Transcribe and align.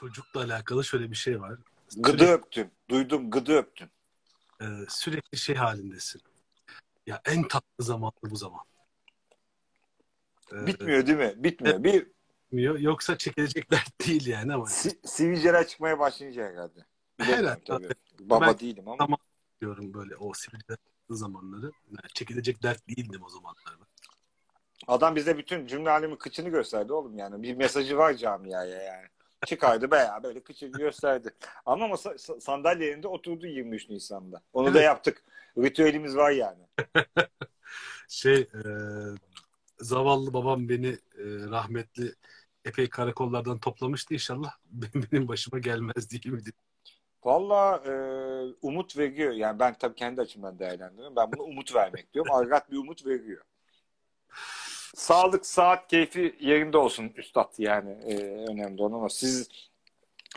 çocukla 0.00 0.40
alakalı 0.40 0.84
şöyle 0.84 1.10
bir 1.10 1.16
şey 1.16 1.40
var. 1.40 1.58
Gıdı 1.96 2.18
Sürekli, 2.18 2.32
öptün. 2.32 2.70
Duydum 2.90 3.30
gıdı 3.30 3.56
öptün. 3.56 3.90
e, 4.60 4.66
sürekli 4.88 5.38
şey 5.38 5.54
halindesin. 5.56 6.20
Ya 7.06 7.20
en 7.24 7.48
tatlı 7.48 7.84
zaman 7.84 8.12
bu 8.22 8.36
zaman. 8.36 8.60
E, 10.52 10.66
Bitmiyor 10.66 11.06
değil 11.06 11.18
mi? 11.18 11.34
Bitmiyor. 11.36 11.84
Bir 11.84 12.06
bitmiyor. 12.44 12.78
Yoksa 12.78 13.18
çekilecek 13.18 13.70
dert 13.70 14.06
değil 14.06 14.26
yani 14.26 14.54
ama 14.54 14.66
si 14.66 15.00
sivilceler 15.04 15.66
çıkmaya 15.68 15.98
başlayınca 15.98 16.44
herhalde. 16.44 16.84
Herhalde 17.20 17.64
tabii. 17.66 17.88
Baba 18.20 18.46
Ben- 18.46 18.58
değilim 18.58 18.88
ama. 18.88 18.96
Tamam. 18.98 19.18
diyorum 19.60 19.94
böyle 19.94 20.16
o 20.16 20.32
sivilce 20.34 20.76
zamanları. 21.10 21.70
Yani 21.86 22.08
çekilecek 22.14 22.62
dert 22.62 22.88
değildim 22.88 23.22
o 23.24 23.28
zamanlar. 23.28 23.62
Adam 24.88 25.16
bize 25.16 25.38
bütün 25.38 25.66
cümle 25.66 25.90
alemi 25.90 26.18
kıçını 26.18 26.48
gösterdi 26.48 26.92
oğlum 26.92 27.18
yani. 27.18 27.42
Bir 27.42 27.54
mesajı 27.56 27.96
var 27.96 28.14
camiaya 28.14 28.82
yani. 28.82 29.06
Çıkardı 29.46 29.90
veya 29.90 30.22
böyle 30.22 30.42
kıçını 30.42 30.78
gösterdi. 30.78 31.30
Ama 31.66 31.88
masa, 31.88 32.10
sa- 32.10 32.40
sandalye 32.40 32.86
yerinde 32.86 33.08
oturdu 33.08 33.46
23 33.46 33.88
Nisan'da. 33.88 34.42
Onu 34.52 34.74
da 34.74 34.82
yaptık. 34.82 35.24
Ritüelimiz 35.58 36.16
var 36.16 36.30
yani. 36.30 36.62
Şey 38.08 38.40
e, 38.40 38.60
zavallı 39.78 40.34
babam 40.34 40.68
beni 40.68 40.88
e, 40.88 41.24
rahmetli 41.50 42.14
epey 42.64 42.88
karakollardan 42.88 43.58
toplamıştı 43.58 44.14
inşallah 44.14 44.50
benim, 44.72 45.28
başıma 45.28 45.58
gelmez 45.58 46.10
değil 46.10 46.26
mi? 46.26 46.40
Valla 47.24 47.82
e, 47.86 47.92
umut 48.62 48.98
veriyor. 48.98 49.32
Yani 49.32 49.58
ben 49.58 49.74
tabii 49.78 49.94
kendi 49.94 50.20
açımdan 50.20 50.58
değerlendiriyorum. 50.58 51.16
Ben 51.16 51.32
bunu 51.32 51.42
umut 51.42 51.74
vermek 51.74 52.14
diyorum. 52.14 52.34
Argat 52.34 52.70
bir 52.70 52.76
umut 52.76 53.06
veriyor. 53.06 53.44
Sağlık, 54.96 55.46
saat, 55.46 55.88
keyfi 55.88 56.36
yerinde 56.40 56.78
olsun 56.78 57.12
üstad 57.16 57.52
yani. 57.58 57.90
E, 57.90 58.16
önemli 58.24 58.82
olan 58.82 58.92
ama 58.92 59.08
siz 59.08 59.48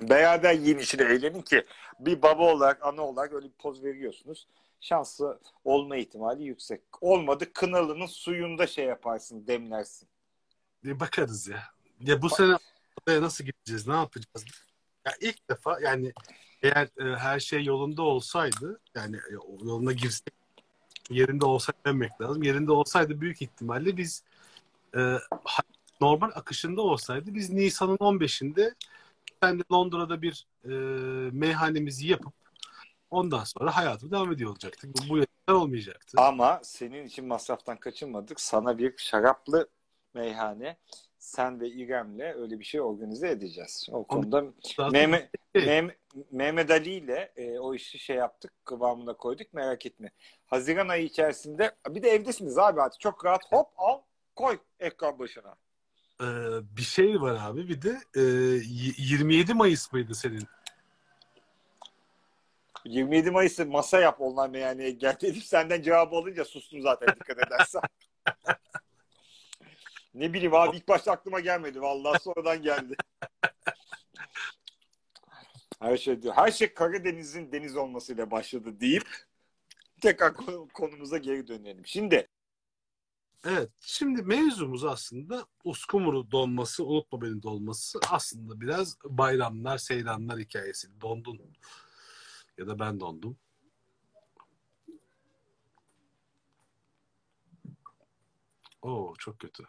beraber 0.02 0.54
yiyin 0.54 0.78
içine 0.78 1.04
eğlenin 1.04 1.42
ki 1.42 1.66
bir 2.00 2.22
baba 2.22 2.54
olarak, 2.54 2.86
ana 2.86 3.02
olarak 3.02 3.34
öyle 3.34 3.46
bir 3.46 3.58
poz 3.60 3.84
veriyorsunuz. 3.84 4.48
Şansı 4.82 5.40
olma 5.64 5.96
ihtimali 5.96 6.44
yüksek. 6.44 6.82
Olmadı 7.02 7.54
kınalının 7.54 8.06
suyunda 8.06 8.68
şey 8.68 8.86
yaparsın, 8.86 9.48
demlersin. 9.48 10.08
E, 10.86 11.00
bakarız 11.00 11.48
ya. 11.48 11.64
Ya 12.00 12.22
bu 12.22 12.30
sene 12.30 12.58
oraya 13.08 13.22
nasıl 13.22 13.44
gideceğiz? 13.44 13.88
Ne 13.88 13.94
yapacağız? 13.94 14.46
Ya 15.06 15.14
ilk 15.22 15.50
defa 15.50 15.80
yani 15.82 16.14
eğer 16.62 16.88
e, 17.00 17.16
her 17.16 17.40
şey 17.40 17.64
yolunda 17.64 18.02
olsaydı 18.02 18.80
yani 18.96 19.16
e, 19.16 19.38
o 19.38 19.58
yoluna 19.66 19.92
girsek 19.92 20.34
yerinde 21.10 21.46
olsaydı 21.46 21.80
demek 21.86 22.22
lazım. 22.22 22.44
Yerinde 22.44 22.72
olsaydı 22.72 23.22
büyük 23.22 23.42
ihtimalle 23.42 23.98
biz 23.98 24.24
e, 24.98 25.18
normal 26.02 26.32
akışında 26.36 26.82
olsaydı 26.82 27.36
biz 27.36 27.50
Nisan'ın 27.50 27.98
15'inde 27.98 28.74
ben 29.42 29.60
de 29.60 29.64
Londra'da 29.72 30.22
bir 30.22 30.48
e, 30.66 30.70
meyhanemizi 31.32 32.08
yapıp 32.08 32.34
ondan 33.12 33.44
sonra 33.44 33.78
hayatı 33.78 34.12
devam 34.12 34.32
ediyor 34.32 34.50
olacaktık. 34.50 34.90
Bu, 34.96 35.10
bu 35.10 35.18
yaşlar 35.18 35.54
olmayacaktı. 35.54 36.22
Ama 36.22 36.60
senin 36.64 37.06
için 37.06 37.26
masraftan 37.26 37.78
kaçınmadık. 37.78 38.42
Sana 38.42 38.78
bir 38.78 38.94
şaraplı 38.98 39.68
meyhane 40.14 40.78
sen 41.20 41.60
ve 41.60 41.70
İrem'le 41.70 42.36
öyle 42.36 42.60
bir 42.60 42.66
şey 42.66 42.82
organize 42.82 43.30
edeceğiz. 43.30 43.88
O 43.92 44.04
konuda. 44.04 44.44
Mehmet, 44.92 45.30
Mehmet 46.32 46.72
Ali 46.72 46.94
ile 46.94 47.34
e, 47.36 47.60
o 47.60 47.76
işi 47.76 48.00
şey 48.00 48.16
yaptık, 48.16 48.52
kıvamına 48.66 49.14
koyduk 49.14 49.54
merak 49.54 49.86
etme. 49.86 50.12
Haziran 50.46 50.88
ayı 50.88 51.04
içerisinde 51.04 51.72
bir 51.90 52.04
de 52.04 52.10
evdesiniz 52.10 52.58
abi 52.58 52.82
artık 52.82 53.00
çok 53.00 53.26
rahat 53.26 53.52
hop 53.52 53.68
al 53.78 54.02
koy 54.36 54.60
ekran 54.80 55.20
başına. 55.20 55.56
Ee, 56.22 56.26
bir 56.78 56.82
şey 56.82 57.22
var 57.22 57.38
abi 57.42 57.70
bir 57.70 57.82
de 57.82 58.02
e, 58.16 58.22
y- 58.22 58.94
27 58.98 59.54
Mayıs 59.54 59.94
mıydı 59.94 60.16
senin? 60.16 60.44
27 62.86 63.32
Mayıs'ı 63.32 63.66
masa 63.66 64.00
yap 64.00 64.22
online 64.22 64.48
meyhaneye 64.48 64.92
gel 64.92 65.18
dedim 65.22 65.42
senden 65.42 65.82
cevabı 65.82 66.16
alınca 66.16 66.46
sustum 66.46 66.82
zaten 66.82 67.16
dikkat 67.16 67.38
edersen. 67.48 67.82
ne 70.14 70.34
bileyim 70.34 70.54
abi 70.54 70.78
ilk 70.78 70.88
başta 70.88 71.12
aklıma 71.12 71.40
gelmedi 71.40 71.82
vallahi 71.82 72.24
sonradan 72.24 72.62
geldi. 72.62 72.96
Her 75.80 75.98
şey 75.98 76.22
diyor. 76.22 76.34
Her 76.38 76.52
şey 76.52 76.74
Karadeniz'in 76.74 77.52
deniz 77.52 77.78
olmasıyla 77.78 78.32
başladı 78.32 78.80
deyip 78.80 79.08
tekrar 80.02 80.34
konu- 80.34 80.68
konumuza 80.74 81.18
geri 81.18 81.48
dönelim. 81.48 81.86
Şimdi 81.86 82.28
Evet. 83.46 83.72
Şimdi 83.82 84.22
mevzumuz 84.24 84.86
aslında 84.86 85.46
uskumru 85.64 86.32
donması, 86.32 86.86
unutma 86.86 87.22
beni 87.22 87.44
dolması 87.44 88.00
aslında 88.10 88.62
biraz 88.62 88.98
bayramlar, 89.04 89.78
seyranlar 89.78 90.40
hikayesi. 90.40 91.02
Dondun. 91.02 91.40
Ya 92.58 92.68
da 92.68 92.80
ben 92.80 93.00
dondum. 93.00 93.38
Oo 98.82 99.14
çok 99.20 99.40
kötü. 99.40 99.64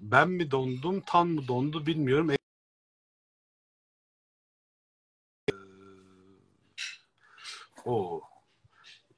Ben 0.00 0.30
mi 0.30 0.50
dondum, 0.50 1.00
tan 1.00 1.28
mı 1.28 1.48
dondu 1.48 1.86
bilmiyorum. 1.86 2.30
O 7.84 8.22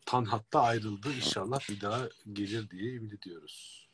Tan 0.06 0.24
hatta 0.24 0.62
ayrıldı. 0.62 1.12
İnşallah 1.12 1.70
bir 1.70 1.80
daha 1.80 2.08
gelir 2.32 2.70
diye 2.70 2.94
ümit 2.94 3.12
ediyoruz. 3.12 3.88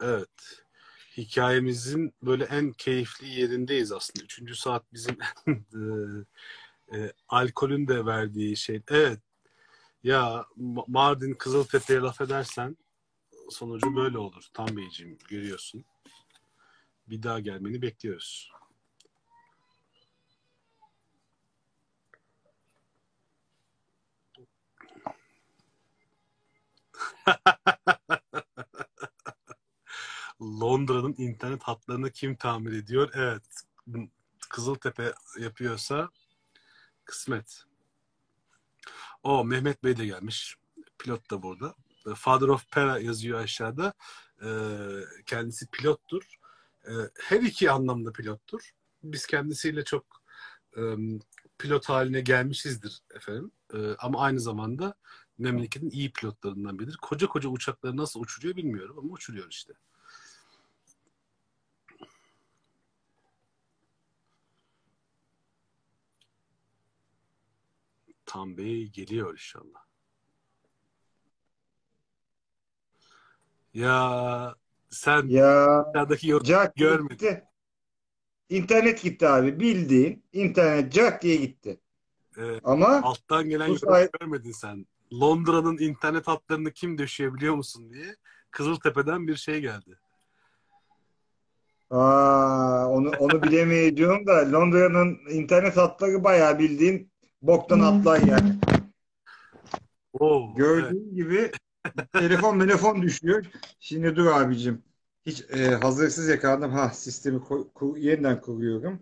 Evet. 0.00 0.62
Hikayemizin 1.16 2.14
böyle 2.22 2.44
en 2.44 2.72
keyifli 2.72 3.28
yerindeyiz 3.28 3.92
aslında. 3.92 4.24
Üçüncü 4.24 4.56
saat 4.56 4.92
bizim 4.92 5.18
e, 5.48 6.96
e, 6.96 7.12
alkolün 7.28 7.88
de 7.88 8.06
verdiği 8.06 8.56
şey. 8.56 8.82
Evet. 8.90 9.20
Ya 10.02 10.46
Ma- 10.58 10.84
Mardin 10.88 11.34
Kızıltepe'ye 11.34 12.00
laf 12.00 12.20
edersen 12.20 12.76
sonucu 13.50 13.96
böyle 13.96 14.18
olur. 14.18 14.44
Tam 14.54 14.76
Beyciğim 14.76 15.18
görüyorsun. 15.28 15.84
Bir 17.06 17.22
daha 17.22 17.40
gelmeni 17.40 17.82
bekliyoruz. 17.82 18.52
Londra'nın 30.40 31.14
internet 31.18 31.62
hatlarını 31.62 32.10
kim 32.10 32.36
tamir 32.36 32.72
ediyor? 32.72 33.10
Evet. 33.14 33.42
Kızıltepe 34.50 35.12
yapıyorsa 35.38 36.08
kısmet. 37.04 37.64
O 39.22 39.44
Mehmet 39.44 39.84
Bey 39.84 39.96
de 39.96 40.06
gelmiş. 40.06 40.56
Pilot 40.98 41.30
da 41.30 41.42
burada. 41.42 41.74
Father 42.14 42.48
of 42.48 42.70
Pera 42.70 42.98
yazıyor 42.98 43.40
aşağıda. 43.40 43.92
Ee, 44.42 44.48
kendisi 45.26 45.66
pilottur. 45.66 46.38
Ee, 46.86 46.92
her 47.20 47.40
iki 47.40 47.70
anlamda 47.70 48.12
pilottur. 48.12 48.70
Biz 49.02 49.26
kendisiyle 49.26 49.84
çok 49.84 50.04
e, 50.76 50.82
pilot 51.58 51.88
haline 51.88 52.20
gelmişizdir 52.20 53.02
efendim. 53.14 53.50
Ama 53.98 54.20
aynı 54.20 54.40
zamanda 54.40 54.94
memleketin 55.38 55.90
iyi 55.90 56.12
pilotlarından 56.12 56.78
biridir. 56.78 56.96
Koca 57.02 57.26
koca 57.26 57.48
uçakları 57.48 57.96
nasıl 57.96 58.20
uçuruyor 58.20 58.56
bilmiyorum 58.56 58.98
ama 58.98 59.12
uçuruyor 59.12 59.46
işte. 59.50 59.72
Tam 68.26 68.56
Bey 68.56 68.86
geliyor 68.88 69.32
inşallah. 69.32 69.84
Ya 73.74 74.54
sen 74.90 75.26
Ya 75.28 75.80
aşağıdaki 75.82 76.28
yorum 76.28 76.46
Jack 76.46 76.76
görmedin. 76.76 77.08
gitti. 77.16 77.44
İnternet 78.48 79.02
gitti 79.02 79.28
abi. 79.28 79.60
Bildiğin 79.60 80.24
internet 80.32 80.92
Jack 80.92 81.22
diye 81.22 81.36
gitti. 81.36 81.80
Ee, 82.38 82.60
Ama 82.64 82.86
alttan 83.02 83.48
gelen 83.48 83.66
yorum 83.66 83.78
say- 83.78 84.10
görmedin 84.20 84.52
sen. 84.52 84.86
Londra'nın 85.12 85.78
internet 85.78 86.28
hatlarını 86.28 86.72
kim 86.72 86.98
döşüyor 86.98 87.34
biliyor 87.34 87.54
musun 87.54 87.90
diye. 87.92 88.16
Kızıltepe'den 88.50 89.28
bir 89.28 89.36
şey 89.36 89.60
geldi. 89.60 89.98
aa, 91.90 92.86
onu 92.88 93.10
onu 93.10 93.42
bilemeyeceğim 93.42 94.26
da 94.26 94.52
Londra'nın 94.52 95.18
internet 95.30 95.76
hatları 95.76 96.24
bayağı 96.24 96.58
bildiğin 96.58 97.10
boktan 97.42 97.80
hatlar 97.80 98.20
yani. 98.20 98.58
Oo, 100.12 100.44
evet. 100.46 100.56
Gördüğün 100.56 101.14
gibi 101.16 101.50
telefon 102.12 102.58
telefon 102.60 103.02
düşüyor. 103.02 103.46
Şimdi 103.80 104.16
dur 104.16 104.26
abicim. 104.26 104.82
Hiç 105.26 105.44
e, 105.50 105.66
hazırsız 105.66 106.28
yakaladım. 106.28 106.70
Ha 106.70 106.90
sistemi 106.90 107.40
kur- 107.40 107.68
kur- 107.74 107.96
yeniden 107.96 108.40
kuruyorum. 108.40 109.00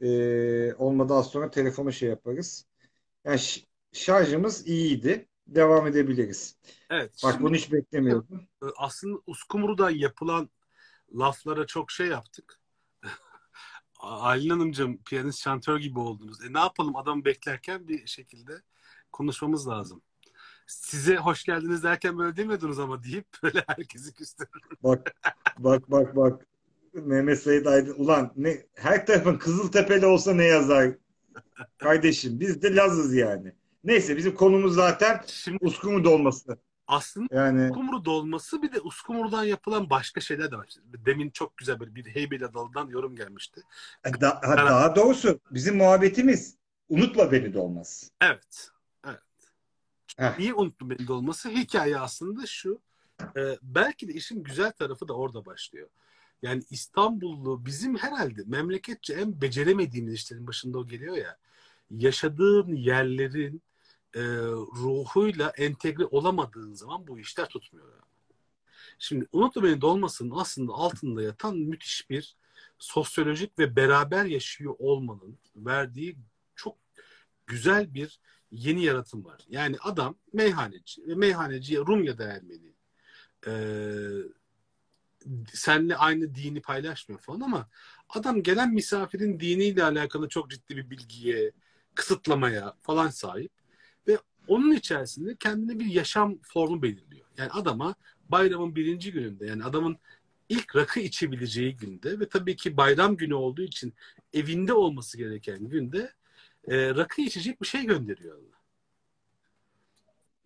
E, 0.00 0.74
olmadı 0.74 1.14
az 1.14 1.26
sonra 1.26 1.50
telefonu 1.50 1.92
şey 1.92 2.08
yaparız. 2.08 2.66
Yani 3.24 3.40
şarjımız 3.92 4.66
iyiydi. 4.66 5.27
Devam 5.48 5.86
edebiliriz. 5.86 6.56
Evet. 6.90 7.20
Bak 7.24 7.32
şimdi- 7.32 7.44
bunu 7.44 7.54
hiç 7.54 7.72
beklemiyordum. 7.72 8.48
e, 8.62 8.66
aslında 8.76 9.18
uskumrudan 9.26 9.90
yapılan 9.90 10.48
laflara 11.14 11.66
çok 11.66 11.90
şey 11.90 12.06
yaptık. 12.06 12.60
Aylin 14.00 14.50
Hanımcığım 14.50 15.02
piyanist 15.02 15.40
şantör 15.42 15.78
gibi 15.78 15.98
oldunuz. 15.98 16.44
E 16.44 16.52
ne 16.52 16.58
yapalım 16.58 16.96
adamı 16.96 17.24
beklerken 17.24 17.88
bir 17.88 18.06
şekilde 18.06 18.52
konuşmamız 19.12 19.68
lazım. 19.68 20.02
Size 20.66 21.16
hoş 21.16 21.44
geldiniz 21.44 21.82
derken 21.82 22.18
böyle 22.18 22.36
demiyordunuz 22.36 22.78
ama 22.78 23.02
deyip 23.02 23.26
böyle 23.42 23.64
herkesi 23.66 24.14
küstürür. 24.14 24.62
Bak 24.82 25.14
bak 25.58 25.90
bak 25.90 26.16
bak. 26.16 26.46
Mehmet 26.92 27.42
Said 27.42 27.66
Aydın. 27.66 27.94
Ulan 27.94 28.32
ne 28.36 28.66
her 28.74 29.06
tarafın 29.06 29.38
Kızıltepe'li 29.38 30.06
olsa 30.06 30.34
ne 30.34 30.44
yazar? 30.44 30.90
Kardeşim 31.78 32.40
biz 32.40 32.62
de 32.62 32.74
Lazız 32.74 33.14
yani. 33.14 33.52
Neyse 33.88 34.16
bizim 34.16 34.34
konumuz 34.34 34.74
zaten 34.74 35.20
Şimdi 35.26 35.58
uskumu 35.60 36.04
dolması. 36.04 36.58
aslında 36.86 37.34
Yani 37.34 37.70
uskumru 37.70 38.04
dolması 38.04 38.62
bir 38.62 38.72
de 38.72 38.80
uskumrudan 38.80 39.44
yapılan 39.44 39.90
başka 39.90 40.20
şeyler 40.20 40.50
de 40.52 40.56
var. 40.56 40.66
Demin 40.84 41.30
çok 41.30 41.56
güzel 41.56 41.80
bir, 41.80 41.94
bir 41.94 42.06
Heybeli 42.06 42.46
Adalı'dan 42.46 42.88
yorum 42.88 43.16
gelmişti. 43.16 43.62
da- 44.20 44.40
ha, 44.44 44.56
daha 44.56 44.96
doğrusu 44.96 45.40
bizim 45.50 45.76
muhabbetimiz 45.76 46.56
unutma 46.88 47.32
beni 47.32 47.54
dolması. 47.54 48.06
Evet. 48.20 48.70
Evet. 49.06 49.18
Heh. 50.16 50.38
Niye 50.38 50.54
unuttum 50.54 50.90
belli 50.90 51.12
olması? 51.12 51.48
Hikaye 51.48 51.98
aslında 51.98 52.46
şu. 52.46 52.80
e, 53.36 53.58
belki 53.62 54.08
de 54.08 54.12
işin 54.12 54.42
güzel 54.42 54.72
tarafı 54.72 55.08
da 55.08 55.14
orada 55.14 55.46
başlıyor. 55.46 55.88
Yani 56.42 56.62
İstanbullu 56.70 57.66
bizim 57.66 57.96
herhalde 57.96 58.42
memleketçe 58.46 59.14
en 59.14 59.40
beceremediğimiz 59.40 60.14
işlerin 60.14 60.46
başında 60.46 60.78
o 60.78 60.86
geliyor 60.86 61.16
ya. 61.16 61.36
Yaşadığın 61.90 62.74
yerlerin 62.76 63.62
e, 64.14 64.20
ruhuyla 64.52 65.52
entegre 65.56 66.04
olamadığın 66.04 66.74
zaman 66.74 67.06
bu 67.06 67.18
işler 67.18 67.48
tutmuyor. 67.48 67.88
Yani. 67.88 68.02
Şimdi 68.98 69.26
unutma 69.32 69.62
beni 69.62 69.80
dolmasının 69.80 70.30
aslında 70.36 70.72
altında 70.72 71.22
yatan 71.22 71.56
müthiş 71.56 72.10
bir 72.10 72.36
sosyolojik 72.78 73.58
ve 73.58 73.76
beraber 73.76 74.24
yaşıyor 74.24 74.74
olmanın 74.78 75.38
verdiği 75.56 76.16
çok 76.56 76.76
güzel 77.46 77.94
bir 77.94 78.20
yeni 78.52 78.84
yaratım 78.84 79.24
var. 79.24 79.40
Yani 79.48 79.76
adam 79.80 80.16
meyhaneci 80.32 81.06
ve 81.06 81.14
meyhaneciye 81.14 81.80
Rum 81.80 82.04
ya 82.04 82.18
da 82.18 82.24
Ermeni 82.24 82.72
e, 83.46 83.52
senle 85.52 85.96
aynı 85.96 86.34
dini 86.34 86.62
paylaşmıyor 86.62 87.20
falan 87.20 87.40
ama 87.40 87.68
adam 88.08 88.42
gelen 88.42 88.74
misafirin 88.74 89.40
diniyle 89.40 89.84
alakalı 89.84 90.28
çok 90.28 90.50
ciddi 90.50 90.76
bir 90.76 90.90
bilgiye, 90.90 91.52
kısıtlamaya 91.94 92.74
falan 92.82 93.08
sahip 93.08 93.57
onun 94.48 94.72
içerisinde 94.72 95.36
kendine 95.36 95.78
bir 95.78 95.86
yaşam 95.86 96.38
formu 96.42 96.82
belirliyor. 96.82 97.26
Yani 97.36 97.50
adama 97.50 97.94
bayramın 98.28 98.76
birinci 98.76 99.12
gününde 99.12 99.46
yani 99.46 99.64
adamın 99.64 99.98
ilk 100.48 100.76
rakı 100.76 101.00
içebileceği 101.00 101.76
günde 101.76 102.20
ve 102.20 102.28
tabii 102.28 102.56
ki 102.56 102.76
bayram 102.76 103.16
günü 103.16 103.34
olduğu 103.34 103.62
için 103.62 103.94
evinde 104.32 104.72
olması 104.72 105.18
gereken 105.18 105.68
günde 105.68 106.12
e, 106.68 106.94
rakı 106.94 107.22
içecek 107.22 107.62
bir 107.62 107.66
şey 107.66 107.84
gönderiyor 107.84 108.36
Allah. 108.36 108.58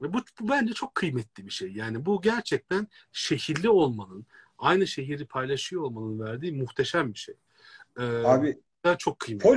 Ve 0.03 0.13
bu, 0.13 0.19
bu 0.41 0.49
bence 0.49 0.73
çok 0.75 0.95
kıymetli 0.95 1.47
bir 1.47 1.51
şey. 1.51 1.73
Yani 1.73 2.07
bu 2.07 2.23
gerçekten 2.23 2.89
şehirli 3.13 3.69
olmanın, 3.69 4.27
aynı 4.59 4.87
şehri 4.87 5.27
paylaşıyor 5.27 5.83
olmanın 5.83 6.21
verdiği 6.21 6.53
muhteşem 6.53 7.15
bir 7.15 7.19
şey. 7.19 7.35
Ee, 7.99 8.03
abi 8.05 8.59
çok 8.99 9.19
kıymetli. 9.19 9.49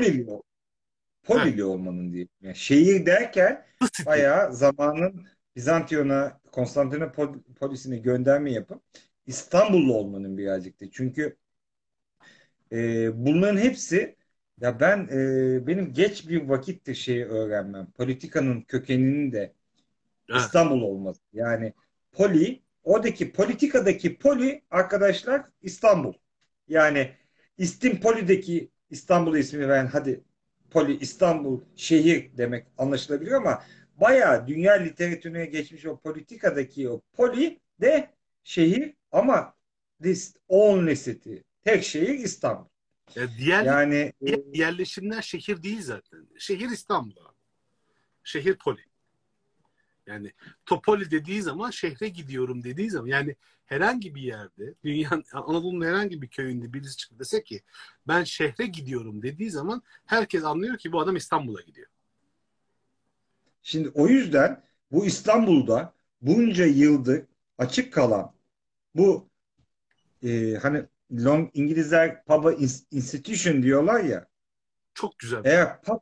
Polili, 1.25 1.43
polili 1.43 1.63
olmanın 1.63 2.13
diye. 2.13 2.27
Yani 2.41 2.55
şehir 2.55 3.05
derken 3.05 3.65
bayağı 4.05 4.53
zamanın 4.55 5.25
Bizantiyon'a 5.55 6.39
Konstantinopolis'ine 6.51 7.97
gönderme 7.97 8.51
yapıp 8.51 8.81
İstanbullu 9.27 9.93
olmanın 9.93 10.37
birazcık 10.37 10.81
da. 10.81 10.85
Çünkü 10.91 11.37
e, 12.71 13.09
bunların 13.25 13.57
hepsi 13.57 14.15
ya 14.61 14.79
ben 14.79 15.07
e, 15.11 15.67
benim 15.67 15.93
geç 15.93 16.29
bir 16.29 16.49
vakittir 16.49 16.95
şeyi 16.95 17.25
öğrenmem. 17.25 17.91
Politikanın 17.91 18.61
kökeninin 18.61 19.31
de. 19.31 19.53
İstanbul 20.37 20.81
olması. 20.81 21.21
Yani 21.33 21.73
poli, 22.11 22.61
oradaki 22.83 23.31
politikadaki 23.31 24.17
poli 24.17 24.61
arkadaşlar 24.71 25.45
İstanbul. 25.61 26.13
Yani 26.67 27.11
İstimpoli'deki 27.57 28.71
İstanbul'a 28.89 29.39
ismini 29.39 29.69
veren 29.69 29.87
hadi 29.87 30.23
poli 30.75 30.97
İstanbul 30.99 31.61
şehir 31.75 32.37
demek 32.37 32.67
anlaşılabilir 32.77 33.31
ama 33.31 33.63
bayağı 33.97 34.47
dünya 34.47 34.73
literatürüne 34.73 35.45
geçmiş 35.45 35.85
o 35.85 35.99
politikadaki 35.99 36.89
o 36.89 37.01
poli 37.13 37.59
de 37.81 38.09
şehir 38.43 38.93
ama 39.11 39.55
this 40.03 40.35
only 40.47 40.95
city. 40.95 41.35
Tek 41.63 41.83
şehir 41.83 42.19
İstanbul. 42.19 42.65
E, 43.15 43.21
diğer, 43.37 43.63
Yani 43.63 44.13
e, 44.27 44.35
yerleşimler 44.53 45.21
şehir 45.21 45.63
değil 45.63 45.81
zaten. 45.81 46.27
Şehir 46.37 46.69
İstanbul. 46.69 47.17
abi. 47.17 47.35
Şehir 48.23 48.57
poli. 48.57 48.81
Yani 50.07 50.31
Topoli 50.65 51.11
dediği 51.11 51.41
zaman 51.41 51.69
şehre 51.71 52.07
gidiyorum 52.07 52.63
dediği 52.63 52.89
zaman 52.89 53.07
yani 53.07 53.35
herhangi 53.65 54.15
bir 54.15 54.21
yerde 54.21 54.73
dünyanın 54.83 55.23
Anadolu'nun 55.33 55.85
herhangi 55.85 56.21
bir 56.21 56.27
köyünde 56.27 56.73
birisi 56.73 56.97
çıkıp 56.97 57.19
dese 57.19 57.43
ki 57.43 57.61
ben 58.07 58.23
şehre 58.23 58.65
gidiyorum 58.65 59.21
dediği 59.21 59.51
zaman 59.51 59.81
herkes 60.05 60.43
anlıyor 60.43 60.77
ki 60.77 60.91
bu 60.91 60.99
adam 60.99 61.15
İstanbul'a 61.15 61.61
gidiyor. 61.61 61.87
Şimdi 63.61 63.89
o 63.89 64.07
yüzden 64.07 64.63
bu 64.91 65.05
İstanbul'da 65.05 65.93
bunca 66.21 66.65
yıldır 66.65 67.25
açık 67.57 67.93
kalan 67.93 68.33
bu 68.95 69.29
e, 70.23 70.55
hani 70.55 70.85
long 71.11 71.49
İngilizler 71.53 72.09
ins- 72.27 72.85
institution 72.91 73.63
diyorlar 73.63 74.03
ya 74.03 74.27
Çok 74.93 75.19
güzel. 75.19 75.41
eğer 75.43 75.81
pub, 75.81 75.99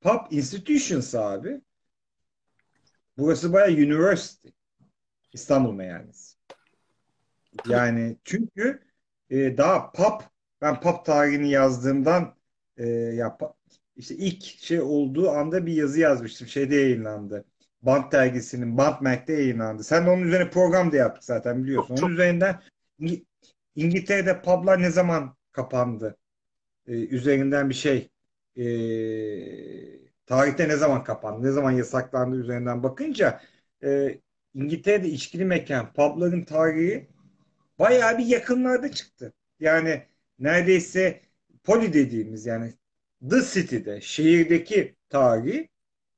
pub 0.00 0.20
institutions 0.30 1.14
abi 1.14 1.60
burası 3.18 3.52
bayağı 3.52 3.68
university 3.70 4.48
İstanbul 5.32 5.72
meyhanesi. 5.72 6.36
Yani 7.68 8.16
çünkü 8.24 8.80
e, 9.30 9.56
daha 9.56 9.92
pub 9.92 10.20
ben 10.60 10.80
pub 10.80 11.04
tarihini 11.04 11.50
yazdığımdan 11.50 12.34
e, 12.76 12.88
ya 12.88 13.38
işte 13.96 14.14
ilk 14.14 14.42
şey 14.42 14.80
olduğu 14.80 15.30
anda 15.30 15.66
bir 15.66 15.72
yazı 15.72 16.00
yazmıştım. 16.00 16.48
Şeyde 16.48 16.76
yayınlandı. 16.76 17.44
Bant 17.82 18.12
dergisinin 18.12 18.78
Bant 18.78 19.00
Mac'te 19.00 19.32
yayınlandı. 19.32 19.84
Sen 19.84 20.06
de 20.06 20.10
onun 20.10 20.22
üzerine 20.22 20.50
program 20.50 20.92
da 20.92 20.96
yaptık 20.96 21.24
zaten 21.24 21.64
biliyorsun. 21.64 21.88
Çok, 21.88 21.98
çok. 21.98 22.06
Onun 22.06 22.14
üzerinden 22.14 22.60
İngi- 23.00 23.24
İngiltere'de 23.76 24.42
publar 24.42 24.82
ne 24.82 24.90
zaman 24.90 25.36
kapandı? 25.52 26.16
E, 26.86 26.92
üzerinden 26.92 27.70
bir 27.70 27.74
şey 27.74 28.10
e, 28.56 28.64
tarihte 30.26 30.68
ne 30.68 30.76
zaman 30.76 31.04
kapandı? 31.04 31.46
Ne 31.46 31.50
zaman 31.50 31.70
yasaklandı 31.70 32.36
üzerinden 32.36 32.82
bakınca 32.82 33.40
e, 33.84 34.18
İngiltere'de 34.54 35.08
içkili 35.08 35.44
mekan 35.44 35.92
pubların 35.92 36.44
tarihi 36.44 37.08
bayağı 37.82 38.18
bir 38.18 38.26
yakınlarda 38.26 38.92
çıktı. 38.92 39.32
Yani 39.60 40.06
neredeyse 40.38 41.20
poli 41.64 41.92
dediğimiz 41.92 42.46
yani 42.46 42.74
the 43.30 43.42
city'de 43.52 44.00
şehirdeki 44.00 44.96
tarihi 45.08 45.68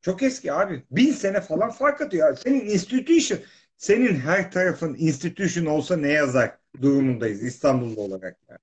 çok 0.01 0.23
eski 0.23 0.53
abi. 0.53 0.85
Bin 0.91 1.13
sene 1.13 1.41
falan 1.41 1.71
fark 1.71 2.01
atıyor. 2.01 2.37
Senin 2.37 2.61
institution 2.61 3.41
senin 3.77 4.17
her 4.17 4.53
tarafın 4.53 4.95
institution 4.95 5.67
olsa 5.67 5.97
ne 5.97 6.09
yazar 6.09 6.59
durumundayız 6.83 7.43
İstanbullu 7.43 8.01
olarak. 8.01 8.39
Yani. 8.49 8.59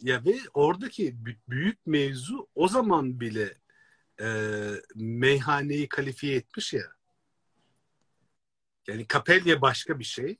Ya 0.00 0.24
ve 0.24 0.34
oradaki 0.54 1.14
bü- 1.14 1.38
büyük 1.48 1.86
mevzu 1.86 2.48
o 2.54 2.68
zaman 2.68 3.20
bile 3.20 3.54
e, 4.20 4.26
meyhaneyi 4.94 5.88
kalifiye 5.88 6.36
etmiş 6.36 6.72
ya. 6.72 6.82
Yani 8.86 9.06
kapelye 9.06 9.60
başka 9.60 9.98
bir 9.98 10.04
şey. 10.04 10.38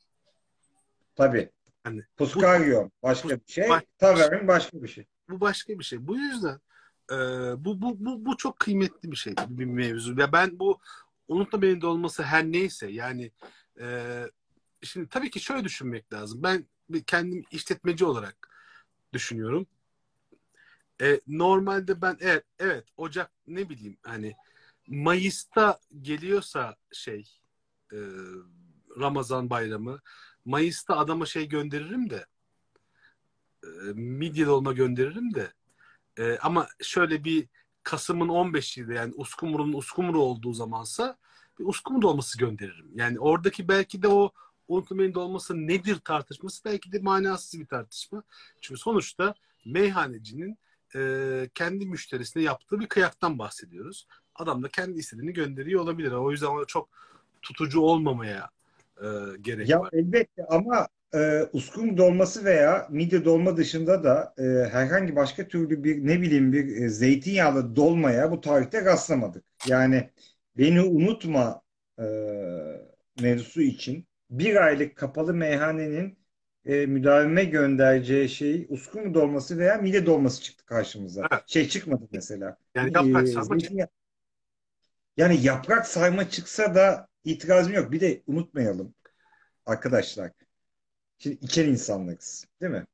Tabii. 1.21 1.51
Hani 1.85 2.05
Puskaryon 2.17 2.93
başka 3.03 3.29
bir 3.29 3.53
şey. 3.53 3.69
Baş- 3.69 3.85
Tavern 3.99 4.49
başka 4.49 4.83
bir 4.83 4.89
şey. 4.89 5.07
bu 5.29 5.41
başka 5.41 5.79
bir 5.79 5.85
şey. 5.85 6.07
Bu 6.07 6.17
yüzden 6.17 6.61
e, 7.13 7.17
bu, 7.65 7.83
bu, 7.83 8.05
bu, 8.05 8.25
bu 8.25 8.37
çok 8.37 8.59
kıymetli 8.61 9.11
bir 9.11 9.17
şey, 9.17 9.35
bir 9.49 9.65
mevzu. 9.65 10.21
Ya 10.21 10.33
ben 10.33 10.59
bu 10.59 10.81
unutma 11.29 11.63
beni 11.63 11.81
de 11.81 11.87
olması 11.87 12.23
her 12.23 12.45
neyse 12.45 12.91
yani 12.91 13.33
e, 13.81 14.25
şimdi 14.83 15.09
tabii 15.09 15.31
ki 15.31 15.41
şöyle 15.41 15.65
düşünmek 15.65 16.13
lazım. 16.13 16.43
Ben 16.43 16.67
kendim 17.07 17.45
işletmeci 17.51 18.05
olarak 18.05 18.49
düşünüyorum. 19.13 19.67
E, 21.03 21.21
normalde 21.27 22.03
ben 22.03 22.17
evet 22.21 22.45
evet 22.59 22.85
Ocak 22.97 23.31
ne 23.47 23.69
bileyim 23.69 23.97
hani 24.03 24.37
Mayıs'ta 24.89 25.79
geliyorsa 26.03 26.77
şey 26.93 27.41
e, 27.93 27.99
Ramazan 29.01 29.51
bayramı 29.51 30.01
Mayıs'ta 30.45 30.97
adama 30.97 31.27
şey 31.27 31.49
gönderirim 31.49 32.11
de 32.11 32.27
e, 33.65 33.69
midye 33.95 34.47
dolma 34.47 34.73
gönderirim 34.73 35.35
de 35.35 35.53
e, 36.19 36.39
ama 36.39 36.69
şöyle 36.83 37.25
bir 37.25 37.49
Kasım'ın 37.83 38.29
15'iydi 38.29 38.95
yani 38.95 39.15
Uskumru'nun 39.17 39.73
Uskumru 39.73 40.23
olduğu 40.23 40.53
zamansa 40.53 41.19
bir 41.59 41.65
Uskumru 41.65 42.03
dolması 42.03 42.39
gönderirim. 42.39 42.91
Yani 42.95 43.21
oradaki 43.21 43.69
belki 43.69 44.03
de 44.03 44.09
o 44.09 44.31
unutmayın 44.69 45.15
dolması 45.15 45.67
nedir 45.67 45.99
tartışması 46.05 46.65
belki 46.65 46.93
de 46.93 46.99
manasız 46.99 47.61
bir 47.61 47.67
tartışma. 47.67 48.23
Çünkü 48.61 48.81
sonuçta 48.81 49.35
meyhanecinin 49.65 50.59
e, 50.95 51.51
kendi 51.55 51.87
müşterisine 51.87 52.43
yaptığı 52.43 52.81
bir 52.81 52.87
kıyaktan 52.87 53.39
bahsediyoruz. 53.39 54.07
Adam 54.35 54.63
da 54.63 54.69
kendi 54.69 54.99
istediğini 54.99 55.33
gönderiyor 55.33 55.83
olabilir. 55.83 56.13
O 56.13 56.31
yüzden 56.31 56.47
ona 56.47 56.65
çok 56.65 56.89
tutucu 57.43 57.81
olmamaya 57.81 58.51
e, 59.03 59.07
gerek 59.41 59.69
Ya 59.69 59.81
var. 59.81 59.91
elbette 59.93 60.45
ama 60.49 60.89
e, 61.15 61.43
uskum 61.53 61.97
dolması 61.97 62.45
veya 62.45 62.87
midye 62.91 63.25
dolma 63.25 63.57
dışında 63.57 64.05
da 64.05 64.35
e, 64.39 64.43
herhangi 64.73 65.17
başka 65.17 65.49
türlü 65.49 65.85
bir 65.85 66.07
ne 66.07 66.21
bileyim 66.21 66.53
bir 66.53 66.83
e, 66.83 66.89
zeytinyağlı 66.89 67.77
dolmaya 67.77 68.31
bu 68.33 68.41
tarihte 68.41 68.85
rastlamadık. 68.85 69.45
Yani 69.67 70.11
beni 70.59 70.81
unutma 70.83 71.63
e, 71.99 72.05
mevzusu 73.21 73.63
için 73.63 74.07
bir 74.31 74.57
aylık 74.65 74.97
kapalı 74.97 75.35
meyhanenin 75.35 76.19
e, 76.67 76.87
müdavime 76.87 77.45
göndereceği 77.45 78.29
şey 78.29 78.67
uskum 78.69 79.15
dolması 79.15 79.59
veya 79.59 79.77
midye 79.77 80.07
dolması 80.07 80.43
çıktı 80.43 80.65
karşımıza. 80.65 81.29
Evet. 81.33 81.43
Şey 81.47 81.69
çıkmadı 81.69 82.09
mesela. 82.13 82.57
Yani 82.75 82.93
yaprak 82.95 83.23
E, 83.23 83.27
sarma 83.27 83.47
zeytinyağı- 83.57 83.89
yani 85.17 85.43
yaprak 85.43 85.87
sarma 85.87 86.31
çıksa 86.31 86.75
da 86.75 87.09
itirazım 87.25 87.73
yok. 87.73 87.93
Bir 87.93 88.01
de 88.01 88.23
unutmayalım 88.27 88.95
arkadaşlar. 89.67 90.33
Şimdi 91.19 91.39
içen 91.41 91.69
insanlarız, 91.69 92.47
değil 92.61 92.73
mi? 92.73 92.87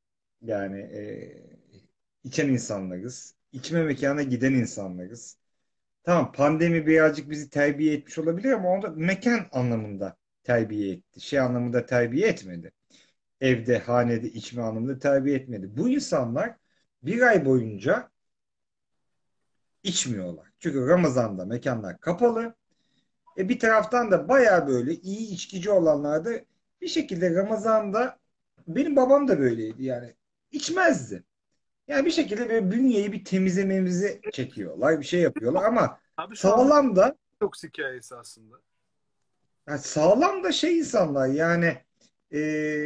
Yani 0.43 0.81
e, 0.81 1.33
içen 2.25 2.49
insanlarız. 2.49 3.35
İçme 3.53 3.85
mekana 3.85 4.23
giden 4.23 4.53
insanlarız. 4.53 5.39
Tamam 6.05 6.33
pandemi 6.33 6.87
birazcık 6.87 7.31
bizi 7.31 7.51
terbiye 7.51 7.95
etmiş 7.95 8.19
olabilir 8.19 8.53
ama 8.53 8.69
onu 8.69 8.83
da 8.83 8.91
mekan 8.91 9.47
anlamında 9.53 10.17
terbiye 10.45 10.93
etti. 10.93 11.21
Şey 11.21 11.41
anlamında 11.41 11.87
terbiye 11.87 12.29
etmedi. 12.29 12.73
Evde, 13.41 13.79
hanede 13.79 14.29
içme 14.29 14.63
anlamında 14.63 14.99
terbiye 14.99 15.37
etmedi. 15.37 15.77
Bu 15.77 15.89
insanlar 15.89 16.57
bir 17.03 17.23
ay 17.23 17.45
boyunca 17.45 18.11
içmiyorlar. 19.83 20.47
Çünkü 20.59 20.87
Ramazan'da 20.89 21.45
mekanlar 21.45 22.01
kapalı. 22.01 22.55
E 23.39 23.49
bir 23.49 23.59
taraftan 23.59 24.11
da 24.11 24.29
baya 24.29 24.69
böyle 24.69 24.95
iyi 24.95 25.35
içkici 25.35 25.71
olanlar 25.71 26.25
da 26.25 26.31
bir 26.81 26.89
şekilde 26.89 27.35
Ramazan'da 27.35 28.19
benim 28.69 28.97
babam 28.97 29.29
da 29.29 29.39
böyleydi 29.39 29.85
yani 29.85 30.15
içmezdi. 30.53 31.25
Yani 31.89 32.07
bir 32.07 32.11
şekilde 32.11 32.49
böyle 32.49 32.71
bünyeyi 32.71 33.13
bir 33.13 33.25
temizlememizi 33.25 34.21
çekiyorlar, 34.33 35.01
bir 35.01 35.05
şey 35.05 35.21
yapıyorlar 35.21 35.65
ama 35.65 35.99
Abi 36.17 36.37
sağlam 36.37 36.97
da 36.97 37.17
çok 37.41 37.63
hikayesi 37.63 38.15
aslında. 38.15 38.57
yani 39.69 39.79
sağlam 39.79 40.45
da 40.45 40.53
şey 40.53 40.79
insanlar 40.79 41.29
yani 41.29 41.77
e, 42.31 42.39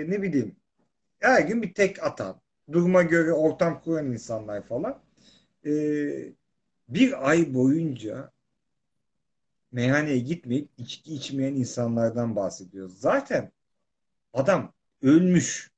ne 0.09 0.23
bileyim 0.23 0.57
her 1.21 1.43
gün 1.43 1.63
bir 1.63 1.75
tek 1.75 2.03
atan, 2.03 2.41
duruma 2.73 3.03
göre 3.03 3.33
ortam 3.33 3.81
kuran 3.81 4.07
insanlar 4.13 4.63
falan. 4.63 4.99
E, 5.67 5.71
bir 6.89 7.29
ay 7.31 7.55
boyunca 7.55 8.33
meyhaneye 9.73 10.19
gitmeyip 10.19 10.71
içki 10.79 11.15
içmeyen 11.15 11.55
insanlardan 11.55 12.37
bahsediyoruz. 12.37 13.01
Zaten 13.01 13.53
adam 14.33 14.73
ölmüş. 15.03 15.71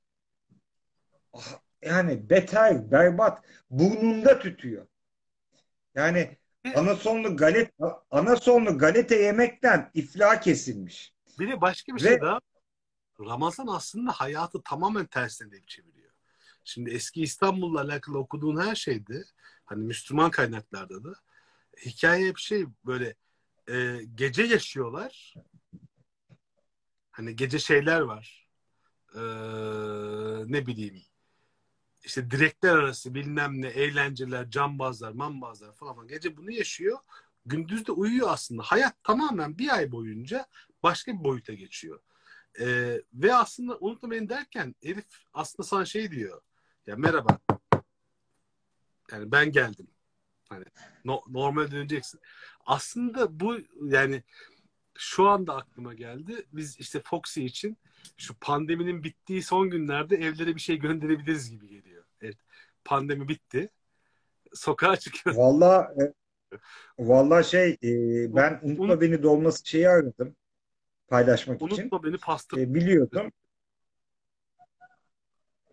Ah, 1.33 1.59
Yani 1.81 2.29
beter, 2.29 2.91
berbat, 2.91 3.43
burnunda 3.69 4.39
tütüyor. 4.39 4.87
Yani 5.95 6.37
anasonlu 6.75 7.37
galet, 7.37 7.71
anasonlu 8.11 8.77
galeta 8.77 9.15
yemekten 9.15 9.91
iflah 9.93 10.41
kesilmiş. 10.41 11.13
Bir 11.39 11.51
de 11.51 11.61
başka 11.61 11.95
bir 11.95 12.03
Ve- 12.03 12.07
şey 12.07 12.21
daha. 12.21 12.39
Ramazan 13.19 13.67
aslında 13.67 14.11
hayatı 14.11 14.61
tamamen 14.63 15.05
tersine 15.05 15.51
denk 15.51 15.67
çeviriyor. 15.67 16.11
Şimdi 16.63 16.89
eski 16.89 17.21
İstanbul'la 17.21 17.81
alakalı 17.81 18.17
okuduğun 18.19 18.61
her 18.61 18.75
şeyde 18.75 19.23
hani 19.65 19.83
Müslüman 19.83 20.31
kaynaklarda 20.31 21.03
da 21.03 21.13
hikaye 21.85 22.27
hep 22.27 22.37
şey 22.37 22.65
böyle 22.85 23.15
e, 23.69 23.99
gece 24.15 24.43
yaşıyorlar. 24.43 25.33
Hani 27.11 27.35
gece 27.35 27.59
şeyler 27.59 28.01
var. 28.01 28.47
E, 29.15 29.21
ne 30.47 30.65
bileyim 30.65 31.03
işte 32.03 32.31
direkler 32.31 32.75
arası 32.75 33.13
bilmem 33.13 33.61
ne 33.61 33.67
eğlenceler, 33.67 34.49
cambazlar, 34.49 35.11
mambazlar 35.11 35.73
falan. 35.75 35.95
falan. 35.95 36.07
Gece 36.07 36.37
bunu 36.37 36.51
yaşıyor. 36.51 36.97
Gündüz 37.45 37.87
de 37.87 37.91
uyuyor 37.91 38.27
aslında. 38.31 38.63
Hayat 38.63 39.03
tamamen 39.03 39.57
bir 39.57 39.75
ay 39.75 39.91
boyunca 39.91 40.47
başka 40.83 41.19
bir 41.19 41.23
boyuta 41.23 41.53
geçiyor. 41.53 41.99
Ee, 42.59 43.01
ve 43.13 43.35
aslında 43.35 43.77
unutma 43.77 44.09
derken 44.09 44.75
herif 44.83 45.05
aslında 45.33 45.67
sana 45.67 45.85
şey 45.85 46.11
diyor. 46.11 46.41
Ya 46.87 46.95
merhaba. 46.95 47.39
Yani 49.11 49.31
ben 49.31 49.51
geldim. 49.51 49.87
Hani 50.53 50.65
no, 51.05 51.21
normal 51.27 51.71
döneceksin. 51.71 52.19
Aslında 52.65 53.39
bu 53.39 53.57
yani 53.85 54.23
şu 54.95 55.27
anda 55.27 55.55
aklıma 55.55 55.93
geldi. 55.93 56.45
Biz 56.53 56.79
işte 56.79 57.01
Foxy 57.05 57.45
için 57.45 57.77
şu 58.17 58.33
pandeminin 58.41 59.03
bittiği 59.03 59.43
son 59.43 59.69
günlerde 59.69 60.15
evlere 60.15 60.55
bir 60.55 60.61
şey 60.61 60.77
gönderebiliriz 60.77 61.51
gibi 61.51 61.67
geliyor. 61.67 62.03
Evet. 62.21 62.37
Pandemi 62.85 63.27
bitti. 63.27 63.69
Sokağa 64.53 64.95
çıkıyor. 64.95 65.35
Vallahi 65.35 65.87
e, 66.01 66.13
vallahi 66.99 67.49
şey 67.49 67.69
e, 67.69 67.89
ben 68.35 68.59
Unut- 68.63 68.79
unutma 68.79 69.01
beni 69.01 69.23
dolması 69.23 69.69
şeyi 69.69 69.89
aradım 69.89 70.35
paylaşmak 71.07 71.61
için. 71.61 71.81
Unutma 71.81 72.03
beni 72.03 72.17
pastır. 72.17 72.57
E, 72.57 72.73
biliyordum. 72.73 73.31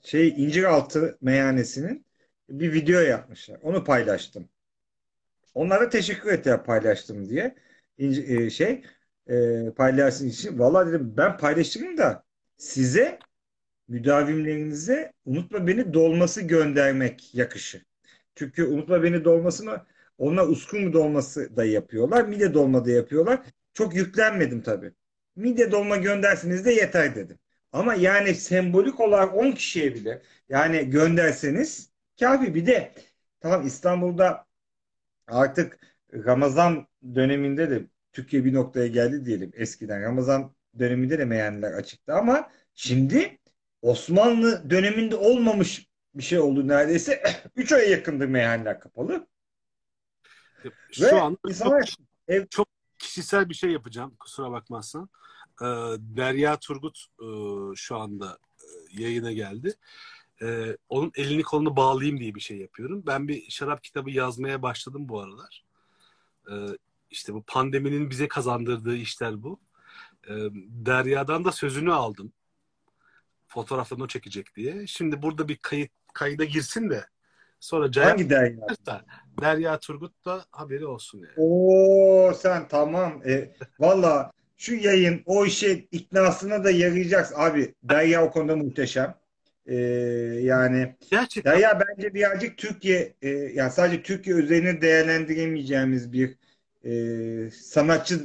Şey 0.03 0.29
İnciraltı 0.29 1.19
Meyhanesi'nin 1.21 2.07
bir 2.49 2.73
video 2.73 3.01
yapmışlar. 3.01 3.59
Onu 3.63 3.85
paylaştım. 3.85 4.49
Onlara 5.55 5.89
teşekkür 5.89 6.33
ettiler 6.33 6.65
paylaştım 6.65 7.29
diye. 7.29 7.55
İnci, 7.99 8.23
e, 8.23 8.51
şey 8.51 8.83
e, 9.29 9.71
paylaşsın 9.77 10.29
için. 10.29 10.59
Vallahi 10.59 10.89
dedim 10.89 11.15
ben 11.17 11.39
paylaştırayım 11.39 11.99
da 11.99 12.25
size 12.57 13.19
müdavimlerinize 13.89 15.13
unutma 15.25 15.67
beni 15.67 15.95
dolması 15.95 16.43
göndermek 16.43 17.35
yakışı. 17.35 17.83
Çünkü 18.35 18.65
unutma 18.65 19.03
beni 19.03 19.25
dolmasını 19.25 19.81
ona 20.19 20.45
uskumru 20.47 20.93
dolması 20.93 21.57
da 21.57 21.65
yapıyorlar. 21.65 22.25
Mide 22.25 22.55
dolma 22.55 22.85
da 22.85 22.91
yapıyorlar. 22.91 23.41
Çok 23.75 23.95
yüklenmedim 23.95 24.63
tabii. 24.63 24.93
Midye 25.37 25.73
dolma 25.73 25.97
gönderseniz 25.97 26.65
de 26.65 26.73
yeter 26.73 27.15
dedim. 27.15 27.39
Ama 27.73 27.95
yani 27.95 28.35
sembolik 28.35 29.01
olarak 29.01 29.35
10 29.35 29.53
kişiye 29.53 29.95
bile 29.95 30.23
yani 30.49 30.91
gönderseniz 30.91 31.91
kafi. 32.21 32.55
Bir 32.55 32.67
de 32.67 32.93
tamam 33.41 33.67
İstanbul'da 33.67 34.47
artık 35.31 35.79
Ramazan 36.13 36.87
döneminde 37.15 37.71
de 37.71 37.87
Türkiye 38.13 38.45
bir 38.45 38.55
noktaya 38.55 38.87
geldi 38.87 39.25
diyelim 39.25 39.51
eskiden. 39.55 40.03
Ramazan 40.03 40.55
döneminde 40.79 41.19
de 41.19 41.25
meyhaneler 41.25 41.73
açıktı 41.73 42.15
ama 42.15 42.51
şimdi 42.75 43.39
Osmanlı 43.83 44.71
döneminde 44.71 45.17
olmamış 45.17 45.87
bir 46.15 46.23
şey 46.23 46.39
oldu 46.39 46.69
neredeyse. 46.69 47.23
3 47.57 47.73
aya 47.73 47.89
yakındır 47.89 48.27
meyhaneler 48.27 48.81
kapalı. 48.81 49.27
Şu 50.93 51.05
Ve 51.05 51.21
anda 51.21 51.39
insanlar 51.49 51.97
çok 52.51 52.69
kişisel 52.99 53.49
bir 53.49 53.55
şey 53.55 53.71
yapacağım 53.71 54.17
kusura 54.21 54.51
bakmazsan. 54.51 55.09
Ee, 55.63 55.67
Derya 55.99 56.59
Turgut 56.59 57.07
e, 57.21 57.27
şu 57.77 57.97
anda 57.97 58.39
e, 58.61 59.03
yayına 59.03 59.33
geldi. 59.33 59.75
Ee, 60.43 60.77
onun 60.89 61.13
elini 61.15 61.43
kolunu 61.43 61.77
bağlayayım 61.77 62.21
diye 62.21 62.35
bir 62.35 62.41
şey 62.41 62.57
yapıyorum. 62.59 63.03
Ben 63.07 63.29
bir 63.29 63.51
şarap 63.51 63.85
kitabı 63.85 64.11
yazmaya 64.11 64.63
başladım 64.63 65.09
bu 65.09 65.21
aralar. 65.21 65.65
Ee, 66.51 66.55
işte 67.11 67.35
bu 67.35 67.43
pandeminin 67.43 68.11
bize 68.11 68.29
kazandırdığı 68.29 68.97
işler 68.97 69.43
bu. 69.43 69.61
Ee, 70.29 70.35
Derya'dan 70.69 71.45
da 71.45 71.53
sözünü 71.53 71.93
aldım. 71.93 72.33
Fotoğraflarını 73.49 74.05
o 74.05 74.09
çekecek 74.09 74.57
diye. 74.57 74.87
Şimdi 74.87 75.23
burada 75.23 75.49
bir 75.49 75.57
kayıt 75.57 75.91
kayda 76.15 76.45
girsin 76.45 76.91
de 76.91 77.05
sonra 77.61 77.93
Cahit 77.93 78.11
hangi 78.11 78.31
derya? 78.31 78.67
Derya 79.41 79.79
Turgut 79.79 80.25
da 80.25 80.45
haberi 80.51 80.87
olsun 80.87 81.19
yani. 81.19 81.33
Oo 81.37 82.33
sen 82.35 82.69
tamam. 82.69 83.23
E, 83.27 83.53
Valla 83.79 84.33
şu 84.57 84.75
yayın 84.75 85.23
o 85.27 85.47
işe 85.47 85.73
iknasına 85.73 86.65
da 86.65 86.71
yarayacak. 86.71 87.39
Abi 87.39 87.75
Derya 87.83 88.25
o 88.25 88.31
konuda 88.31 88.57
muhteşem. 88.57 89.15
E, 89.67 89.75
yani 90.43 90.97
Gerçekten 91.11 91.53
Derya 91.55 91.81
bence 91.81 92.15
birazcık 92.15 92.59
Türkiye 92.59 93.15
e, 93.23 93.29
yani 93.29 93.73
sadece 93.73 94.03
Türkiye 94.03 94.37
üzerine 94.37 94.81
değerlendiremeyeceğimiz 94.83 96.13
bir 96.13 96.37
e, 96.85 97.51
sanatçı 97.51 98.21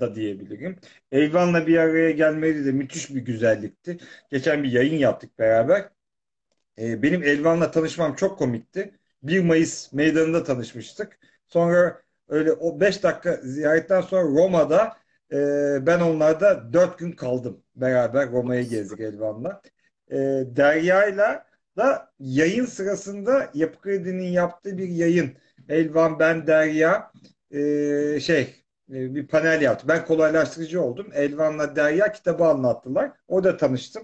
da 0.00 0.14
diyebilirim. 0.14 0.76
Elvan'la 1.12 1.66
bir 1.66 1.76
araya 1.78 2.10
gelmeleri 2.10 2.64
de 2.64 2.72
müthiş 2.72 3.10
bir 3.10 3.20
güzellikti. 3.20 3.98
Geçen 4.30 4.62
bir 4.64 4.72
yayın 4.72 4.98
yaptık 4.98 5.38
beraber. 5.38 5.90
E, 6.78 7.02
benim 7.02 7.22
Elvan'la 7.22 7.70
tanışmam 7.70 8.14
çok 8.14 8.38
komikti. 8.38 8.94
1 9.22 9.40
Mayıs 9.40 9.92
meydanında 9.92 10.44
tanışmıştık. 10.44 11.18
Sonra 11.48 12.02
öyle 12.28 12.52
o 12.52 12.80
5 12.80 13.02
dakika 13.02 13.36
ziyaretten 13.42 14.00
sonra 14.00 14.22
Roma'da 14.22 14.96
e, 15.32 15.36
ben 15.86 16.00
onlarda 16.00 16.72
4 16.72 16.98
gün 16.98 17.12
kaldım. 17.12 17.62
Beraber 17.76 18.30
Roma'yı 18.32 18.68
gezdik 18.68 19.00
Elvan'la. 19.00 19.62
E, 20.10 20.16
Derya'yla 20.56 21.46
da 21.76 22.12
yayın 22.20 22.64
sırasında 22.64 23.50
Yapı 23.54 23.80
Kredi'nin 23.80 24.28
yaptığı 24.28 24.78
bir 24.78 24.88
yayın. 24.88 25.36
Elvan, 25.68 26.18
ben, 26.18 26.46
Derya 26.46 27.12
e, 27.50 28.20
şey 28.20 28.64
e, 28.92 29.14
bir 29.14 29.26
panel 29.26 29.62
yaptı. 29.62 29.88
Ben 29.88 30.04
kolaylaştırıcı 30.04 30.82
oldum. 30.82 31.06
Elvan'la 31.14 31.76
Derya 31.76 32.12
kitabı 32.12 32.44
anlattılar. 32.44 33.12
Orada 33.28 33.56
tanıştım. 33.56 34.02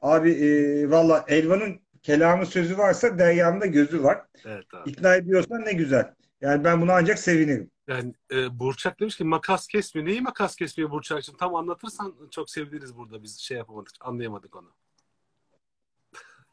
Abi 0.00 0.30
e, 0.30 0.90
valla 0.90 1.24
Elvan'ın 1.28 1.80
kelamı 2.02 2.46
sözü 2.46 2.78
varsa 2.78 3.18
Derya'nın 3.18 3.60
da 3.60 3.66
gözü 3.66 4.02
var. 4.02 4.22
Evet 4.44 4.64
abi. 4.74 4.90
İkna 4.90 5.16
ediyorsan 5.16 5.64
ne 5.64 5.72
güzel. 5.72 6.14
Yani 6.40 6.64
ben 6.64 6.80
buna 6.80 6.94
ancak 6.94 7.18
sevinirim. 7.18 7.70
Yani 7.88 8.14
e, 8.32 8.58
Burçak 8.58 9.00
demiş 9.00 9.16
ki 9.16 9.24
makas 9.24 9.66
kesmiyor. 9.66 10.08
Neyi 10.08 10.20
makas 10.20 10.56
kesmiyor 10.56 10.90
Burçak'cığım? 10.90 11.36
Tam 11.36 11.54
anlatırsan 11.54 12.14
çok 12.30 12.50
seviniriz 12.50 12.96
burada. 12.96 13.22
Biz 13.22 13.38
şey 13.38 13.56
yapamadık, 13.56 13.92
anlayamadık 14.00 14.56
onu. 14.56 14.72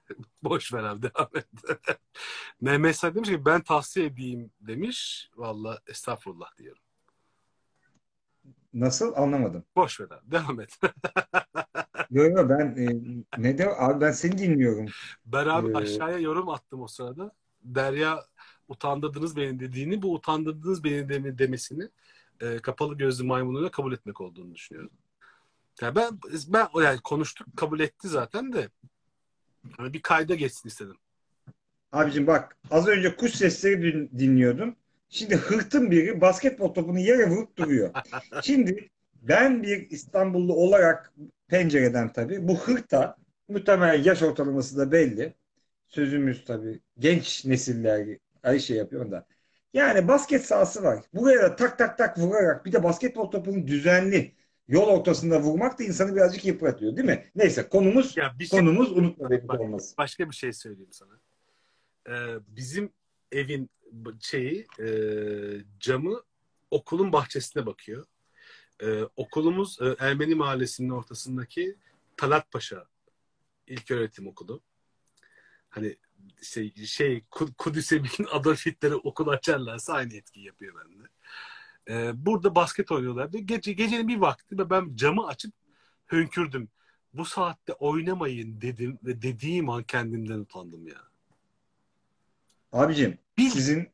Boş 0.43 0.73
ver 0.73 0.83
abi 0.83 1.01
devam 1.01 1.29
et. 1.35 1.47
Mehmet 2.61 2.95
Say 2.95 3.15
demiş 3.15 3.29
ki 3.29 3.45
ben 3.45 3.61
tavsiye 3.61 4.05
edeyim 4.05 4.51
demiş. 4.61 5.29
Valla 5.35 5.81
estağfurullah 5.87 6.57
diyorum. 6.57 6.81
Nasıl 8.73 9.13
anlamadım. 9.15 9.65
Boş 9.75 9.99
ver 9.99 10.05
abi 10.05 10.31
devam 10.31 10.59
et. 10.59 10.79
Yok 12.11 12.37
yok 12.37 12.49
ben 12.49 12.75
e, 12.77 12.87
ne 13.41 13.57
de 13.57 13.75
abi 13.77 14.01
ben 14.01 14.11
seni 14.11 14.37
dinliyorum. 14.37 14.85
Ben 15.25 15.45
abi 15.45 15.71
Ee, 15.71 15.73
aşağıya 15.75 16.17
yorum 16.17 16.49
attım 16.49 16.81
o 16.81 16.87
sırada. 16.87 17.31
Derya 17.61 18.25
utandırdınız 18.67 19.35
beni 19.35 19.59
dediğini, 19.59 20.01
bu 20.01 20.13
utandırdınız 20.13 20.83
beni 20.83 21.09
deme- 21.09 21.37
demesini 21.37 21.89
e, 22.41 22.57
kapalı 22.59 22.97
gözlü 22.97 23.23
maymunuyla 23.25 23.71
kabul 23.71 23.93
etmek 23.93 24.21
olduğunu 24.21 24.55
düşünüyorum. 24.55 24.91
Yani 25.81 25.95
ben 25.95 26.19
ben 26.47 26.67
yani 26.83 26.99
konuştuk, 26.99 27.47
kabul 27.57 27.79
etti 27.79 28.07
zaten 28.07 28.53
de 28.53 28.69
hani 29.77 29.93
bir 29.93 30.01
kayda 30.01 30.35
geçsin 30.35 30.69
istedim. 30.69 30.97
Abicim 31.91 32.27
bak 32.27 32.57
az 32.71 32.87
önce 32.87 33.15
kuş 33.15 33.31
sesleri 33.31 33.81
din- 33.81 34.19
dinliyordum. 34.19 34.75
Şimdi 35.09 35.35
hırtın 35.35 35.91
biri 35.91 36.21
basketbol 36.21 36.73
topunu 36.73 36.99
yere 36.99 37.29
vurup 37.29 37.57
duruyor. 37.57 37.91
Şimdi 38.43 38.89
ben 39.21 39.63
bir 39.63 39.89
İstanbullu 39.89 40.53
olarak 40.55 41.13
pencereden 41.47 42.13
tabii 42.13 42.47
bu 42.47 42.59
hırta 42.59 43.15
muhtemelen 43.47 44.03
yaş 44.03 44.23
ortalaması 44.23 44.77
da 44.77 44.91
belli. 44.91 45.33
Sözümüz 45.87 46.45
tabii 46.45 46.79
genç 46.99 47.45
nesiller 47.45 48.17
ay 48.43 48.59
şey 48.59 48.77
yapıyor 48.77 49.11
da. 49.11 49.25
Yani 49.73 50.07
basket 50.07 50.45
sahası 50.45 50.83
var. 50.83 51.03
Buraya 51.13 51.41
da 51.41 51.55
tak 51.55 51.77
tak 51.77 51.97
tak 51.97 52.17
vurarak 52.17 52.65
bir 52.65 52.71
de 52.71 52.83
basketbol 52.83 53.31
topunu 53.31 53.67
düzenli 53.67 54.35
yol 54.67 54.87
ortasında 54.87 55.41
vurmak 55.41 55.79
da 55.79 55.83
insanı 55.83 56.15
birazcık 56.15 56.45
yıpratıyor 56.45 56.95
değil 56.95 57.07
mi? 57.07 57.25
Neyse 57.35 57.69
konumuz 57.69 58.17
Ya 58.17 58.35
bir 58.39 58.45
şey, 58.45 58.59
konumuz 58.59 58.91
unutma 58.91 59.29
Bak, 59.29 59.59
olması. 59.61 59.97
başka 59.97 60.29
bir 60.29 60.35
şey 60.35 60.53
söyleyeyim 60.53 60.91
sana. 60.91 61.19
Ee, 62.09 62.35
bizim 62.47 62.93
evin 63.31 63.69
şeyi 64.21 64.67
e, 64.79 64.87
camı 65.79 66.23
okulun 66.71 67.11
bahçesine 67.11 67.65
bakıyor. 67.65 68.05
Ee, 68.83 69.01
okulumuz 69.15 69.77
e, 69.81 69.95
Ermeni 69.99 70.35
Mahallesi'nin 70.35 70.89
ortasındaki 70.89 71.75
Talat 72.17 72.51
Paşa 72.51 72.85
İlköğretim 73.67 74.27
Okulu. 74.27 74.61
Hani 75.69 75.95
şey, 76.41 76.73
şey 76.75 77.17
Ku- 77.31 77.53
Kudüs'e 77.57 78.03
bir 78.03 78.11
gün 78.17 78.27
Adolf 78.31 78.65
Hitler'e 78.65 78.95
okul 78.95 79.27
açarlarsa 79.27 79.93
aynı 79.93 80.13
etkiyi 80.15 80.45
yapıyor 80.45 80.75
bende. 80.75 81.03
Ee, 81.89 82.25
burada 82.25 82.55
basket 82.55 82.91
oynuyorlardı. 82.91 83.37
Gece, 83.37 83.73
gecenin 83.73 84.07
bir 84.07 84.17
vakti 84.17 84.57
ve 84.57 84.69
ben 84.69 84.95
camı 84.95 85.27
açıp 85.27 85.53
hönkürdüm. 86.05 86.69
Bu 87.13 87.25
saatte 87.25 87.73
oynamayın 87.73 88.61
dedim 88.61 88.99
ve 89.03 89.21
dediğim 89.21 89.69
an 89.69 89.83
kendimden 89.83 90.39
utandım 90.39 90.87
ya. 90.87 91.07
Abicim 92.71 93.17
Bil 93.37 93.49
sizin 93.49 93.89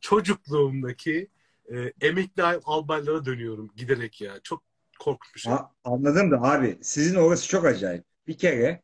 çocukluğumdaki 0.00 1.28
e, 1.72 1.92
emekli 2.00 2.42
albaylara 2.42 3.24
dönüyorum 3.24 3.70
giderek 3.76 4.20
ya. 4.20 4.40
Çok 4.42 4.62
korkunç 4.98 5.34
bir 5.34 5.40
şey. 5.40 5.52
A- 5.52 5.70
anladım 5.84 6.30
da 6.30 6.42
abi 6.42 6.78
sizin 6.82 7.14
orası 7.14 7.48
çok 7.48 7.64
acayip. 7.64 8.04
Bir 8.26 8.38
kere 8.38 8.82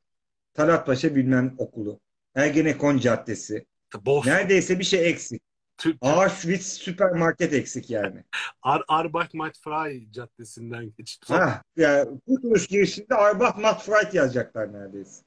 Talat 0.55 0.87
Paşa 0.87 1.15
bilmem 1.17 1.55
okulu. 1.59 2.01
Ergenekon 2.35 2.99
Caddesi. 2.99 3.67
Boş. 4.01 4.27
Neredeyse 4.27 4.79
bir 4.79 4.85
şey 4.85 5.11
eksik. 5.11 5.43
Türk, 5.79 5.97
Auschwitz 6.01 6.67
süpermarket 6.73 7.53
eksik 7.53 7.91
yani. 7.91 8.25
Ar 8.63 8.83
Arbeit-Macht-Frei 8.89 10.13
Caddesi'nden 10.13 10.93
geçip 10.99 11.25
Ha, 11.31 11.63
yani 11.77 12.21
Kurtuluş 12.27 12.67
girişinde 12.67 13.15
Arbat 13.15 13.59
Matfreit 13.59 14.15
yazacaklar 14.15 14.73
neredeyse. 14.73 15.23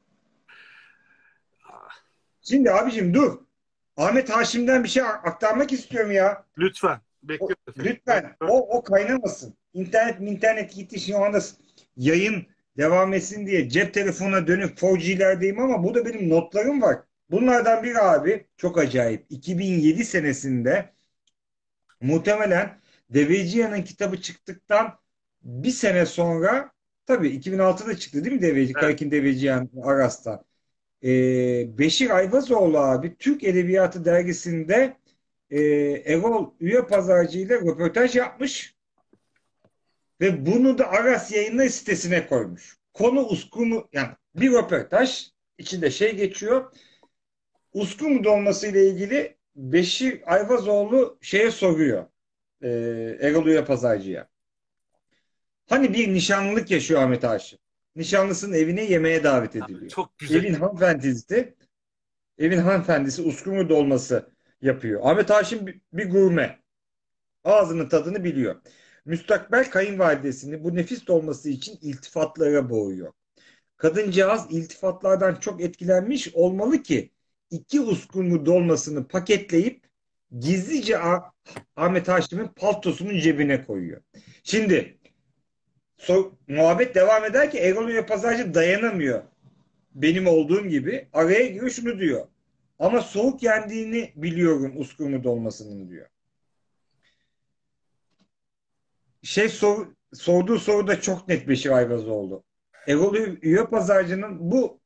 Şimdi 2.41 2.71
abicim 2.71 3.13
dur. 3.13 3.39
Ahmet 3.97 4.29
Haşim'den 4.29 4.83
bir 4.83 4.89
şey 4.89 5.03
aktarmak 5.03 5.71
istiyorum 5.71 6.11
ya. 6.11 6.45
Lütfen. 6.57 6.95
O- 6.95 7.27
Bekliyorum. 7.29 7.55
lütfen 7.77 8.35
o, 8.41 8.77
o 8.77 8.83
kaynamasın. 8.83 9.53
İnternet 9.73 10.21
internet 10.21 10.73
gitti 10.75 10.99
şu 10.99 11.23
anda 11.23 11.39
yayın 11.97 12.45
devam 12.77 13.13
etsin 13.13 13.47
diye 13.47 13.69
cep 13.69 13.93
telefonuna 13.93 14.47
dönüp 14.47 14.77
4G'lerdeyim 14.77 15.59
ama 15.61 15.83
burada 15.83 16.05
benim 16.05 16.29
notlarım 16.29 16.81
var. 16.81 16.97
Bunlardan 17.31 17.83
biri 17.83 17.99
abi 17.99 18.47
çok 18.57 18.77
acayip. 18.77 19.25
2007 19.29 20.05
senesinde 20.05 20.93
muhtemelen 22.01 22.79
Deveciyan'ın 23.09 23.81
kitabı 23.81 24.21
çıktıktan 24.21 24.99
bir 25.41 25.71
sene 25.71 26.05
sonra 26.05 26.71
tabii 27.05 27.29
2006'da 27.29 27.97
çıktı 27.97 28.25
değil 28.25 28.35
mi 28.35 28.41
Deveci? 28.41 28.71
Evet. 28.73 28.81
Karakin 28.81 29.11
Deveciyan 29.11 29.69
Aras'ta. 29.83 30.43
Ee, 31.03 31.77
Beşir 31.77 32.09
Ayvazoğlu 32.09 32.77
abi 32.77 33.15
Türk 33.17 33.43
Edebiyatı 33.43 34.05
dergisinde 34.05 34.97
e, 35.49 35.61
Erol 36.05 36.53
Üye 36.59 36.81
Pazarcı 36.81 37.39
ile 37.39 37.55
röportaj 37.55 38.15
yapmış 38.15 38.75
ve 40.21 40.45
bunu 40.45 40.77
da 40.77 40.89
Aras 40.89 41.31
yayınları 41.31 41.69
sitesine 41.69 42.27
koymuş. 42.27 42.77
Konu 42.93 43.21
uskumu 43.21 43.89
yani 43.93 44.09
bir 44.35 44.51
röportaj 44.51 45.27
içinde 45.57 45.91
şey 45.91 46.15
geçiyor. 46.15 46.73
Uskumu 47.73 48.23
dolması 48.23 48.67
ile 48.67 48.87
ilgili 48.87 49.37
Beşir 49.55 50.21
Ayvazoğlu 50.25 51.17
şeye 51.21 51.51
soruyor. 51.51 52.05
E, 52.61 52.69
Erol 53.21 53.45
Üye 53.45 53.65
Pazarcı'ya. 53.65 54.27
Hani 55.69 55.93
bir 55.93 56.13
nişanlılık 56.13 56.71
yaşıyor 56.71 57.01
Ahmet 57.01 57.23
Haşim. 57.23 57.59
Nişanlısının 57.95 58.53
evine 58.53 58.83
yemeğe 58.83 59.23
davet 59.23 59.55
ediliyor. 59.55 59.89
Çok 59.89 60.17
güzel. 60.17 60.35
Evin 60.35 60.53
hanımefendisi 60.53 61.55
evin 62.37 62.57
hanımefendisi 62.57 63.21
uskumru 63.21 63.69
dolması 63.69 64.29
yapıyor. 64.61 65.01
Ahmet 65.03 65.29
Haşim 65.29 65.67
bir, 65.67 65.81
bir 65.93 66.09
gurme. 66.09 66.59
Ağzının 67.43 67.89
tadını 67.89 68.23
biliyor. 68.23 68.55
Müstakbel 69.05 69.69
kayınvalidesini 69.71 70.63
bu 70.63 70.75
nefis 70.75 71.07
dolması 71.07 71.49
için 71.49 71.77
iltifatlara 71.81 72.69
boğuyor. 72.69 73.13
Kadıncağız 73.77 74.41
iltifatlardan 74.49 75.35
çok 75.35 75.61
etkilenmiş 75.61 76.33
olmalı 76.33 76.83
ki 76.83 77.11
iki 77.51 77.81
uskumru 77.81 78.45
dolmasını 78.45 79.07
paketleyip 79.07 79.89
gizlice 80.39 80.99
Ah- 80.99 81.31
Ahmet 81.75 82.07
Haşim'in 82.07 82.47
paltosunun 82.47 83.19
cebine 83.19 83.63
koyuyor. 83.63 84.01
Şimdi 84.43 84.97
so- 85.97 86.31
muhabbet 86.47 86.95
devam 86.95 87.25
eder 87.25 87.51
ki 87.51 87.57
Erol 87.57 88.05
Pazarcı 88.05 88.53
dayanamıyor 88.53 89.23
benim 89.95 90.27
olduğum 90.27 90.67
gibi 90.67 91.07
araya 91.13 91.47
giriyor 91.47 91.69
şunu 91.69 91.99
diyor. 91.99 92.27
Ama 92.79 93.01
soğuk 93.01 93.43
yendiğini 93.43 94.13
biliyorum 94.15 94.73
uskumru 94.77 95.23
dolmasının 95.23 95.89
diyor. 95.89 96.07
Şey 99.23 99.49
sor, 99.49 99.87
sorduğu 100.13 100.59
soru 100.59 100.87
da 100.87 101.01
çok 101.01 101.27
net 101.27 101.47
Beşir 101.47 101.69
Ayvazoğlu. 101.69 102.43
Erol 102.87 103.15
Üye 103.41 103.65
Pazarcı'nın 103.65 104.51
bu 104.51 104.79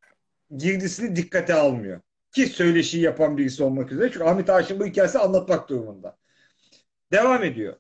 girdisini 0.58 1.16
dikkate 1.16 1.54
almıyor. 1.54 2.02
Ki 2.34 2.48
söyleşiyi 2.48 3.04
yapan 3.04 3.38
birisi 3.38 3.64
olmak 3.64 3.92
üzere. 3.92 4.12
Çünkü 4.12 4.26
Ahmet 4.26 4.50
Haşim 4.50 4.80
bu 4.80 4.86
hikayesi 4.86 5.20
anlatmak 5.20 5.70
durumunda. 5.70 6.18
Devam 7.12 7.44
ediyor. 7.44 7.76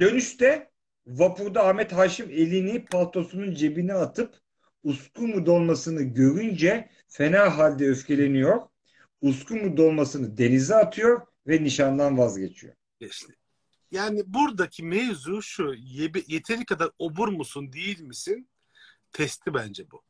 Dönüşte 0.00 0.70
vapurda 1.06 1.68
Ahmet 1.68 1.92
Haşim 1.92 2.30
elini 2.30 2.84
paltosunun 2.84 3.54
cebine 3.54 3.94
atıp 3.94 4.34
uskumu 4.82 5.46
dolmasını 5.46 6.02
görünce 6.02 6.90
fena 7.08 7.58
halde 7.58 7.88
öfkeleniyor. 7.88 8.60
Uskumu 9.20 9.76
dolmasını 9.76 10.38
denize 10.38 10.74
atıyor 10.74 11.26
ve 11.46 11.64
nişandan 11.64 12.18
vazgeçiyor. 12.18 12.74
İşte, 13.00 13.32
yani 13.90 14.22
buradaki 14.26 14.82
mevzu 14.82 15.42
şu. 15.42 15.74
Yeteri 16.26 16.64
kadar 16.64 16.90
obur 16.98 17.28
musun 17.28 17.72
değil 17.72 18.00
misin? 18.00 18.48
Testi 19.12 19.54
bence 19.54 19.90
bu. 19.90 20.02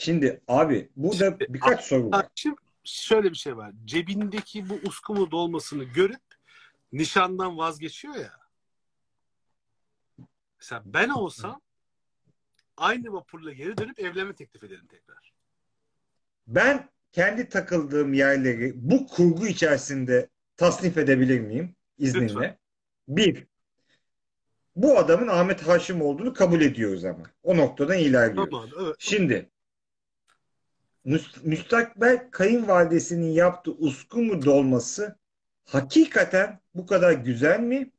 Şimdi 0.00 0.40
abi 0.48 0.90
burada 0.96 1.40
birkaç 1.40 1.84
soru 1.84 2.10
var. 2.10 2.26
Haşim 2.26 2.56
şöyle 2.84 3.30
bir 3.30 3.36
şey 3.36 3.56
var. 3.56 3.72
Cebindeki 3.84 4.68
bu 4.68 4.74
uskumu 4.74 5.30
dolmasını 5.30 5.84
görüp 5.84 6.20
nişandan 6.92 7.58
vazgeçiyor 7.58 8.14
ya. 8.14 8.32
Mesela 10.58 10.82
ben 10.84 11.08
olsam 11.08 11.60
aynı 12.76 13.12
vapurla 13.12 13.52
geri 13.52 13.76
dönüp 13.76 14.00
evlenme 14.00 14.34
teklif 14.34 14.64
ederim 14.64 14.86
tekrar. 14.86 15.32
Ben 16.46 16.88
kendi 17.12 17.48
takıldığım 17.48 18.14
yerleri 18.14 18.72
bu 18.76 19.06
kurgu 19.06 19.46
içerisinde 19.46 20.28
tasnif 20.56 20.98
edebilir 20.98 21.40
miyim? 21.40 21.74
İzninle. 21.98 22.24
Lütfen. 22.24 22.58
Bir. 23.08 23.46
Bu 24.76 24.98
adamın 24.98 25.28
Ahmet 25.28 25.62
Haşim 25.68 26.02
olduğunu 26.02 26.34
kabul 26.34 26.60
ediyoruz 26.60 27.04
ama. 27.04 27.24
O 27.42 27.56
noktadan 27.56 27.98
ilerliyoruz. 27.98 28.50
Tamam, 28.50 28.68
evet. 28.80 28.96
Şimdi 28.98 29.50
müstakbel 31.42 32.30
kayınvalidesinin 32.30 33.30
yaptığı 33.30 33.72
uskumu 33.72 34.44
dolması 34.44 35.18
hakikaten 35.64 36.60
bu 36.74 36.86
kadar 36.86 37.12
güzel 37.12 37.60
mi? 37.60 37.90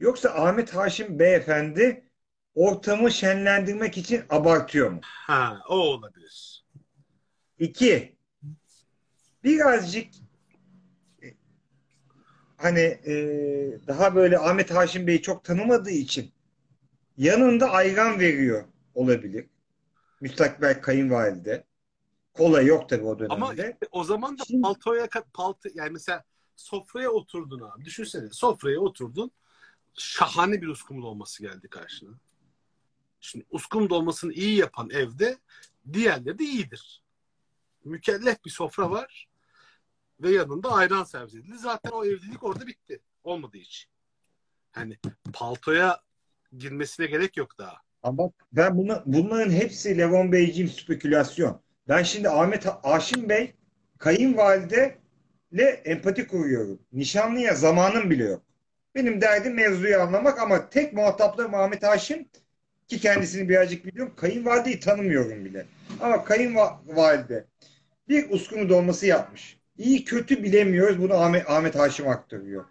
Yoksa 0.00 0.28
Ahmet 0.28 0.74
Haşim 0.74 1.18
beyefendi 1.18 2.04
ortamı 2.54 3.10
şenlendirmek 3.10 3.98
için 3.98 4.22
abartıyor 4.30 4.90
mu? 4.90 5.00
Ha, 5.02 5.60
o 5.68 5.74
olabilir. 5.74 6.64
İki, 7.58 8.16
birazcık 9.44 10.06
e, 11.22 11.26
hani 12.56 12.80
e, 12.80 13.14
daha 13.86 14.14
böyle 14.14 14.38
Ahmet 14.38 14.70
Haşim 14.70 15.06
Bey'i 15.06 15.22
çok 15.22 15.44
tanımadığı 15.44 15.90
için 15.90 16.32
yanında 17.16 17.70
ayran 17.70 18.20
veriyor 18.20 18.64
olabilir. 18.94 19.46
Müstakbel 20.20 20.82
kayınvalide. 20.82 21.67
Kola 22.38 22.62
yok 22.62 22.88
tabii 22.88 23.04
o 23.04 23.16
Ama 23.30 23.56
dönemde. 23.56 23.72
işte 23.72 23.86
o 23.90 24.04
zaman 24.04 24.38
da 24.38 24.44
Şimdi- 24.44 24.62
paltoya 24.62 25.08
kat 25.08 25.32
palto 25.34 25.68
yani 25.74 25.90
mesela 25.90 26.24
sofraya 26.56 27.10
oturdun 27.10 27.60
abi. 27.60 27.84
Düşünsene 27.84 28.30
sofraya 28.30 28.80
oturdun. 28.80 29.30
Şahane 29.94 30.62
bir 30.62 30.66
uskumru 30.66 31.06
olması 31.06 31.42
geldi 31.42 31.68
karşına. 31.68 32.10
Şimdi 33.20 33.46
uskumru 33.50 33.90
dolmasını 33.90 34.32
iyi 34.32 34.56
yapan 34.56 34.90
evde 34.90 35.38
diğerleri 35.92 36.38
de 36.38 36.44
iyidir. 36.44 37.02
Mükellef 37.84 38.44
bir 38.44 38.50
sofra 38.50 38.90
var 38.90 39.28
ve 40.20 40.30
yanında 40.30 40.72
ayran 40.72 41.04
servis 41.04 41.34
edildi. 41.34 41.58
Zaten 41.58 41.90
o 41.90 42.04
evlilik 42.04 42.42
orada 42.42 42.66
bitti. 42.66 43.00
Olmadığı 43.24 43.56
için. 43.56 43.90
Hani 44.72 44.98
paltoya 45.32 46.00
girmesine 46.58 47.06
gerek 47.06 47.36
yok 47.36 47.58
daha. 47.58 47.76
Ama 48.02 48.30
ben 48.52 48.76
bunu, 48.78 49.02
bunların 49.06 49.50
hepsi 49.50 49.98
Levon 49.98 50.32
Beyciğim 50.32 50.70
spekülasyon. 50.70 51.60
Ben 51.88 52.02
şimdi 52.02 52.28
Ahmet 52.28 52.66
Haşim 52.66 53.28
Bey 53.28 53.52
kayınvalide 53.98 54.98
ile 55.52 55.64
empati 55.64 56.26
kuruyorum. 56.26 56.78
Nişanlıya 56.92 57.54
zamanım 57.54 58.10
bile 58.10 58.24
yok. 58.24 58.42
Benim 58.94 59.20
derdim 59.20 59.54
mevzuyu 59.54 60.00
anlamak 60.00 60.40
ama 60.40 60.70
tek 60.70 60.92
muhataplarım 60.92 61.54
Ahmet 61.54 61.82
Haşim 61.82 62.28
ki 62.88 63.00
kendisini 63.00 63.48
birazcık 63.48 63.86
biliyorum. 63.86 64.12
Kayınvalideyi 64.16 64.80
tanımıyorum 64.80 65.44
bile. 65.44 65.66
Ama 66.00 66.24
kayınvalide 66.24 67.44
bir 68.08 68.30
uskunu 68.30 68.68
dolması 68.68 69.06
yapmış. 69.06 69.58
İyi 69.78 70.04
kötü 70.04 70.42
bilemiyoruz. 70.42 71.02
Bunu 71.02 71.14
Ahmet, 71.14 71.50
Ahmet 71.50 71.76
Haşim 71.76 72.08
aktarıyor. 72.08 72.64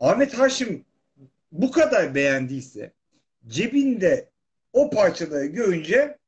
Ahmet 0.00 0.38
Haşim 0.38 0.84
bu 1.52 1.70
kadar 1.70 2.14
beğendiyse 2.14 2.92
cebinde 3.46 4.28
o 4.72 4.90
parçaları 4.90 5.46
görünce 5.46 6.18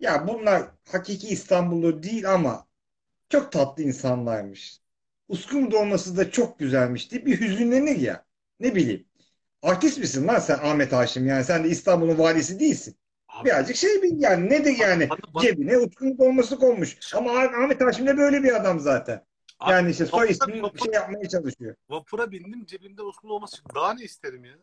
ya 0.00 0.28
bunlar 0.28 0.62
hakiki 0.88 1.28
İstanbullu 1.28 2.02
değil 2.02 2.32
ama 2.32 2.66
çok 3.28 3.52
tatlı 3.52 3.82
insanlarmış. 3.82 4.80
Uskum 5.28 5.70
dolması 5.70 6.16
da 6.16 6.30
çok 6.30 6.58
güzelmiş 6.58 7.10
diye 7.10 7.26
bir 7.26 7.40
hüzünlenir 7.40 7.96
ya. 7.96 8.24
Ne 8.60 8.74
bileyim. 8.74 9.06
Artist 9.62 9.98
misin 9.98 10.28
lan 10.28 10.38
sen 10.38 10.58
Ahmet 10.58 10.92
Haşim? 10.92 11.26
Yani 11.26 11.44
sen 11.44 11.64
de 11.64 11.68
İstanbul'un 11.68 12.18
valisi 12.18 12.60
değilsin. 12.60 12.96
Abi, 13.28 13.46
Birazcık 13.46 13.76
şey 13.76 14.02
bil 14.02 14.20
yani 14.22 14.50
nedir 14.50 14.76
yani? 14.80 15.08
bana- 15.10 15.18
bana- 15.34 15.42
Cebine 15.42 15.78
uskum 15.78 16.18
dolması 16.18 16.58
konmuş. 16.58 17.14
Ama 17.14 17.30
Ah- 17.30 17.62
Ahmet 17.64 17.80
Haşim 17.80 18.06
de 18.06 18.16
böyle 18.16 18.42
bir 18.42 18.56
adam 18.56 18.80
zaten. 18.80 19.24
abi, 19.60 19.72
Yani 19.72 19.90
işte 19.90 20.06
soy 20.06 20.30
ismini 20.30 20.74
bir 20.74 20.78
şey 20.78 20.92
yapmaya 20.92 21.28
çalışıyor. 21.28 21.74
Vapura 21.88 22.30
bindim 22.30 22.66
cebimde 22.66 23.02
uskumru 23.02 23.34
olması. 23.34 23.56
Daha 23.74 23.94
ne 23.94 24.04
isterim 24.04 24.44
ya? 24.44 24.54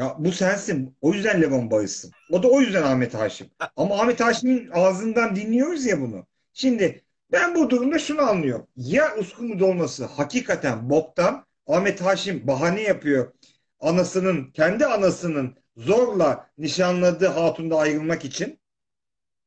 Ya 0.00 0.16
bu 0.18 0.32
sensin. 0.32 0.96
O 1.00 1.12
yüzden 1.12 1.42
Levon 1.42 1.70
Bağız'sın. 1.70 2.12
O 2.30 2.42
da 2.42 2.48
o 2.48 2.60
yüzden 2.60 2.82
Ahmet 2.82 3.14
Haşim. 3.14 3.46
Ama 3.76 4.00
Ahmet 4.00 4.20
Haşim'in 4.20 4.70
ağzından 4.70 5.36
dinliyoruz 5.36 5.86
ya 5.86 6.00
bunu. 6.00 6.26
Şimdi 6.52 7.02
ben 7.32 7.54
bu 7.54 7.70
durumda 7.70 7.98
şunu 7.98 8.20
anlıyorum. 8.20 8.66
Ya 8.76 9.16
uskumu 9.16 9.58
dolması 9.58 10.04
hakikaten 10.04 10.90
boktan. 10.90 11.46
Ahmet 11.66 12.00
Haşim 12.00 12.46
bahane 12.46 12.82
yapıyor. 12.82 13.32
Anasının, 13.80 14.50
kendi 14.50 14.86
anasının 14.86 15.56
zorla 15.76 16.50
nişanladığı 16.58 17.28
hatundan 17.28 17.76
ayrılmak 17.76 18.24
için. 18.24 18.60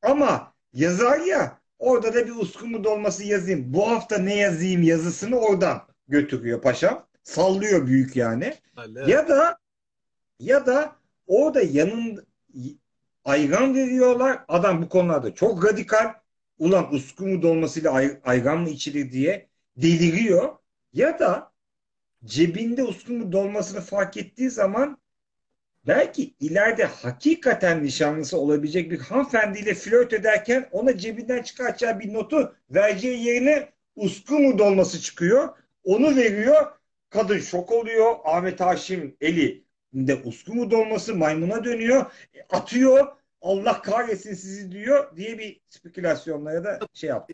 Ama 0.01 0.53
yazar 0.73 1.19
ya 1.19 1.59
orada 1.79 2.13
da 2.13 2.27
bir 2.27 2.35
uskumu 2.35 2.83
dolması 2.83 3.23
yazayım. 3.23 3.73
Bu 3.73 3.89
hafta 3.89 4.17
ne 4.17 4.35
yazayım 4.35 4.83
yazısını 4.83 5.35
oradan 5.35 5.81
götürüyor 6.07 6.61
paşam. 6.61 7.07
Sallıyor 7.23 7.87
büyük 7.87 8.15
yani. 8.15 8.53
Evet. 8.77 9.07
Ya 9.07 9.27
da 9.27 9.62
ya 10.43 10.65
da 10.65 10.95
orada 11.27 11.61
yanın 11.61 12.27
ayran 13.25 13.75
veriyorlar. 13.75 14.45
Adam 14.47 14.81
bu 14.81 14.89
konularda 14.89 15.35
çok 15.35 15.65
radikal. 15.65 16.13
Ulan 16.59 16.93
uskumu 16.93 17.41
dolmasıyla 17.41 17.91
ay- 17.91 18.19
ayran 18.23 18.59
mı 18.59 18.69
içilir 18.69 19.11
diye 19.11 19.47
deliriyor. 19.77 20.55
Ya 20.93 21.19
da 21.19 21.51
cebinde 22.25 22.83
uskumu 22.83 23.31
dolmasını 23.31 23.81
fark 23.81 24.17
ettiği 24.17 24.49
zaman 24.49 24.97
belki 25.87 26.33
ileride 26.39 26.85
hakikaten 26.85 27.83
nişanlısı 27.83 28.37
olabilecek 28.37 28.91
bir 28.91 28.99
hanımefendiyle 28.99 29.73
flört 29.73 30.13
ederken 30.13 30.69
ona 30.71 30.97
cebinden 30.97 31.43
çıkartacağı 31.43 31.99
bir 31.99 32.13
notu 32.13 32.55
vereceği 32.69 33.23
yerine 33.25 33.69
uskumu 33.95 34.57
dolması 34.57 35.01
çıkıyor. 35.01 35.49
Onu 35.83 36.15
veriyor. 36.15 36.71
Kadın 37.09 37.39
şok 37.39 37.71
oluyor. 37.71 38.15
Ahmet 38.23 38.59
Haşim 38.59 39.17
eli 39.21 39.63
de 39.93 40.15
uskumu 40.15 40.71
dolması 40.71 41.15
maymuna 41.15 41.63
dönüyor. 41.63 42.11
E, 42.33 42.41
Atıyor. 42.49 43.07
Allah 43.41 43.81
kahretsin 43.81 44.33
sizi 44.33 44.71
diyor 44.71 45.15
diye 45.15 45.39
bir 45.39 45.61
spekülasyonlara 45.69 46.63
da 46.63 46.79
şey 46.93 47.09
yaptı. 47.09 47.33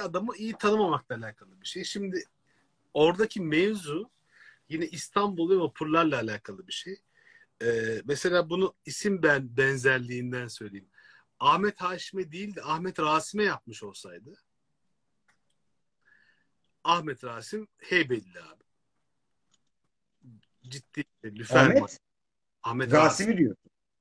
adamı 0.00 0.36
iyi 0.36 0.52
tanımamakla 0.52 1.16
alakalı 1.16 1.60
bir 1.60 1.66
şey. 1.66 1.84
Şimdi 1.84 2.24
oradaki 2.94 3.40
mevzu 3.40 4.10
yine 4.68 4.86
İstanbul 4.86 5.50
ve 5.50 5.60
vapurlarla 5.60 6.20
alakalı 6.20 6.66
bir 6.66 6.72
şey. 6.72 6.96
Ee, 7.62 8.02
mesela 8.04 8.50
bunu 8.50 8.74
isim 8.86 9.22
ben 9.22 9.56
benzerliğinden 9.56 10.48
söyleyeyim. 10.48 10.88
Ahmet 11.38 11.80
Haşim'e 11.80 12.32
değil 12.32 12.54
de 12.54 12.62
Ahmet 12.62 13.00
Rasim'e 13.00 13.44
yapmış 13.44 13.82
olsaydı 13.82 14.34
Ahmet 16.84 17.24
Rasim 17.24 17.68
heybelli 17.78 18.40
abi. 18.40 18.64
Ciddi. 20.68 21.04
Lüfer 21.24 21.66
var. 21.66 21.68
Ahmet 21.70 21.98
Ahmet 22.62 22.92
Rasim. 22.92 23.06
Rasim'i 23.06 23.38
diyor. 23.38 23.56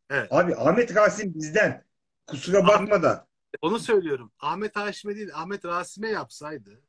Evet. 0.10 0.34
Abi 0.34 0.56
Ahmet 0.56 0.96
Rasim 0.96 1.34
bizden. 1.34 1.86
Kusura 2.28 2.68
bakma 2.68 3.04
da. 3.04 3.28
Onu 3.62 3.80
söylüyorum. 3.80 4.32
Ahmet 4.40 4.76
Haşim'e 4.76 5.16
değil 5.16 5.30
Ahmet 5.34 5.66
Rasim'e 5.66 6.10
yapsaydı 6.10 6.82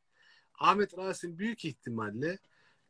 Ahmet 0.59 0.99
Rasim 0.99 1.39
büyük 1.39 1.65
ihtimalle 1.65 2.39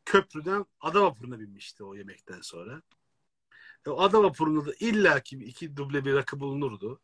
köprüden 0.05 0.65
ada 0.79 1.03
vapuruna 1.03 1.39
binmişti 1.39 1.83
o 1.83 1.95
yemekten 1.95 2.41
sonra. 2.41 2.81
E, 3.87 3.89
o 3.89 4.01
ada 4.01 4.23
vapurunda 4.23 4.65
da 4.65 4.73
illaki 4.79 5.39
bir 5.39 5.47
iki 5.47 5.77
duble 5.77 6.05
bir 6.05 6.13
rakı 6.13 6.39
bulunurdu. 6.39 7.01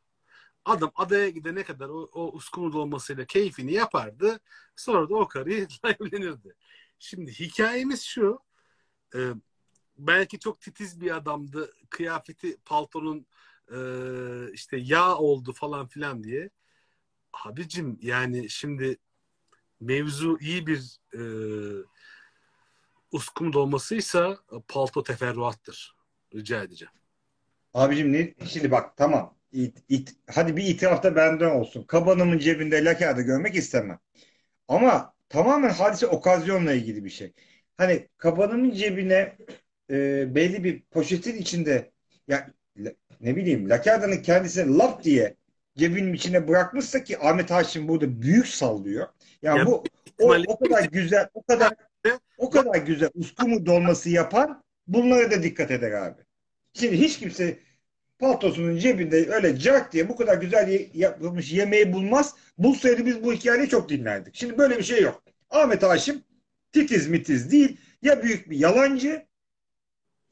Adam 0.65 0.91
adaya 0.95 1.29
gidene 1.29 1.63
kadar 1.63 1.89
o, 1.89 2.09
o 2.13 2.31
uskumru 2.31 2.73
dolmasıyla 2.73 3.25
keyfini 3.25 3.73
yapardı. 3.73 4.39
Sonra 4.75 5.09
da 5.09 5.15
o 5.15 5.27
karıyla 5.27 5.67
evlenirdi. 5.99 6.55
Şimdi 6.99 7.31
hikayemiz 7.31 8.03
şu. 8.03 8.39
e, 9.15 9.19
belki 10.07 10.39
çok 10.39 10.61
titiz 10.61 11.01
bir 11.01 11.15
adamdı. 11.15 11.73
Kıyafeti 11.89 12.57
paltonun 12.65 13.25
e, 13.71 13.77
işte 14.53 14.77
yağ 14.77 15.17
oldu 15.17 15.53
falan 15.53 15.87
filan 15.87 16.23
diye. 16.23 16.49
Abicim 17.33 17.99
yani 18.01 18.49
şimdi 18.49 18.97
mevzu 19.79 20.37
iyi 20.41 20.67
bir 20.67 20.99
e, 21.13 21.21
uskum 23.11 23.53
dolmasıysa 23.53 24.37
palto 24.67 25.03
teferruattır. 25.03 25.95
Rica 26.35 26.63
edeceğim. 26.63 26.91
Abicim 27.73 28.13
ne? 28.13 28.33
Şimdi 28.47 28.71
bak 28.71 28.97
tamam. 28.97 29.35
İt, 29.51 29.77
it- 29.89 30.15
hadi 30.27 30.57
bir 30.57 30.63
itiraf 30.63 31.03
da 31.03 31.15
benden 31.15 31.49
olsun. 31.49 31.83
Kabanımın 31.83 32.37
cebinde 32.37 32.85
lakerda 32.85 33.21
görmek 33.21 33.55
istemem. 33.55 33.99
Ama 34.67 35.13
tamamen 35.29 35.69
hadise 35.69 36.07
okazyonla 36.07 36.73
ilgili 36.73 37.05
bir 37.05 37.09
şey. 37.09 37.33
Hani 37.77 38.09
kabanımın 38.17 38.71
cebine 38.71 39.37
e, 39.89 40.25
belli 40.35 40.63
bir 40.63 40.81
poşetin 40.81 41.37
içinde 41.37 41.91
ya 42.27 42.47
ne 43.21 43.35
bileyim 43.35 43.69
lakerdanın 43.69 44.17
kendisine 44.17 44.77
lap 44.77 45.03
diye 45.03 45.35
cebinin 45.77 46.13
içine 46.13 46.47
bırakmışsa 46.47 47.03
ki 47.03 47.19
Ahmet 47.19 47.51
Haşim 47.51 47.87
burada 47.87 48.21
büyük 48.21 48.47
sallıyor. 48.47 49.07
Yani 49.41 49.59
Ya 49.59 49.65
bu 49.65 49.83
o, 50.19 50.35
o 50.47 50.59
kadar 50.59 50.83
güzel, 50.83 51.27
o 51.33 51.43
kadar 51.43 51.73
o 52.37 52.49
kadar 52.49 52.75
güzel 52.75 53.09
uskumu 53.13 53.65
dolması 53.65 54.09
yapan 54.09 54.63
bunlara 54.87 55.31
da 55.31 55.43
dikkat 55.43 55.71
eder 55.71 55.91
abi. 55.91 56.21
Şimdi 56.73 56.97
hiç 56.97 57.19
kimse 57.19 57.59
paltosunun 58.19 58.77
cebinde 58.77 59.29
öyle 59.33 59.59
cart 59.59 59.93
diye 59.93 60.09
bu 60.09 60.15
kadar 60.15 60.37
güzel 60.37 60.87
yapılmış 60.93 61.51
yemeği 61.51 61.93
bulmaz. 61.93 62.35
Bulsaydı 62.57 63.05
biz 63.05 63.23
bu 63.23 63.33
hikayeyi 63.33 63.69
çok 63.69 63.89
dinlerdik. 63.89 64.35
Şimdi 64.35 64.57
böyle 64.57 64.77
bir 64.77 64.83
şey 64.83 65.01
yok. 65.01 65.23
Ahmet 65.49 65.83
Haşim 65.83 66.23
titiz 66.71 67.07
mitiz 67.07 67.51
değil. 67.51 67.77
Ya 68.01 68.23
büyük 68.23 68.49
bir 68.49 68.57
yalancı 68.57 69.25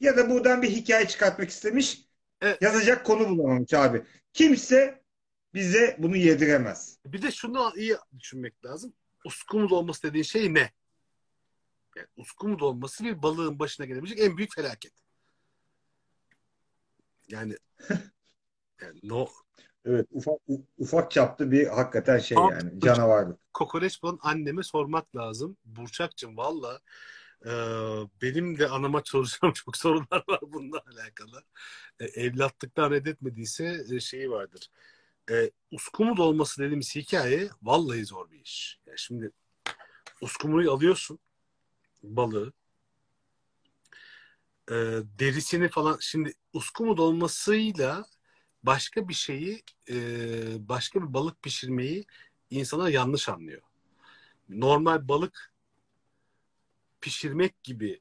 ya 0.00 0.16
da 0.16 0.30
buradan 0.30 0.62
bir 0.62 0.70
hikaye 0.70 1.08
çıkartmak 1.08 1.48
istemiş. 1.48 2.08
Evet. 2.40 2.62
Yazacak 2.62 3.06
konu 3.06 3.28
bulamamış 3.28 3.74
abi. 3.74 4.04
Kimse 4.32 5.02
bize 5.54 5.96
bunu 5.98 6.16
yediremez. 6.16 6.98
Bir 7.06 7.22
de 7.22 7.30
şunu 7.30 7.72
iyi 7.76 7.96
düşünmek 8.18 8.64
lazım. 8.64 8.92
Uskumuz 9.24 9.72
olması 9.72 10.02
dediğin 10.02 10.24
şey 10.24 10.54
ne? 10.54 10.72
Yani 11.96 12.08
uskumuz 12.16 12.62
olması 12.62 13.04
bir 13.04 13.22
balığın 13.22 13.58
başına 13.58 13.86
gelebilecek 13.86 14.20
en 14.20 14.36
büyük 14.36 14.54
felaket. 14.54 14.92
Yani 17.28 17.56
yani 18.80 19.00
no 19.02 19.28
Evet 19.84 20.06
ufak 20.10 20.40
ufak 20.78 21.10
çaplı 21.10 21.50
bir 21.50 21.66
hakikaten 21.66 22.18
şey 22.18 22.38
Abi, 22.38 22.52
yani 22.52 22.80
canavarlık. 22.80 23.54
kokoreç 23.54 24.02
balın 24.02 24.18
anneme 24.22 24.62
sormak 24.62 25.16
lazım. 25.16 25.56
Burçakçım 25.64 26.36
valla 26.36 26.80
e, 27.46 27.50
benim 28.22 28.58
de 28.58 28.68
anama 28.68 29.02
soracağım 29.04 29.52
çok 29.54 29.76
sorular 29.76 30.24
var 30.28 30.40
bununla 30.42 30.82
alakalı. 30.92 31.42
E, 32.00 32.04
evlatlıktan 32.04 32.90
reddetmediyse 32.90 33.84
e, 33.92 34.00
şeyi 34.00 34.30
vardır. 34.30 34.70
E, 35.30 35.50
uskumuz 35.70 36.20
olması 36.20 36.62
dediğimiz 36.62 36.96
hikaye 36.96 37.50
vallahi 37.62 38.04
zor 38.04 38.30
bir 38.30 38.40
iş. 38.40 38.78
Yani 38.86 38.98
şimdi 38.98 39.30
uskumuyu 40.20 40.72
alıyorsun 40.72 41.18
balığı 42.02 42.52
e, 44.70 44.74
derisini 45.18 45.68
falan 45.68 45.96
şimdi 46.00 46.32
uskumu 46.52 46.96
dolmasıyla 46.96 48.06
başka 48.62 49.08
bir 49.08 49.14
şeyi 49.14 49.62
e, 49.90 49.96
başka 50.68 51.02
bir 51.02 51.14
balık 51.14 51.42
pişirmeyi 51.42 52.06
insanlar 52.50 52.88
yanlış 52.88 53.28
anlıyor. 53.28 53.62
Normal 54.48 55.08
balık 55.08 55.52
pişirmek 57.00 57.62
gibi 57.64 58.00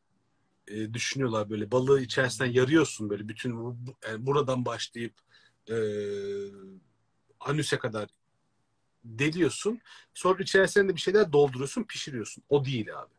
e, 0.67 0.93
düşünüyorlar 0.93 1.49
böyle 1.49 1.71
balığı 1.71 2.01
içerisinden 2.01 2.51
yarıyorsun 2.51 3.09
böyle 3.09 3.29
bütün 3.29 3.57
bu- 3.65 3.95
yani 4.09 4.25
buradan 4.25 4.65
başlayıp 4.65 5.13
e, 5.69 5.75
anüse 7.39 7.77
kadar 7.79 8.09
deliyorsun. 9.03 9.81
Sonra 10.13 10.43
içerisine 10.43 10.89
de 10.89 10.95
bir 10.95 11.01
şeyler 11.01 11.33
dolduruyorsun, 11.33 11.83
pişiriyorsun. 11.83 12.43
O 12.49 12.65
değil 12.65 12.99
abi. 12.99 13.13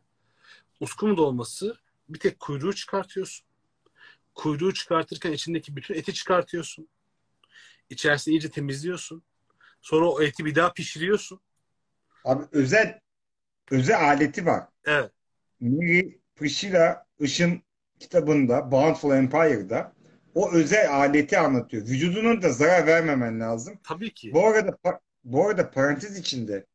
Uskumu 0.79 1.17
dolması 1.17 1.77
bir 2.09 2.19
tek 2.19 2.39
kuyruğu 2.39 2.73
çıkartıyorsun. 2.75 3.47
Kuyruğu 4.35 4.73
çıkartırken 4.73 5.31
içindeki 5.31 5.75
bütün 5.75 5.95
eti 5.95 6.13
çıkartıyorsun. 6.13 6.89
İçerisini 7.89 8.33
iyice 8.35 8.49
temizliyorsun. 8.51 9.23
Sonra 9.81 10.05
o 10.11 10.21
eti 10.21 10.45
bir 10.45 10.55
daha 10.55 10.73
pişiriyorsun. 10.73 11.39
Abi 12.25 12.43
özel 12.51 12.99
özel 13.71 14.01
aleti 14.09 14.45
var. 14.45 14.67
Evet. 14.85 15.11
Mary 15.61 16.19
Priscilla 16.35 17.05
Işın 17.19 17.61
kitabında 17.99 18.71
Bountiful 18.71 19.11
Empire'da 19.11 19.93
o 20.35 20.51
özel 20.51 20.93
aleti 20.93 21.37
anlatıyor. 21.39 21.83
Vücudunun 21.87 22.41
da 22.41 22.49
zarar 22.51 22.87
vermemen 22.87 23.39
lazım. 23.39 23.73
Tabii 23.83 24.13
ki. 24.13 24.33
Bu 24.33 24.47
arada 24.47 24.77
bu 25.23 25.47
arada 25.47 25.71
parantez 25.71 26.17
içinde 26.17 26.65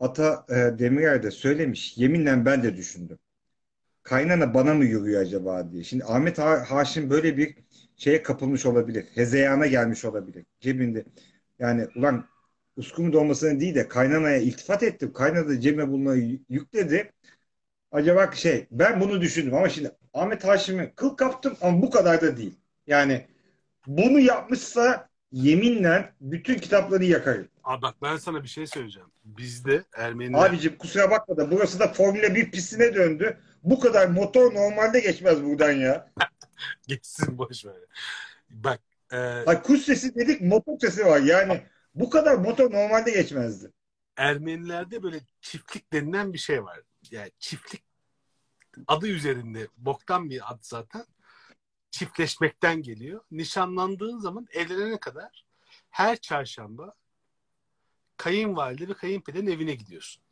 Ata 0.00 0.46
e, 0.50 0.54
Demirer 0.78 1.22
de 1.22 1.30
söylemiş. 1.30 1.98
Yeminle 1.98 2.44
ben 2.46 2.62
de 2.62 2.76
düşündüm. 2.76 3.18
Kaynana 4.02 4.54
bana 4.54 4.74
mı 4.74 4.84
yürüyor 4.84 5.22
acaba 5.22 5.72
diye. 5.72 5.84
Şimdi 5.84 6.04
Ahmet 6.04 6.38
Ha- 6.38 6.64
Haşim 6.70 7.10
böyle 7.10 7.36
bir 7.36 7.56
şeye 7.96 8.22
kapılmış 8.22 8.66
olabilir. 8.66 9.06
Hezeyana 9.14 9.66
gelmiş 9.66 10.04
olabilir. 10.04 10.44
Cebinde. 10.60 11.04
Yani 11.58 11.86
ulan 11.96 12.24
uskumu 12.76 13.12
dolmasına 13.12 13.60
değil 13.60 13.74
de 13.74 13.88
kaynanaya 13.88 14.36
iltifat 14.38 14.82
ettim. 14.82 15.12
Kaynana 15.12 15.48
da 15.48 15.60
cebime 15.60 16.18
y- 16.18 16.40
yükledi. 16.48 17.12
Acaba 17.94 18.32
şey 18.32 18.66
ben 18.70 19.00
bunu 19.00 19.20
düşündüm 19.20 19.54
ama 19.54 19.68
şimdi 19.68 19.90
Ahmet 20.14 20.44
Haşim'i 20.44 20.92
kıl 20.96 21.10
kaptım 21.16 21.56
ama 21.60 21.82
bu 21.82 21.90
kadar 21.90 22.20
da 22.20 22.36
değil. 22.36 22.54
Yani 22.86 23.26
bunu 23.86 24.20
yapmışsa 24.20 25.08
yeminle 25.32 26.12
bütün 26.20 26.58
kitapları 26.58 27.04
yakarım. 27.04 27.48
Abi 27.64 27.82
bak 27.82 27.94
ben 28.02 28.16
sana 28.16 28.42
bir 28.42 28.48
şey 28.48 28.66
söyleyeceğim. 28.66 29.08
Bizde 29.24 29.84
Ermeniler 29.96 30.48
Abicim 30.48 30.78
kusura 30.78 31.10
bakma 31.10 31.36
da 31.36 31.50
burası 31.50 31.80
da 31.80 31.88
Formula 31.88 32.34
1 32.34 32.50
pistine 32.50 32.94
döndü. 32.94 33.38
Bu 33.62 33.80
kadar 33.80 34.08
motor 34.08 34.54
normalde 34.54 35.00
geçmez 35.00 35.44
buradan 35.44 35.72
ya. 35.72 36.12
geçsin 36.88 37.38
boş 37.38 37.64
ver. 37.64 37.76
Bak 38.50 38.80
e, 39.12 39.16
Ay 39.16 39.62
kuş 39.62 39.80
sesi 39.80 40.14
dedik 40.14 40.40
motor 40.40 40.78
sesi 40.80 41.06
var. 41.06 41.20
Yani 41.20 41.62
bu 41.94 42.10
kadar 42.10 42.34
motor 42.34 42.70
normalde 42.72 43.10
geçmezdi. 43.10 43.70
Ermenilerde 44.16 45.02
böyle 45.02 45.20
çiftlik 45.40 45.92
denilen 45.92 46.32
bir 46.32 46.38
şey 46.38 46.64
var. 46.64 46.80
Yani 47.10 47.30
çiftlik 47.38 47.84
adı 48.86 49.08
üzerinde 49.08 49.68
boktan 49.76 50.30
bir 50.30 50.52
ad 50.52 50.58
zaten. 50.62 51.06
Çiftleşmekten 51.90 52.82
geliyor. 52.82 53.24
Nişanlandığın 53.30 54.18
zaman 54.18 54.46
evlenene 54.50 55.00
kadar 55.00 55.44
her 55.90 56.16
çarşamba 56.16 56.94
kayınvalide 58.16 58.88
ve 58.88 58.94
kayınpederin 58.94 59.46
evine 59.46 59.74
gidiyorsun. 59.74 60.22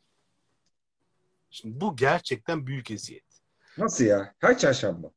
Şimdi 1.49 1.81
bu 1.81 1.95
gerçekten 1.95 2.67
büyük 2.67 2.91
eziyet. 2.91 3.41
Nasıl 3.77 4.05
ya? 4.05 4.35
Her 4.39 4.57
çarşamba. 4.57 5.11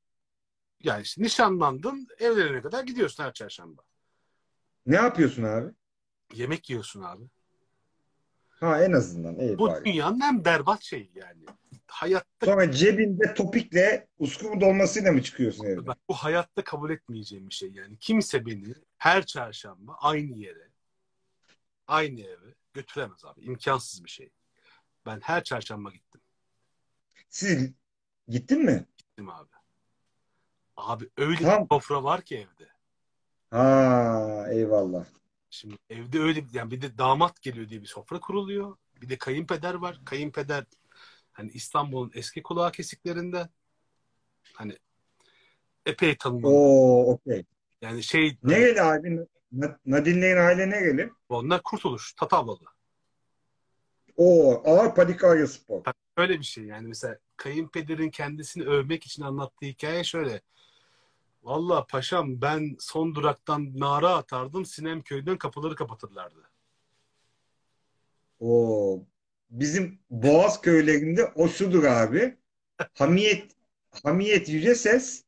Yani 0.82 1.02
işte 1.02 1.22
nişanlandın, 1.22 2.08
evlenene 2.18 2.62
kadar 2.62 2.84
gidiyorsun 2.84 3.24
her 3.24 3.32
çarşamba. 3.32 3.82
Ne 4.86 4.96
yapıyorsun 4.96 5.42
abi? 5.42 5.72
Yemek 6.34 6.70
yiyorsun 6.70 7.02
abi. 7.02 7.24
Ha 8.60 8.84
en 8.84 8.92
azından. 8.92 9.58
Bu 9.58 9.68
bari. 9.68 9.84
dünyanın 9.84 10.20
en 10.20 10.44
berbat 10.44 10.82
şeyi 10.82 11.10
yani. 11.14 11.44
Hayatta 11.86 12.46
Sonra 12.46 12.72
cebinde 12.72 13.34
topikle 13.34 14.08
uskumu 14.18 14.60
dolmasıyla 14.60 15.12
mı 15.12 15.22
çıkıyorsun 15.22 15.64
evden? 15.64 15.94
Bu 16.08 16.14
hayatta 16.14 16.64
kabul 16.64 16.90
etmeyeceğim 16.90 17.48
bir 17.48 17.54
şey 17.54 17.70
yani. 17.70 17.98
Kimse 17.98 18.46
beni 18.46 18.74
her 18.98 19.26
çarşamba 19.26 19.96
aynı 20.00 20.38
yere, 20.38 20.68
aynı 21.86 22.20
eve 22.20 22.54
götüremez 22.74 23.24
abi. 23.24 23.40
İmkansız 23.40 24.04
bir 24.04 24.10
şey. 24.10 24.30
Ben 25.06 25.20
her 25.20 25.44
çarşamba 25.44 25.90
gittim. 25.90 26.20
Siz 27.28 27.70
gittin 28.28 28.64
mi? 28.64 28.86
Gittim 28.98 29.30
abi. 29.30 29.48
Abi 30.76 31.08
öyle 31.16 31.42
Tamam. 31.42 31.62
bir 31.62 31.74
sofra 31.74 32.04
var 32.04 32.22
ki 32.22 32.36
evde. 32.36 32.70
Ha 33.50 34.46
eyvallah. 34.50 35.04
Şimdi 35.50 35.76
evde 35.90 36.20
öyle 36.20 36.44
yani 36.52 36.70
bir 36.70 36.82
de 36.82 36.98
damat 36.98 37.42
geliyor 37.42 37.68
diye 37.68 37.82
bir 37.82 37.86
sofra 37.86 38.20
kuruluyor. 38.20 38.76
Bir 39.02 39.08
de 39.08 39.18
kayınpeder 39.18 39.74
var. 39.74 40.00
Kayınpeder 40.04 40.64
hani 41.32 41.50
İstanbul'un 41.50 42.10
eski 42.14 42.42
kulağı 42.42 42.72
kesiklerinden 42.72 43.48
hani 44.54 44.78
epey 45.86 46.16
tanınan. 46.16 46.50
Oo 46.52 47.12
okey. 47.12 47.44
Yani 47.82 48.02
şey 48.02 48.38
Nereli 48.42 48.82
abi? 48.82 49.26
Na- 49.52 49.78
Nadine'lerin 49.86 50.40
aile 50.40 50.70
nereli? 50.70 51.10
onlar 51.28 51.62
kurtuluş, 51.62 52.12
Tatavlalı. 52.12 52.64
Oo 54.16 54.62
ağır 54.64 54.94
Padikarya 54.94 55.46
Spor. 55.46 55.82
Öyle 56.16 56.38
bir 56.38 56.44
şey 56.44 56.64
yani 56.64 56.88
mesela 56.88 57.18
kayınpederin 57.36 58.10
kendisini 58.10 58.64
övmek 58.64 59.06
için 59.06 59.22
anlattığı 59.22 59.66
hikaye 59.66 60.04
şöyle. 60.04 60.40
Valla 61.46 61.86
paşam 61.86 62.40
ben 62.40 62.76
son 62.78 63.14
duraktan 63.14 63.72
nara 63.74 64.14
atardım 64.14 64.66
Sinem 64.66 65.02
köyden 65.02 65.38
kapıları 65.38 65.74
kapatırlardı. 65.74 66.50
Oo 68.40 69.02
bizim 69.50 69.98
Boğaz 70.10 70.60
köylerinde 70.60 71.24
o 71.34 71.48
şudur 71.48 71.84
abi. 71.84 72.36
Hamiyet 72.94 73.52
Hamiyet 74.02 74.48
Yüceses 74.48 75.24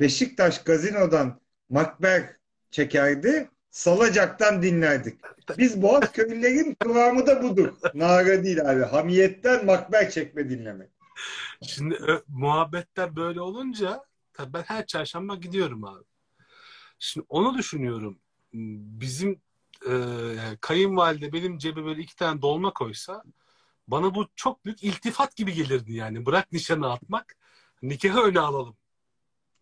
Beşiktaş 0.00 0.64
gazinodan 0.64 1.40
makber 1.68 2.36
çekerdi. 2.70 3.50
Salacak'tan 3.70 4.62
dinlerdik. 4.62 5.20
Biz 5.58 5.82
Boğaz 5.82 6.12
köylülerin 6.12 6.74
kıvamı 6.74 7.26
da 7.26 7.42
budur. 7.42 7.74
Nara 7.94 8.44
değil 8.44 8.70
abi. 8.70 8.82
Hamiyetten 8.82 9.66
makber 9.66 10.10
çekme 10.10 10.50
dinlemek. 10.50 10.90
Şimdi 11.62 11.94
ö- 11.94 12.22
muhabbetler 12.28 13.16
böyle 13.16 13.40
olunca 13.40 14.11
tabii 14.42 14.52
ben 14.52 14.62
her 14.62 14.86
çarşamba 14.86 15.34
gidiyorum 15.34 15.84
abi. 15.84 16.04
Şimdi 16.98 17.26
onu 17.28 17.58
düşünüyorum. 17.58 18.18
Bizim 18.52 19.40
e, 19.86 19.92
yani 20.36 20.58
kayınvalide 20.60 21.32
benim 21.32 21.58
cebe 21.58 21.84
böyle 21.84 22.00
iki 22.02 22.16
tane 22.16 22.42
dolma 22.42 22.72
koysa 22.72 23.22
bana 23.88 24.14
bu 24.14 24.28
çok 24.36 24.64
büyük 24.64 24.84
iltifat 24.84 25.36
gibi 25.36 25.52
gelirdi 25.54 25.92
yani. 25.92 26.26
Bırak 26.26 26.52
nişanı 26.52 26.92
atmak, 26.92 27.36
nikahı 27.82 28.20
öne 28.20 28.40
alalım. 28.40 28.76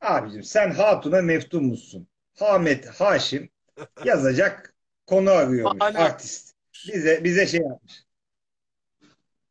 Abicim 0.01 0.43
sen 0.43 0.71
Hatun'a 0.71 1.23
meftun 1.23 1.64
musun? 1.64 2.09
Hamet 2.38 2.87
Haşim 3.01 3.51
yazacak 4.05 4.75
konu 5.07 5.31
arıyormuş. 5.31 5.81
Hala- 5.81 5.99
Artist. 5.99 6.55
Bize 6.87 7.25
bize 7.25 7.47
şey 7.47 7.61
yapmış. 7.61 8.05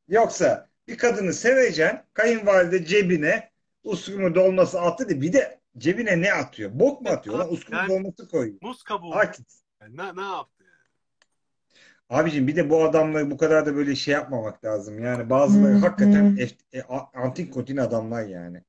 Yoksa 0.07 0.69
bir 0.87 0.97
kadını 0.97 1.33
seveceksin, 1.33 1.99
kayınvalide 2.13 2.85
cebine 2.85 3.48
uskumu 3.83 4.35
dolması 4.35 4.81
attı 4.81 5.09
da 5.09 5.21
bir 5.21 5.33
de 5.33 5.59
cebine 5.77 6.21
ne 6.21 6.33
atıyor? 6.33 6.71
Bok 6.73 7.01
mu 7.01 7.09
atıyor 7.09 7.37
lan? 7.37 7.53
Uskumu 7.53 7.77
Yani- 7.77 7.89
dolması 7.89 8.27
koyuyor. 8.27 8.57
Muz 8.61 8.83
kabuğu. 8.83 9.13
Artist. 9.13 9.63
Yani 9.81 9.97
ne, 9.97 10.15
ne 10.15 10.21
yaptı? 10.21 10.63
yani? 10.63 12.21
Abicim 12.21 12.47
bir 12.47 12.55
de 12.55 12.69
bu 12.69 12.83
adamları 12.83 13.31
bu 13.31 13.37
kadar 13.37 13.65
da 13.65 13.75
böyle 13.75 13.95
şey 13.95 14.13
yapmamak 14.13 14.65
lazım. 14.65 15.03
Yani 15.03 15.29
bazıları 15.29 15.73
Hı 15.73 15.77
hakikaten 15.77 16.37
ef- 16.37 16.77
e, 16.77 16.81
antik 17.13 17.53
kotin 17.53 17.77
adamlar 17.77 18.27
yani. 18.27 18.63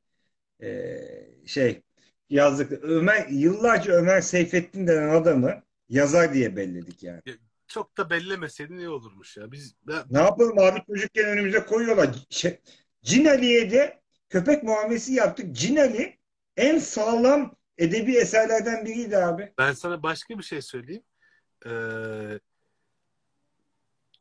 Ee, 0.62 1.00
şey 1.46 1.82
yazdık. 2.30 2.72
Ömer 2.82 3.26
yıllarca 3.28 3.92
Ömer 3.92 4.20
Seyfettin 4.20 4.86
denen 4.86 5.08
adamı 5.08 5.62
yazar 5.88 6.34
diye 6.34 6.56
belledik 6.56 7.02
yani. 7.02 7.20
Çok 7.68 7.96
da 7.96 8.10
bellemeseydin 8.10 8.78
iyi 8.78 8.88
olurmuş 8.88 9.36
ya. 9.36 9.52
Biz 9.52 9.74
ben, 9.86 10.02
Ne 10.10 10.18
yapalım 10.18 10.58
abi 10.58 10.82
çocukken 10.86 11.24
önümüze 11.24 11.66
koyuyorlar. 11.66 12.10
Şey, 12.30 12.60
Cin 13.02 13.24
Ali'ye 13.24 13.70
de 13.70 14.00
köpek 14.30 14.62
muamelesi 14.62 15.12
yaptık. 15.12 15.56
Cin 15.56 15.76
Ali 15.76 16.18
en 16.56 16.78
sağlam 16.78 17.56
edebi 17.78 18.16
eserlerden 18.16 18.84
biriydi 18.84 19.16
abi. 19.16 19.52
ben 19.58 19.72
sana 19.72 20.02
başka 20.02 20.38
bir 20.38 20.42
şey 20.42 20.62
söyleyeyim. 20.62 21.02
Ee, 21.66 22.40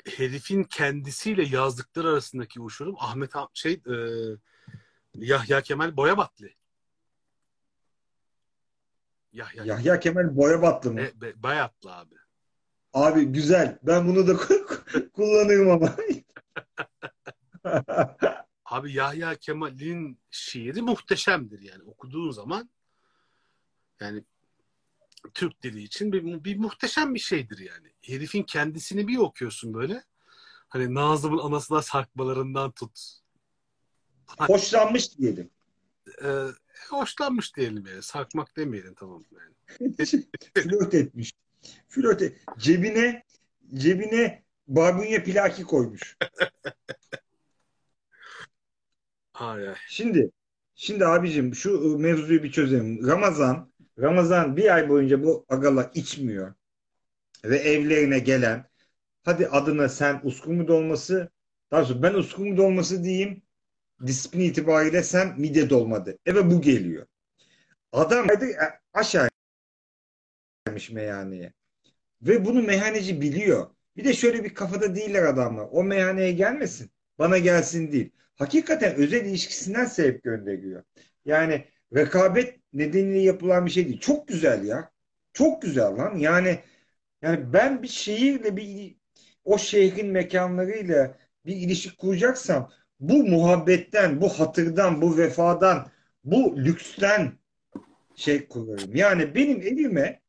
herifin 0.06 0.64
kendisiyle 0.64 1.44
yazdıkları 1.56 2.08
arasındaki 2.08 2.62
uçurum 2.62 2.96
Ahmet 3.00 3.32
şey 3.54 3.74
e, 3.74 3.96
Yahya 5.16 5.62
Kemal 5.62 5.98
Boyabatlı. 5.98 6.50
Yahya 9.34 9.64
Yahya 9.66 10.00
Kemal 10.00 10.36
Boyabatlı 10.36 10.92
mı? 10.92 10.98
Be, 10.98 11.22
be, 11.22 11.44
Bayatlı 11.44 11.96
abi. 11.96 12.16
Abi 12.94 13.26
güzel. 13.26 13.80
Ben 13.84 14.08
bunu 14.08 14.28
da 14.28 14.38
kullanırım 15.14 15.70
ama. 15.70 15.96
Abi 18.70 18.94
Yahya 18.94 19.36
Kemal'in 19.36 20.20
şiiri 20.32 20.82
muhteşemdir 20.82 21.62
yani 21.62 21.84
okuduğun 21.84 22.32
zaman 22.32 22.70
yani 24.00 24.24
Türk 25.34 25.64
dili 25.64 25.84
için 25.84 26.12
bir, 26.12 26.44
bir 26.44 26.58
muhteşem 26.58 27.16
bir 27.16 27.20
şeydir 27.20 27.58
yani. 27.58 27.94
Herifin 28.02 28.44
kendisini 28.44 29.08
bir 29.08 29.18
okuyorsun 29.18 29.74
böyle. 29.74 30.04
Hani 30.68 30.94
Nazım'ın 30.94 31.38
anasına 31.38 31.82
sarkmalarından 31.82 32.72
tut. 32.72 33.00
Hoşlanmış 34.40 35.18
diyelim. 35.18 35.50
Ee, 36.24 36.46
hoşlanmış 36.90 37.56
diyelim 37.56 37.86
yani. 37.86 38.04
Sarkmak 38.04 38.58
demeyelim 38.58 38.94
tamam 38.94 39.24
yani. 39.32 39.96
Flört 40.54 40.94
etmiş. 40.94 41.34
Flört 41.88 42.22
et- 42.22 42.42
Cebine 42.58 43.24
cebine 43.74 44.44
barbunya 44.68 45.24
plaki 45.24 45.64
koymuş. 45.64 46.18
Ay 49.40 49.70
ay. 49.70 49.76
Şimdi 49.88 50.32
şimdi 50.76 51.06
abicim 51.06 51.56
şu 51.56 51.98
mevzuyu 51.98 52.44
bir 52.44 52.52
çözelim. 52.52 53.08
Ramazan 53.08 53.72
Ramazan 54.00 54.58
bir 54.58 54.76
ay 54.76 54.90
boyunca 54.90 55.24
bu 55.24 55.46
agala 55.50 55.92
içmiyor. 55.94 56.54
Ve 57.46 57.58
evlerine 57.58 58.20
gelen 58.20 58.66
hadi 59.24 59.48
adına 59.48 59.90
sen 59.90 60.22
uskumu 60.24 60.68
dolması 60.68 61.30
daha 61.72 61.86
sonra 61.86 62.04
ben 62.04 62.14
uskumu 62.14 62.58
dolması 62.58 63.04
diyeyim 63.04 63.42
disiplin 64.08 64.40
itibariyle 64.40 65.04
sen 65.04 65.40
mide 65.40 65.70
dolmadı. 65.70 66.18
Eve 66.26 66.52
bu 66.52 66.62
geliyor. 66.62 67.06
Adam 67.92 68.28
hadi 68.28 68.58
aşağı 68.94 69.30
gelmiş 70.66 70.90
meyhaneye. 70.90 71.54
Ve 72.22 72.46
bunu 72.46 72.64
meyhaneci 72.64 73.22
biliyor. 73.22 73.68
Bir 73.98 74.04
de 74.06 74.14
şöyle 74.14 74.44
bir 74.44 74.54
kafada 74.54 74.96
değiller 74.96 75.24
adamlar. 75.24 75.68
O 75.72 75.84
meyhaneye 75.84 76.32
gelmesin. 76.32 76.92
Bana 77.20 77.38
gelsin 77.38 77.92
değil. 77.92 78.12
Hakikaten 78.40 78.96
özel 78.96 79.26
ilişkisinden 79.26 79.86
sebep 79.86 80.24
gönderiyor. 80.24 80.84
Yani 81.26 81.66
rekabet 81.96 82.60
nedeniyle 82.74 83.20
yapılan 83.20 83.66
bir 83.66 83.72
şey 83.72 83.88
değil. 83.88 84.00
Çok 84.00 84.28
güzel 84.28 84.66
ya. 84.66 84.92
Çok 85.34 85.62
güzel 85.62 85.98
lan. 85.98 86.18
Yani 86.18 86.60
yani 87.22 87.54
ben 87.54 87.84
bir 87.84 87.88
şehirle 87.88 88.58
bir 88.58 88.96
o 89.44 89.58
şehrin 89.58 90.08
mekanlarıyla 90.08 91.18
bir 91.46 91.56
ilişki 91.56 91.98
kuracaksam 91.98 92.72
bu 93.00 93.24
muhabbetten, 93.24 94.22
bu 94.22 94.30
hatırdan, 94.30 95.02
bu 95.02 95.18
vefadan, 95.18 95.92
bu 96.24 96.58
lüksten 96.58 97.34
şey 98.16 98.48
kurarım. 98.48 98.96
Yani 98.96 99.36
benim 99.36 99.62
evime 99.62 100.22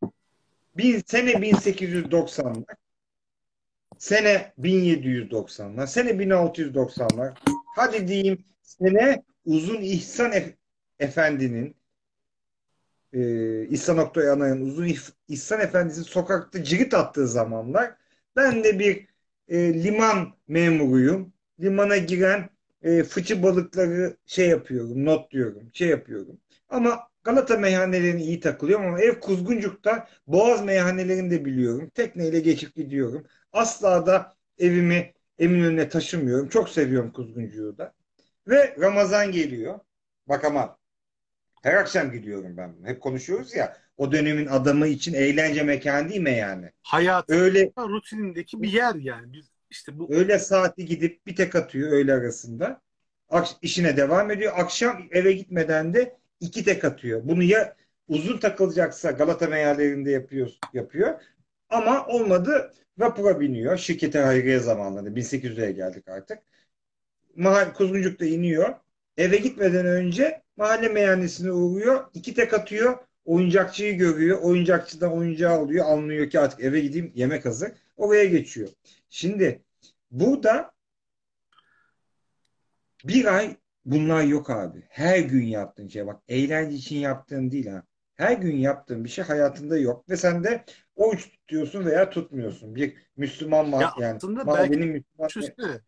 bin, 0.76 1.02
sene 1.06 1.32
1890'lar, 1.32 2.76
sene 3.98 4.52
1790'lar, 4.58 5.86
sene 5.86 6.10
1690'lar, 6.10 7.32
hadi 7.76 8.08
diyeyim 8.08 8.44
sene 8.62 9.22
Uzun 9.44 9.80
İhsan 9.82 10.32
Ef- 10.32 10.54
Efendi'nin 10.98 11.76
e, 13.12 13.20
İhsan 13.66 13.98
Oktay 13.98 14.30
Anay'ın 14.30 14.60
Uzun 14.66 14.86
İh- 14.86 15.12
İhsan 15.28 15.60
Efendi'nin 15.60 16.02
sokakta 16.02 16.64
cirit 16.64 16.94
attığı 16.94 17.28
zamanlar 17.28 17.94
ben 18.36 18.64
de 18.64 18.78
bir 18.78 19.06
e, 19.48 19.84
liman 19.84 20.32
memuruyum. 20.48 21.32
Limana 21.60 21.96
giren 21.96 22.50
e, 22.82 23.02
fıçı 23.02 23.42
balıkları 23.42 24.16
şey 24.26 24.48
yapıyorum, 24.48 25.04
not 25.04 25.30
diyorum, 25.30 25.70
şey 25.72 25.88
yapıyorum. 25.88 26.40
Ama 26.68 27.10
Galata 27.24 27.56
meyhanelerine 27.56 28.22
iyi 28.22 28.40
takılıyorum 28.40 28.86
ama 28.86 29.00
ev 29.00 29.20
Kuzguncuk'ta 29.20 30.08
Boğaz 30.26 30.64
meyhanelerini 30.64 31.30
de 31.30 31.44
biliyorum. 31.44 31.90
Tekneyle 31.94 32.40
geçip 32.40 32.74
gidiyorum. 32.74 33.26
Asla 33.52 34.06
da 34.06 34.34
evimi 34.58 35.12
Eminönü'ne 35.40 35.88
taşımıyorum. 35.88 36.48
Çok 36.48 36.68
seviyorum 36.68 37.12
Kuzguncuk'u 37.12 37.78
da. 37.78 37.92
Ve 38.48 38.76
Ramazan 38.80 39.32
geliyor. 39.32 39.78
Bak 40.28 40.44
ama 40.44 40.78
her 41.62 41.74
akşam 41.74 42.12
gidiyorum 42.12 42.56
ben. 42.56 42.74
Hep 42.84 43.00
konuşuyoruz 43.00 43.54
ya. 43.54 43.76
O 43.96 44.12
dönemin 44.12 44.46
adamı 44.46 44.86
için 44.86 45.14
eğlence 45.14 45.62
mekanı 45.62 46.08
değil 46.08 46.20
mi 46.20 46.36
yani? 46.36 46.70
Hayatın 46.82 47.34
Öyle 47.34 47.72
rutinindeki 47.78 48.62
bir 48.62 48.72
yer 48.72 48.94
yani. 48.94 49.32
Biz 49.32 49.50
işte 49.70 49.98
bu 49.98 50.14
öğle 50.14 50.38
saati 50.38 50.86
gidip 50.86 51.26
bir 51.26 51.36
tek 51.36 51.56
atıyor 51.56 51.92
öğle 51.92 52.12
arasında. 52.14 52.80
Ak- 53.28 53.56
işine 53.62 53.96
devam 53.96 54.30
ediyor. 54.30 54.52
Akşam 54.56 55.08
eve 55.10 55.32
gitmeden 55.32 55.94
de 55.94 56.16
iki 56.40 56.64
tek 56.64 56.84
atıyor. 56.84 57.20
Bunu 57.24 57.42
ya 57.42 57.76
uzun 58.08 58.38
takılacaksa 58.38 59.10
Galata 59.10 59.46
meyhanelerinde 59.46 60.10
yapıyor, 60.10 60.50
yapıyor. 60.72 61.20
Ama 61.68 62.06
olmadı 62.06 62.72
vapura 63.00 63.40
biniyor. 63.40 63.78
Şirkete 63.78 64.18
hayriye 64.18 64.58
zamanlarında 64.58 65.10
1800'e 65.10 65.72
geldik 65.72 66.08
artık. 66.08 66.38
Mahal 67.36 67.72
Kuzguncuk'ta 67.74 68.24
iniyor. 68.26 68.74
Eve 69.16 69.36
gitmeden 69.36 69.86
önce 69.86 70.42
mahalle 70.56 70.88
meyhanesine 70.88 71.52
uğruyor. 71.52 72.04
iki 72.14 72.34
tek 72.34 72.54
atıyor. 72.54 72.98
Oyuncakçıyı 73.24 73.98
görüyor. 73.98 74.38
Oyuncakçıdan 74.42 75.12
oyuncağı 75.12 75.58
alıyor. 75.58 75.86
Anlıyor 75.86 76.30
ki 76.30 76.40
artık 76.40 76.60
eve 76.60 76.80
gideyim 76.80 77.12
yemek 77.14 77.44
hazır. 77.44 77.72
Oraya 77.96 78.24
geçiyor. 78.24 78.68
Şimdi 79.10 79.62
burada 80.10 80.72
bir 83.04 83.24
ay 83.36 83.56
bunlar 83.84 84.22
yok 84.22 84.50
abi. 84.50 84.82
Her 84.88 85.18
gün 85.18 85.46
yaptığın 85.46 85.88
şey 85.88 86.06
bak 86.06 86.22
eğlence 86.28 86.76
için 86.76 86.96
yaptığın 86.96 87.50
değil 87.50 87.66
ha. 87.66 87.82
Her 88.16 88.32
gün 88.32 88.56
yaptığın 88.56 89.04
bir 89.04 89.08
şey 89.08 89.24
hayatında 89.24 89.78
yok 89.78 90.08
ve 90.10 90.16
sen 90.16 90.44
de 90.44 90.64
oruç 91.00 91.30
tutuyorsun 91.30 91.84
veya 91.84 92.10
tutmuyorsun. 92.10 92.74
Bir 92.74 92.96
Müslüman 93.16 93.66
ma- 93.66 93.82
Ya 93.82 93.92
yani 93.98 94.16
aslında 94.16 94.44
mahallenin 94.44 94.70
belki 94.80 94.92
Müslüman 94.92 95.28
düşünsene 95.28 95.80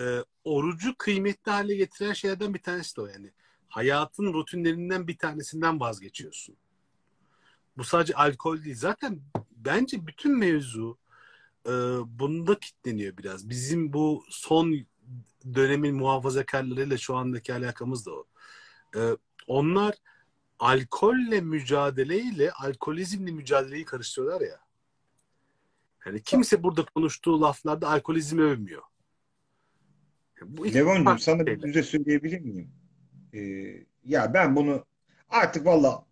e, 0.00 0.04
orucu 0.44 0.94
kıymetli 0.98 1.52
hale 1.52 1.76
getiren 1.76 2.12
şeylerden 2.12 2.54
bir 2.54 2.62
tanesi 2.62 2.96
de 2.96 3.00
o 3.00 3.06
yani. 3.06 3.30
Hayatın 3.68 4.32
rutinlerinden 4.32 5.08
bir 5.08 5.18
tanesinden 5.18 5.80
vazgeçiyorsun. 5.80 6.56
Bu 7.76 7.84
sadece 7.84 8.14
alkol 8.14 8.64
değil. 8.64 8.76
Zaten 8.76 9.20
bence 9.56 10.06
bütün 10.06 10.38
mevzu 10.38 10.98
e, 11.66 11.70
bunda 12.06 12.58
kitleniyor 12.58 13.16
biraz. 13.16 13.48
Bizim 13.48 13.92
bu 13.92 14.24
son 14.28 14.74
dönemin 15.54 15.94
muhafazakarlarıyla 15.96 16.96
şu 16.96 17.16
andaki 17.16 17.54
alakamız 17.54 18.06
da 18.06 18.12
o. 18.12 18.26
E, 18.96 19.00
onlar 19.46 19.94
alkolle 20.60 21.40
mücadeleyle 21.40 22.52
alkolizmle 22.52 23.30
mücadeleyi 23.30 23.84
karıştırıyorlar 23.84 24.46
ya. 24.46 24.60
Yani 26.06 26.22
kimse 26.22 26.62
burada 26.62 26.84
konuştuğu 26.84 27.40
laflarda 27.40 27.88
alkolizmi 27.88 28.42
övmüyor. 28.42 28.82
Bu 30.42 30.66
iki 30.66 30.74
Levon'cum 30.74 31.18
sana 31.18 31.46
bir 31.46 31.62
düze 31.62 31.82
söyleyebilir 31.82 32.40
miyim? 32.40 32.70
Ee, 33.34 33.40
ya 34.04 34.34
ben 34.34 34.56
bunu 34.56 34.84
artık 35.30 35.66
valla 35.66 36.04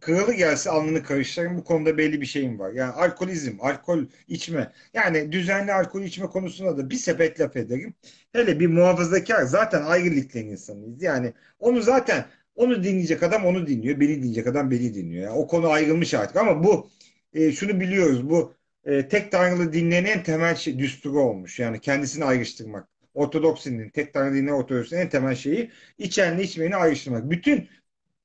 kralı 0.00 0.34
gelse 0.34 0.70
alnını 0.70 1.02
karıştırırım. 1.02 1.58
Bu 1.58 1.64
konuda 1.64 1.98
belli 1.98 2.20
bir 2.20 2.26
şeyim 2.26 2.58
var. 2.58 2.72
Yani 2.72 2.92
alkolizm, 2.92 3.56
alkol 3.60 4.04
içme. 4.28 4.72
Yani 4.94 5.32
düzenli 5.32 5.72
alkol 5.72 6.02
içme 6.02 6.26
konusunda 6.26 6.78
da 6.78 6.90
bir 6.90 6.96
sepet 6.96 7.40
laf 7.40 7.56
ederim. 7.56 7.94
Hele 8.32 8.60
bir 8.60 8.66
muhafazakar 8.66 9.42
zaten 9.42 9.82
ayrı 9.82 10.14
liglerin 10.14 10.48
insanıyız. 10.48 11.02
Yani 11.02 11.32
onu 11.58 11.82
zaten 11.82 12.26
onu 12.56 12.84
dinleyecek 12.84 13.22
adam 13.22 13.44
onu 13.46 13.66
dinliyor. 13.66 14.00
Beni 14.00 14.16
dinleyecek 14.16 14.46
adam 14.46 14.70
beni 14.70 14.94
dinliyor. 14.94 15.24
Yani 15.24 15.38
o 15.38 15.46
konu 15.46 15.68
ayrılmış 15.68 16.14
artık 16.14 16.36
ama 16.36 16.64
bu 16.64 16.90
e, 17.34 17.52
şunu 17.52 17.80
biliyoruz. 17.80 18.30
Bu 18.30 18.54
e, 18.84 19.08
tek 19.08 19.32
tanrılı 19.32 19.72
dinlerin 19.72 20.06
en 20.06 20.22
temel 20.22 20.54
şey, 20.56 20.78
düsturu 20.78 21.20
olmuş. 21.20 21.58
Yani 21.58 21.80
kendisini 21.80 22.24
ayrıştırmak. 22.24 22.88
Ortodoks 23.14 23.66
dinin, 23.66 23.88
tek 23.90 24.14
tanrı 24.14 24.34
dinine 24.34 24.52
ortodoks 24.52 24.92
en 24.92 25.08
temel 25.08 25.34
şeyi 25.34 25.70
içenle 25.98 26.42
içmeyeni 26.42 26.76
ayrıştırmak. 26.76 27.30
Bütün 27.30 27.68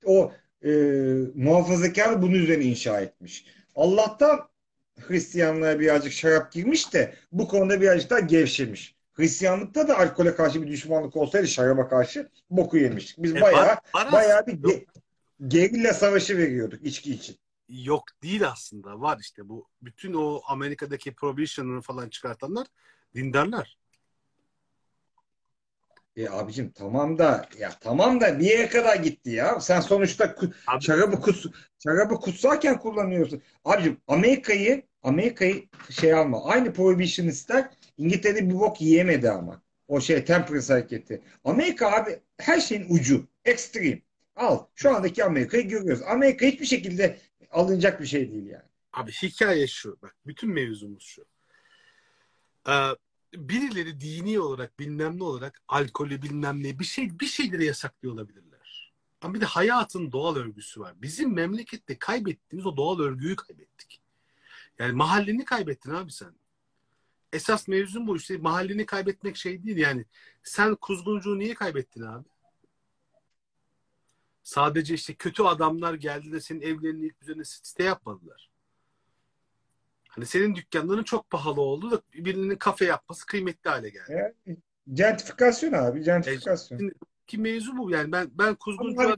o 0.05 0.31
e, 0.65 0.69
muhafazakar 1.35 2.21
bunun 2.21 2.33
üzerine 2.33 2.63
inşa 2.63 3.01
etmiş. 3.01 3.45
Allah'tan 3.75 4.49
Hristiyanlığa 4.99 5.79
birazcık 5.79 6.13
şarap 6.13 6.51
girmiş 6.51 6.93
de 6.93 7.15
bu 7.31 7.47
konuda 7.47 7.81
birazcık 7.81 8.09
daha 8.09 8.19
gevşemiş. 8.19 8.96
Hristiyanlıkta 9.17 9.87
da 9.87 9.97
alkole 9.97 10.35
karşı 10.35 10.61
bir 10.61 10.67
düşmanlık 10.67 11.15
olsaydı 11.15 11.47
şaraba 11.47 11.87
karşı 11.89 12.29
boku 12.49 12.77
yemiştik. 12.77 13.17
Biz 13.23 13.35
E, 13.35 13.41
bayağı 13.41 13.67
var- 13.67 14.11
bayağı 14.11 14.47
bir 14.47 14.53
ge- 14.53 14.85
gerilla 15.47 15.93
savaşı 15.93 16.37
veriyorduk 16.37 16.85
içki 16.85 17.11
için. 17.13 17.37
Yok 17.69 18.03
değil 18.23 18.47
aslında. 18.47 19.01
Var 19.01 19.17
işte 19.21 19.49
bu. 19.49 19.67
Bütün 19.81 20.13
o 20.13 20.41
Amerika'daki 20.47 21.13
prohibition'ını 21.15 21.81
falan 21.81 22.09
çıkartanlar 22.09 22.67
dindarlar. 23.15 23.77
E 26.17 26.29
abicim 26.29 26.71
tamam 26.71 27.17
da 27.17 27.49
ya 27.59 27.71
tamam 27.81 28.21
da 28.21 28.39
bir 28.39 28.45
yere 28.45 28.67
kadar 28.69 28.95
gitti 28.95 29.29
ya. 29.29 29.59
Sen 29.59 29.79
sonuçta 29.79 30.25
ku- 30.25 30.53
Abi- 30.67 30.83
şarabı 30.83 31.21
kus 31.21 31.45
şarabı 31.83 32.15
kutsarken 32.15 32.79
kullanıyorsun. 32.79 33.41
Abicim 33.65 33.97
Amerika'yı 34.07 34.83
Amerika'yı 35.03 35.67
şey 35.89 36.13
alma. 36.13 36.43
Aynı 36.45 36.73
prohibitionistler 36.73 37.69
İngiltere'de 37.97 38.49
bir 38.49 38.53
bok 38.53 38.81
yiyemedi 38.81 39.29
ama. 39.29 39.61
O 39.87 40.01
şey 40.01 40.25
temperance 40.25 40.73
hareketi. 40.73 41.21
Amerika 41.43 41.91
abi 41.91 42.19
her 42.37 42.59
şeyin 42.59 42.85
ucu. 42.89 43.27
Ekstrem. 43.45 44.01
Al. 44.35 44.65
Şu 44.75 44.95
andaki 44.95 45.23
Amerika'yı 45.23 45.67
görüyoruz. 45.67 46.03
Amerika 46.03 46.45
hiçbir 46.45 46.65
şekilde 46.65 47.19
alınacak 47.51 48.01
bir 48.01 48.05
şey 48.05 48.31
değil 48.31 48.45
yani. 48.45 48.63
Abi 48.93 49.11
hikaye 49.11 49.67
şu. 49.67 49.97
Bak 50.01 50.15
bütün 50.27 50.49
mevzumuz 50.49 51.03
şu. 51.03 51.25
Ee, 52.69 52.71
birileri 53.35 54.01
dini 54.01 54.39
olarak 54.39 54.79
bilmem 54.79 55.19
ne 55.19 55.23
olarak 55.23 55.61
alkolü 55.67 56.21
bilmem 56.21 56.63
ne 56.63 56.79
bir 56.79 56.85
şey 56.85 57.19
bir 57.19 57.25
şeyleri 57.25 57.65
yasaklıyor 57.65 58.13
olabilirler. 58.13 58.93
Ama 59.21 59.33
bir 59.33 59.41
de 59.41 59.45
hayatın 59.45 60.11
doğal 60.11 60.35
örgüsü 60.35 60.79
var. 60.79 60.93
Bizim 61.01 61.33
memlekette 61.33 61.99
kaybettiğimiz 61.99 62.65
o 62.65 62.77
doğal 62.77 62.99
örgüyü 62.99 63.35
kaybettik. 63.35 64.01
Yani 64.79 64.93
mahalleni 64.93 65.45
kaybettin 65.45 65.91
abi 65.91 66.11
sen. 66.11 66.33
Esas 67.33 67.67
mevzum 67.67 68.07
bu 68.07 68.17
işte 68.17 68.37
mahalleni 68.37 68.85
kaybetmek 68.85 69.37
şey 69.37 69.63
değil 69.63 69.77
yani. 69.77 70.05
Sen 70.43 70.75
kuzguncuğu 70.75 71.39
niye 71.39 71.53
kaybettin 71.53 72.01
abi? 72.01 72.27
Sadece 74.43 74.93
işte 74.93 75.13
kötü 75.13 75.43
adamlar 75.43 75.93
geldi 75.93 76.31
de 76.31 76.41
senin 76.41 76.61
evlerinin 76.61 77.03
ilk 77.03 77.21
üzerine 77.21 77.43
site 77.43 77.83
yapmadılar. 77.83 78.49
Hani 80.09 80.25
senin 80.25 80.55
dükkanların 80.55 81.03
çok 81.03 81.29
pahalı 81.29 81.61
oldu 81.61 81.91
da 81.91 82.01
birinin 82.13 82.55
kafe 82.55 82.85
yapması 82.85 83.25
kıymetli 83.25 83.69
hale 83.69 83.89
geldi. 83.89 84.33
Yani, 84.45 84.57
gentrifikasyon 84.93 85.73
abi. 85.73 86.03
Gentrifikasyon. 86.03 86.91
Ki 87.27 87.37
mevzu 87.37 87.77
bu 87.77 87.91
yani 87.91 88.11
ben 88.11 88.29
ben 88.33 88.55
kuzguncuğa 88.55 89.15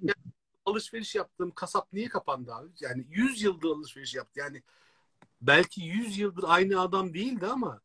alışveriş 0.65 1.15
yaptığım 1.15 1.51
kasap 1.51 1.93
niye 1.93 2.09
kapandı 2.09 2.53
abi? 2.53 2.69
Yani 2.79 3.05
100 3.09 3.41
yıldır 3.41 3.69
alışveriş 3.69 4.15
yaptı. 4.15 4.39
Yani 4.39 4.63
belki 5.41 5.81
100 5.81 6.17
yıldır 6.17 6.43
aynı 6.47 6.81
adam 6.81 7.13
değildi 7.13 7.45
ama 7.45 7.81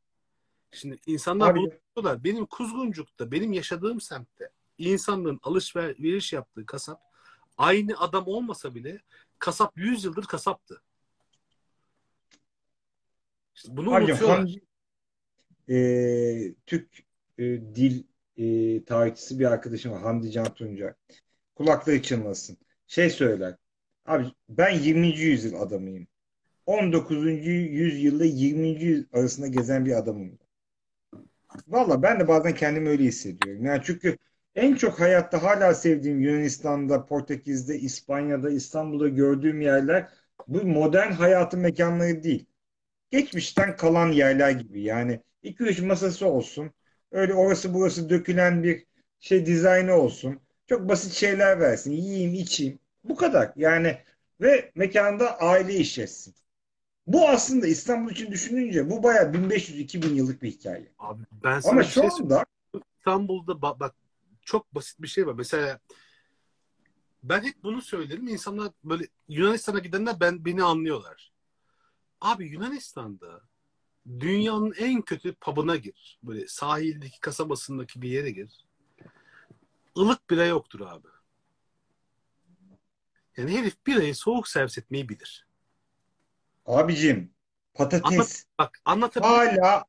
şimdi 0.75 0.99
insanlar 1.07 1.51
Abi- 1.51 1.59
bunu 1.59 1.71
diyorlar. 1.97 2.25
Benim 2.25 2.47
Kuzguncuk'ta, 2.47 3.31
benim 3.31 3.53
yaşadığım 3.53 4.01
semtte 4.01 4.51
insanların 4.79 5.41
alışveriş 5.43 6.33
yaptığı 6.33 6.67
kasap 6.67 7.01
aynı 7.59 8.01
adam 8.01 8.27
olmasa 8.27 8.75
bile 8.75 9.01
kasap 9.39 9.73
100 9.77 10.05
yıldır 10.05 10.25
kasaptı. 10.25 10.83
İşte 13.55 13.77
bunu 13.77 13.91
unutuyorlar. 13.91 14.39
Hamdi 14.39 14.61
e, 15.71 16.55
Türk 16.67 16.89
e, 17.39 17.45
dil 17.75 18.05
e, 18.37 18.85
tarihçisi 18.85 19.39
bir 19.39 19.45
arkadaşım 19.45 19.93
var. 19.93 20.03
Hamdi 20.03 20.31
Can 20.31 20.55
Tunca. 20.55 20.95
Kulakları 21.55 22.03
çınlasın. 22.03 22.57
Şey 22.87 23.11
söyler. 23.11 23.57
Abi 24.07 24.27
ben 24.49 24.79
20. 24.79 25.19
yüzyıl 25.19 25.55
adamıyım. 25.55 26.07
19. 26.67 27.27
yüzyılda 27.27 28.25
20. 28.25 28.69
yüzyıl 28.69 29.05
arasında 29.13 29.47
gezen 29.47 29.87
bir 29.87 29.93
adamım. 29.93 30.39
Valla 31.69 32.03
ben 32.03 32.21
de 32.21 32.29
bazen 32.29 32.55
kendimi 32.55 32.89
öyle 32.89 33.05
hissediyorum. 33.05 33.65
Yani 33.65 33.81
çünkü 33.85 34.17
en 34.55 34.75
çok 34.75 35.01
hayatta 35.01 35.43
hala 35.43 35.75
sevdiğim 35.75 36.21
Yunanistan'da, 36.21 37.07
Portekiz'de, 37.07 37.79
İspanya'da, 37.79 38.51
İstanbul'da 38.51 39.09
gördüğüm 39.09 39.61
yerler 39.61 40.09
bu 40.49 40.63
modern 40.67 41.13
hayatın 41.13 41.61
mekanları 41.61 42.23
değil 42.23 42.47
geçmişten 43.11 43.77
kalan 43.77 44.13
yerler 44.13 44.51
gibi. 44.51 44.83
Yani 44.83 45.21
2-3 45.43 45.83
masası 45.83 46.27
olsun. 46.27 46.71
Öyle 47.13 47.35
orası 47.35 47.75
burası 47.75 48.11
dökülen 48.11 48.63
bir 48.63 48.87
şey 49.21 49.47
dizaynı 49.47 49.95
olsun. 49.95 50.41
Çok 50.67 50.89
basit 50.89 51.13
şeyler 51.13 51.61
versin. 51.61 51.93
Yiyeyim, 51.93 52.35
içeyim. 52.35 52.79
Bu 53.05 53.17
kadar. 53.17 53.53
Yani 53.57 53.99
ve 54.41 54.73
mekanda 54.75 55.39
aile 55.41 55.75
işletsin. 55.75 56.35
Bu 57.07 57.29
aslında 57.29 57.67
İstanbul 57.67 58.11
için 58.11 58.31
düşününce 58.33 58.91
bu 58.91 59.03
bayağı 59.03 59.33
1500-2000 59.33 60.15
yıllık 60.15 60.43
bir 60.43 60.51
hikaye. 60.51 60.93
Abi 60.99 61.23
ben 61.45 61.61
sana 61.61 61.73
Ama 61.73 61.81
bir 61.81 61.87
şu 61.87 62.01
şey 62.01 62.09
anda 62.09 62.47
İstanbul'da 62.99 63.53
ba- 63.53 63.81
bak 63.81 63.95
çok 64.43 64.75
basit 64.75 65.03
bir 65.03 65.09
şey 65.09 65.27
var. 65.27 65.35
Mesela 65.35 65.79
ben 67.23 67.43
hep 67.43 67.63
bunu 67.63 67.83
söylerim. 67.83 68.29
İnsanlar 68.29 68.73
böyle 68.85 69.07
Yunanistan'a 69.29 69.79
gidenler 69.79 70.21
ben 70.21 70.45
beni 70.45 70.63
anlıyorlar. 70.63 71.33
Abi 72.21 72.49
Yunanistan'da 72.49 73.41
dünyanın 74.21 74.75
en 74.79 75.03
kötü 75.03 75.35
pub'ına 75.35 75.77
gir. 75.77 76.19
Böyle 76.23 76.49
sahildeki 76.49 77.21
kasabasındaki 77.21 78.03
bir 78.03 78.09
yere 78.09 78.31
gir. 78.31 78.67
Ilık 79.97 80.31
bira 80.31 80.45
yoktur 80.45 80.81
abi. 80.81 81.09
Yani 83.37 83.59
herif 83.59 83.87
birayı 83.87 84.15
soğuk 84.15 84.49
servis 84.49 84.79
etmeyi 84.79 85.09
bilir. 85.09 85.47
Abicim 86.67 87.31
patates 87.75 88.13
Anlat- 88.13 88.45
Bak 88.59 88.81
anlatabiliyor 88.85 89.63
hala 89.63 89.85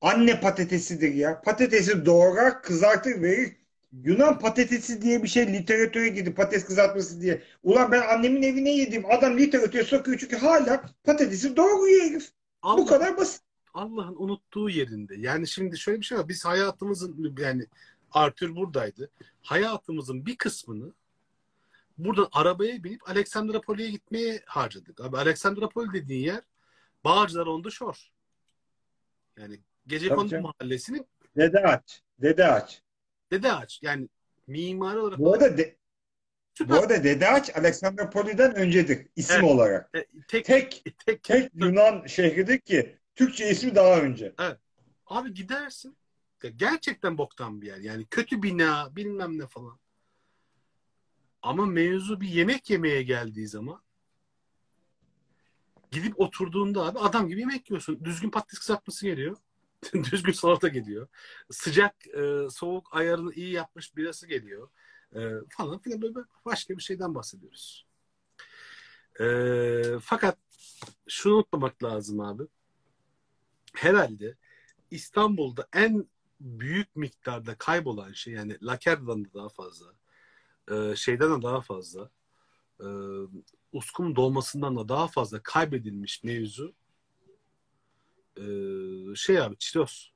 anne 0.00 0.40
patatesidir 0.40 1.14
ya. 1.14 1.40
Patatesi 1.42 2.06
doğrar, 2.06 2.62
kızartır, 2.62 3.22
verir. 3.22 3.56
Yunan 3.92 4.38
patatesi 4.38 5.02
diye 5.02 5.22
bir 5.22 5.28
şey 5.28 5.46
literatüre 5.52 6.08
girdi. 6.08 6.34
Patates 6.34 6.64
kızartması 6.64 7.20
diye. 7.20 7.42
Ulan 7.62 7.92
ben 7.92 8.02
annemin 8.02 8.42
evine 8.42 8.70
yedim. 8.70 9.04
Adam 9.10 9.38
literatüre 9.38 9.84
sokuyor 9.84 10.18
çünkü 10.18 10.36
hala 10.36 10.84
patatesi 11.04 11.56
doğruyor 11.56 12.02
herif. 12.02 12.30
Bu 12.62 12.68
Allah- 12.68 12.86
kadar 12.86 13.16
basit. 13.16 13.42
Allah'ın 13.74 14.16
unuttuğu 14.18 14.70
yerinde. 14.70 15.14
Yani 15.18 15.48
şimdi 15.48 15.78
şöyle 15.78 16.00
bir 16.00 16.04
şey 16.04 16.18
var. 16.18 16.28
Biz 16.28 16.44
hayatımızın 16.44 17.34
yani 17.38 17.66
Arthur 18.12 18.56
buradaydı. 18.56 19.10
Hayatımızın 19.42 20.26
bir 20.26 20.36
kısmını 20.36 20.92
buradan 21.98 22.28
arabaya 22.32 22.84
binip 22.84 23.08
Aleksandropoli'ye 23.10 23.90
gitmeye 23.90 24.42
harcadık. 24.46 25.00
Abi 25.00 25.16
Aleksandropol 25.18 25.92
dediğin 25.92 26.24
yer 26.24 26.40
Bağcılar 27.04 27.46
on 27.46 27.62
the 27.62 27.70
Shore. 27.70 27.96
Yani 29.38 29.60
gece 29.86 30.08
Tabii 30.08 30.16
kondu 30.18 30.30
canım. 30.30 30.42
mahallesinin 30.42 31.06
Dede 31.36 31.58
aç. 31.62 32.02
Dede 32.22 32.46
aç. 32.46 32.82
Dede 33.30 33.52
Ağaç. 33.52 33.82
Yani 33.82 34.08
mimari 34.46 34.98
olarak 34.98 35.18
Bu 35.18 35.32
arada, 35.32 35.58
de, 35.58 35.76
bu 35.76 36.54
süper. 36.54 36.76
arada 36.76 37.04
Dede 37.04 37.28
Aç 37.28 37.56
Aleksandropoli'den 37.56 38.54
öncedir 38.54 39.06
isim 39.16 39.36
Evet. 39.40 39.50
olarak. 39.50 39.90
E, 39.94 40.06
tek, 40.28 40.44
Tek 40.44 40.84
tek, 41.06 41.22
tek 41.22 41.50
Yunan 41.54 42.06
şehridir 42.06 42.58
ki 42.58 42.98
Türkçe 43.14 43.50
ismi 43.50 43.74
daha 43.74 44.00
önce. 44.00 44.34
Abi 45.06 45.34
gidersin. 45.34 45.96
Gerçekten 46.56 47.18
boktan 47.18 47.62
bir 47.62 47.66
yer. 47.66 47.76
Yani 47.78 48.06
kötü 48.06 48.42
bina 48.42 48.96
bilmem 48.96 49.38
ne 49.38 49.46
falan. 49.46 49.78
Ama 51.42 51.66
mevzu 51.66 52.20
bir 52.20 52.28
yemek 52.28 52.70
yemeye 52.70 53.02
geldiği 53.02 53.48
zaman 53.48 53.82
gidip 55.90 56.20
oturduğunda 56.20 56.86
abi 56.86 56.98
adam 56.98 57.28
gibi 57.28 57.40
yemek 57.40 57.70
yiyorsun. 57.70 58.04
Düzgün 58.04 58.30
patates 58.30 58.58
kızartması 58.58 59.06
geliyor. 59.06 59.36
Düzgün 59.94 60.32
salata 60.32 60.68
geliyor. 60.68 61.08
Sıcak, 61.50 62.06
e, 62.06 62.46
soğuk 62.50 62.96
ayarını 62.96 63.32
iyi 63.34 63.52
yapmış 63.52 63.96
birası 63.96 64.26
geliyor. 64.26 64.68
E, 65.14 65.20
falan 65.48 65.78
filan 65.78 66.02
böyle 66.02 66.14
başka 66.44 66.76
bir 66.76 66.82
şeyden 66.82 67.14
bahsediyoruz. 67.14 67.86
E, 69.20 69.24
fakat 70.02 70.38
şunu 71.08 71.34
unutmamak 71.34 71.84
lazım 71.84 72.20
abi. 72.20 72.42
Herhalde 73.74 74.36
İstanbul'da 74.90 75.68
en 75.72 76.06
büyük 76.40 76.96
miktarda 76.96 77.54
kaybolan 77.54 78.12
şey 78.12 78.34
yani 78.34 78.56
Lakerda'dan 78.62 79.24
da 79.24 79.34
daha 79.34 79.48
fazla 79.48 79.86
e, 80.70 80.96
şeyden 80.96 81.38
de 81.38 81.42
daha 81.42 81.60
fazla 81.60 82.10
e, 82.80 82.86
uskum 83.72 84.16
dolmasından 84.16 84.76
da 84.76 84.88
daha 84.88 85.08
fazla 85.08 85.42
kaybedilmiş 85.42 86.24
mevzu 86.24 86.74
e, 88.36 88.44
şey 89.16 89.40
abi 89.40 89.58
çiroz. 89.58 90.12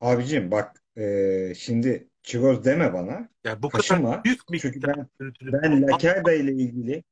Abicim 0.00 0.50
bak 0.50 0.82
e, 0.96 1.54
şimdi 1.56 2.08
çiroz 2.22 2.64
deme 2.64 2.92
bana. 2.92 3.28
Yani 3.44 3.62
bu 3.62 3.68
Kaşıma. 3.68 4.10
kadar 4.10 4.24
büyük 4.24 4.40
Çünkü 4.48 4.68
miktar 4.78 4.96
ben 4.96 5.08
yürütülüp- 5.20 5.62
ben 5.62 5.82
Lakerda 5.82 6.32
ile 6.32 6.52
ilgili 6.52 7.04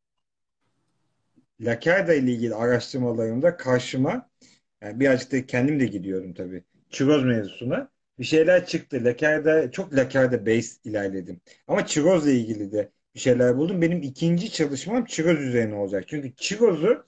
lakerda 1.60 2.14
ile 2.14 2.32
ilgili 2.32 2.54
araştırmalarımda 2.54 3.56
karşıma 3.56 4.30
yani 4.82 5.00
birazcık 5.00 5.32
da 5.32 5.46
kendim 5.46 5.80
de 5.80 5.86
gidiyorum 5.86 6.34
tabii. 6.34 6.64
Çiroz 6.90 7.24
mevzusuna 7.24 7.90
bir 8.18 8.24
şeyler 8.24 8.66
çıktı. 8.66 9.04
Lakerda 9.04 9.70
çok 9.70 9.94
lakerda 9.94 10.46
base 10.46 10.76
ilerledim. 10.84 11.40
Ama 11.68 11.86
çirozla 11.86 12.30
ilgili 12.30 12.72
de 12.72 12.90
bir 13.14 13.20
şeyler 13.20 13.56
buldum. 13.56 13.82
Benim 13.82 14.02
ikinci 14.02 14.52
çalışmam 14.52 15.04
çiroz 15.04 15.40
üzerine 15.40 15.74
olacak. 15.74 16.04
Çünkü 16.08 16.34
çirozu 16.36 17.06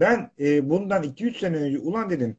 ben 0.00 0.30
e, 0.40 0.70
bundan 0.70 1.02
2-3 1.02 1.38
sene 1.38 1.56
önce 1.56 1.78
ulan 1.78 2.10
dedim 2.10 2.36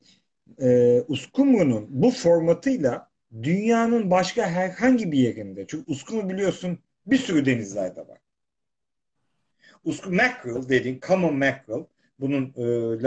e, 0.62 1.02
Uskumru'nun 1.08 1.88
bu 1.90 2.12
formatıyla 2.12 3.10
dünyanın 3.44 4.12
başka 4.12 4.48
herhangi 4.50 5.12
bir 5.12 5.20
yerinde 5.20 5.66
çünkü 5.68 5.92
Uskumru 5.92 6.30
biliyorsun 6.30 6.80
bir 7.06 7.18
sürü 7.18 7.46
denizlerde 7.46 8.08
var. 8.08 8.20
Uskumru 9.84 10.16
mackerel 10.16 10.70
dediğin 10.70 11.00
common 11.00 11.36
mackerel 11.36 11.86
bunun 12.20 12.54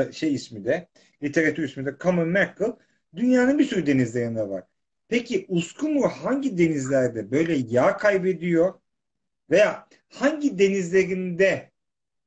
e, 0.09 0.13
şey 0.13 0.35
ismi 0.35 0.65
de 0.65 0.89
literatür 1.23 1.63
ismi 1.63 1.87
de 1.87 1.97
common 2.01 2.29
mackerel 2.29 2.73
dünyanın 3.17 3.59
bir 3.59 3.65
sürü 3.65 3.87
denizlerinde 3.87 4.49
var. 4.49 4.65
Peki 5.09 5.47
uskumru 5.49 6.09
hangi 6.09 6.59
denizlerde 6.59 7.31
böyle 7.31 7.55
yağ 7.69 7.97
kaybediyor 7.97 8.75
veya 9.51 9.89
hangi 10.09 10.59
denizlerinde 10.59 11.73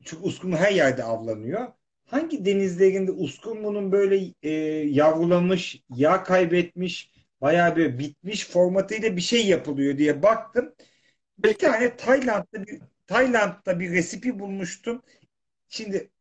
çünkü 0.06 0.24
uskumru 0.24 0.58
her 0.58 0.72
yerde 0.72 1.04
avlanıyor. 1.04 1.68
Hangi 2.06 2.46
denizlerinde 2.46 3.12
uskumrunun 3.12 3.92
böyle 3.92 4.34
e, 4.44 4.52
yavrulamış, 4.90 5.84
yağ 5.96 6.24
kaybetmiş, 6.24 7.12
bayağı 7.42 7.76
bir 7.76 8.00
bitmiş 8.00 8.48
formatıyla 8.50 9.16
bir 9.16 9.22
şey 9.22 9.48
yapılıyor 9.48 9.98
diye 9.98 10.24
baktım. 10.24 10.76
Bir 11.38 11.54
tane 11.54 11.98
Tayland'da 11.98 12.68
bir 12.68 12.82
Tayland'da 13.08 13.80
bir 13.80 13.92
resipi 13.92 14.40
bulmuştum. 14.40 15.04
Şimdi 15.70 16.12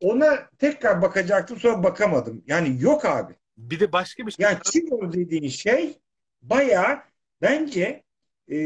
ona 0.00 0.50
tekrar 0.58 1.02
bakacaktım 1.02 1.58
sonra 1.60 1.84
bakamadım. 1.84 2.44
Yani 2.48 2.82
yok 2.82 3.04
abi. 3.04 3.34
Bir 3.58 3.80
de 3.80 3.92
başka 3.92 4.26
bir 4.26 4.32
şey. 4.32 4.42
Yani 4.44 4.58
Çinol 4.64 5.12
dediğin 5.12 5.48
şey 5.48 5.98
bayağı 6.42 6.98
bence 7.42 8.02
e, 8.48 8.56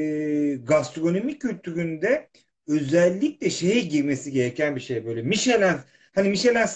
gastronomi 0.55 1.38
kültüründe 1.38 2.28
özellikle 2.66 3.51
şeye 3.51 3.80
girmesi 3.80 4.32
gereken 4.32 4.76
bir 4.76 4.80
şey 4.80 5.07
böyle. 5.07 5.22
Michelin 5.22 5.76
hani 6.14 6.28
Michelin 6.28 6.57
e, 6.57 6.66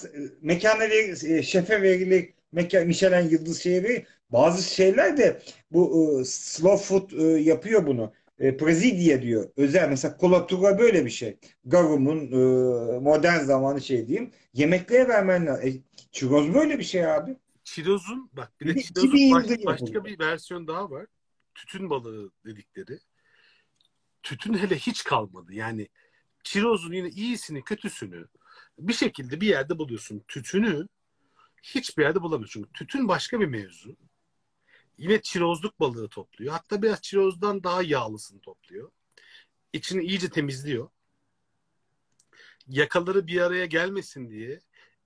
mekana 0.41 0.81
ver, 0.81 1.43
şefe 1.43 1.83
verilir 1.83 2.33
Michelin 2.53 3.29
yıldız 3.29 3.67
verilir. 3.67 4.07
Bazı 4.31 4.75
şeyler 4.75 5.17
de 5.17 5.41
bu 5.73 6.21
e, 6.21 6.25
slow 6.25 6.85
food 6.85 7.11
e, 7.13 7.41
yapıyor 7.41 7.87
bunu. 7.87 8.13
E, 8.39 8.57
Prezidye 8.57 9.23
diyor. 9.23 9.51
Özel 9.57 9.89
mesela 9.89 10.17
kolatura 10.17 10.79
böyle 10.79 11.05
bir 11.05 11.11
şey. 11.11 11.37
Garum'un 11.65 12.33
e, 12.33 12.99
modern 12.99 13.45
zamanı 13.45 13.81
şey 13.81 14.07
diyeyim. 14.09 14.31
Yemeklere 14.55 15.09
vermen 15.09 15.47
lazım. 15.47 15.69
E, 15.69 15.73
çiroz 16.13 16.55
böyle 16.55 16.79
bir 16.79 16.85
şey 16.85 17.07
abi. 17.07 17.37
Çirozun 17.67 18.31
bak 18.33 18.61
bir 18.61 18.75
de 18.75 18.83
çirozun 18.83 19.09
2000 19.09 19.35
baş- 19.35 19.81
başka 19.81 20.05
bir 20.05 20.19
versiyon 20.19 20.67
daha 20.67 20.91
var. 20.91 21.07
Tütün 21.55 21.91
balığı 21.91 22.31
dedikleri. 22.45 22.99
Tütün 24.23 24.55
hele 24.55 24.79
hiç 24.79 25.05
kalmadı. 25.05 25.55
Yani 25.55 25.89
çirozun 26.45 26.93
yine 26.93 27.09
iyisini 27.09 27.65
kötüsünü 27.65 28.27
bir 28.79 28.93
şekilde 28.93 29.41
bir 29.41 29.47
yerde 29.47 29.79
buluyorsun. 29.79 30.25
Tütünü 30.29 30.89
hiçbir 31.63 32.03
yerde 32.03 32.23
bulamıyorsun. 32.23 32.61
Çünkü 32.63 32.73
tütün 32.73 33.09
başka 33.09 33.41
bir 33.41 33.47
mevzu. 33.47 33.97
Yine 34.99 35.23
çirozluk 35.23 35.81
balığı 35.81 36.09
topluyor. 36.09 36.53
Hatta 36.53 36.83
biraz 36.83 37.03
çirozdan 37.03 37.65
daha 37.65 37.83
yağlısını 37.83 38.41
topluyor. 38.41 38.91
İçini 39.73 40.05
iyice 40.05 40.29
temizliyor. 40.31 40.89
Yakaları 42.67 43.27
bir 43.27 43.41
araya 43.41 43.67
gelmesin 43.67 44.31
diye 44.31 44.61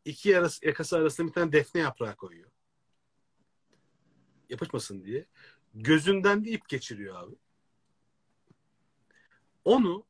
iki 0.04 0.28
yarası, 0.28 0.66
yakası 0.66 0.96
arasında 0.96 1.28
bir 1.28 1.32
tane 1.32 1.52
defne 1.52 1.80
yaprağı 1.80 2.16
koyuyor. 2.16 2.50
Yapışmasın 4.48 5.04
diye. 5.04 5.26
Gözünden 5.74 6.44
de 6.44 6.50
ip 6.50 6.68
geçiriyor 6.68 7.22
abi. 7.22 7.34
Onu 9.64 10.04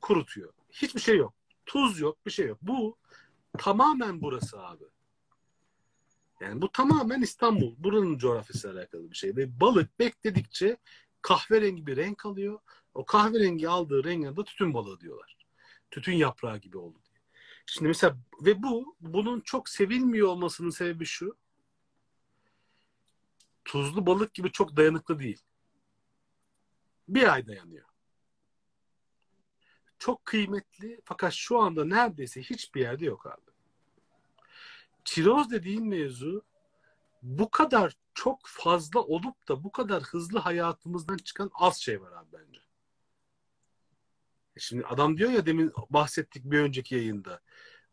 kurutuyor. 0.00 0.52
Hiçbir 0.70 1.00
şey 1.00 1.16
yok. 1.16 1.34
Tuz 1.66 2.00
yok, 2.00 2.26
bir 2.26 2.30
şey 2.30 2.46
yok. 2.46 2.58
Bu 2.62 2.96
tamamen 3.58 4.22
burası 4.22 4.60
abi. 4.60 4.84
Yani 6.40 6.62
bu 6.62 6.72
tamamen 6.72 7.22
İstanbul. 7.22 7.74
Buranın 7.78 8.18
coğrafyasıyla 8.18 8.76
alakalı 8.76 9.10
bir 9.10 9.16
şey. 9.16 9.36
Ve 9.36 9.60
balık 9.60 9.98
bekledikçe 9.98 10.76
kahverengi 11.22 11.86
bir 11.86 11.96
renk 11.96 12.26
alıyor. 12.26 12.58
O 12.94 13.04
kahverengi 13.04 13.68
aldığı 13.68 14.04
rengine 14.04 14.36
de 14.36 14.44
tütün 14.44 14.74
balığı 14.74 15.00
diyorlar. 15.00 15.36
Tütün 15.90 16.12
yaprağı 16.12 16.58
gibi 16.58 16.78
oldu. 16.78 16.98
Şimdi 17.66 17.88
mesela 17.88 18.16
ve 18.40 18.62
bu 18.62 18.96
bunun 19.00 19.40
çok 19.40 19.68
sevilmiyor 19.68 20.28
olmasının 20.28 20.70
sebebi 20.70 21.04
şu. 21.04 21.36
Tuzlu 23.64 24.06
balık 24.06 24.34
gibi 24.34 24.52
çok 24.52 24.76
dayanıklı 24.76 25.18
değil. 25.18 25.42
Bir 27.08 27.32
ay 27.32 27.46
dayanıyor. 27.46 27.86
Çok 29.98 30.24
kıymetli 30.24 31.00
fakat 31.04 31.32
şu 31.32 31.58
anda 31.58 31.84
neredeyse 31.84 32.42
hiçbir 32.42 32.80
yerde 32.80 33.04
yok 33.04 33.26
abi. 33.26 33.50
Çiroz 35.04 35.50
dediğin 35.50 35.86
mevzu 35.86 36.42
bu 37.22 37.50
kadar 37.50 37.96
çok 38.14 38.40
fazla 38.44 39.00
olup 39.00 39.48
da 39.48 39.64
bu 39.64 39.72
kadar 39.72 40.02
hızlı 40.02 40.38
hayatımızdan 40.38 41.16
çıkan 41.16 41.50
az 41.54 41.76
şey 41.76 42.00
var 42.02 42.12
abi 42.12 42.28
bence. 42.32 42.45
E 44.56 44.60
Şimdi 44.60 44.86
adam 44.86 45.18
diyor 45.18 45.30
ya 45.30 45.46
demin 45.46 45.72
bahsettik 45.90 46.44
bir 46.44 46.58
önceki 46.58 46.94
yayında. 46.94 47.40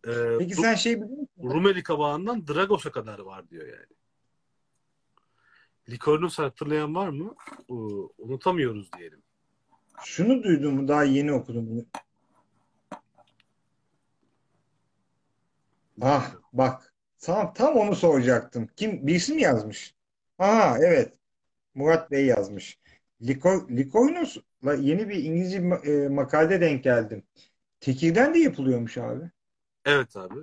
E, 0.08 0.12
Peki 0.40 0.56
sen 0.56 0.76
şey 0.76 0.96
biliyor 0.96 1.10
musun? 1.10 1.30
Rumeli 1.44 1.84
kabağından 1.84 2.48
Dragos'a 2.48 2.92
kadar 2.92 3.20
var 3.20 3.50
diyor 3.50 3.68
yani. 3.68 3.86
Likornus 5.90 6.40
hatırlayan 6.40 6.96
var 6.96 7.10
mı? 7.10 7.36
Ee, 7.70 7.74
unutamıyoruz 8.18 8.90
diyelim. 8.98 9.24
Şunu 10.04 10.44
duydum 10.44 10.88
daha 10.88 11.04
yeni 11.04 11.34
okudum 11.34 11.70
bunu. 11.70 11.86
Ah 16.02 16.36
bak 16.54 16.94
tam, 17.20 17.54
tam 17.54 17.76
onu 17.76 17.96
soracaktım. 17.96 18.68
Kim 18.76 19.08
birisi 19.08 19.34
mi 19.34 19.42
yazmış? 19.42 19.96
Aha 20.40 20.78
evet 20.80 21.14
Murat 21.76 22.12
Bey 22.12 22.26
yazmış. 22.26 22.80
Liko, 23.24 23.68
Likoynus'la 23.70 24.74
yeni 24.74 25.10
bir 25.10 25.16
İngilizce 25.24 25.58
e, 25.58 26.08
makale 26.10 26.62
denk 26.62 26.84
geldim. 26.84 27.24
Tekirden 27.80 28.34
de 28.34 28.40
yapılıyormuş 28.40 28.98
abi. 28.98 29.32
Evet 29.86 30.16
abi. 30.18 30.40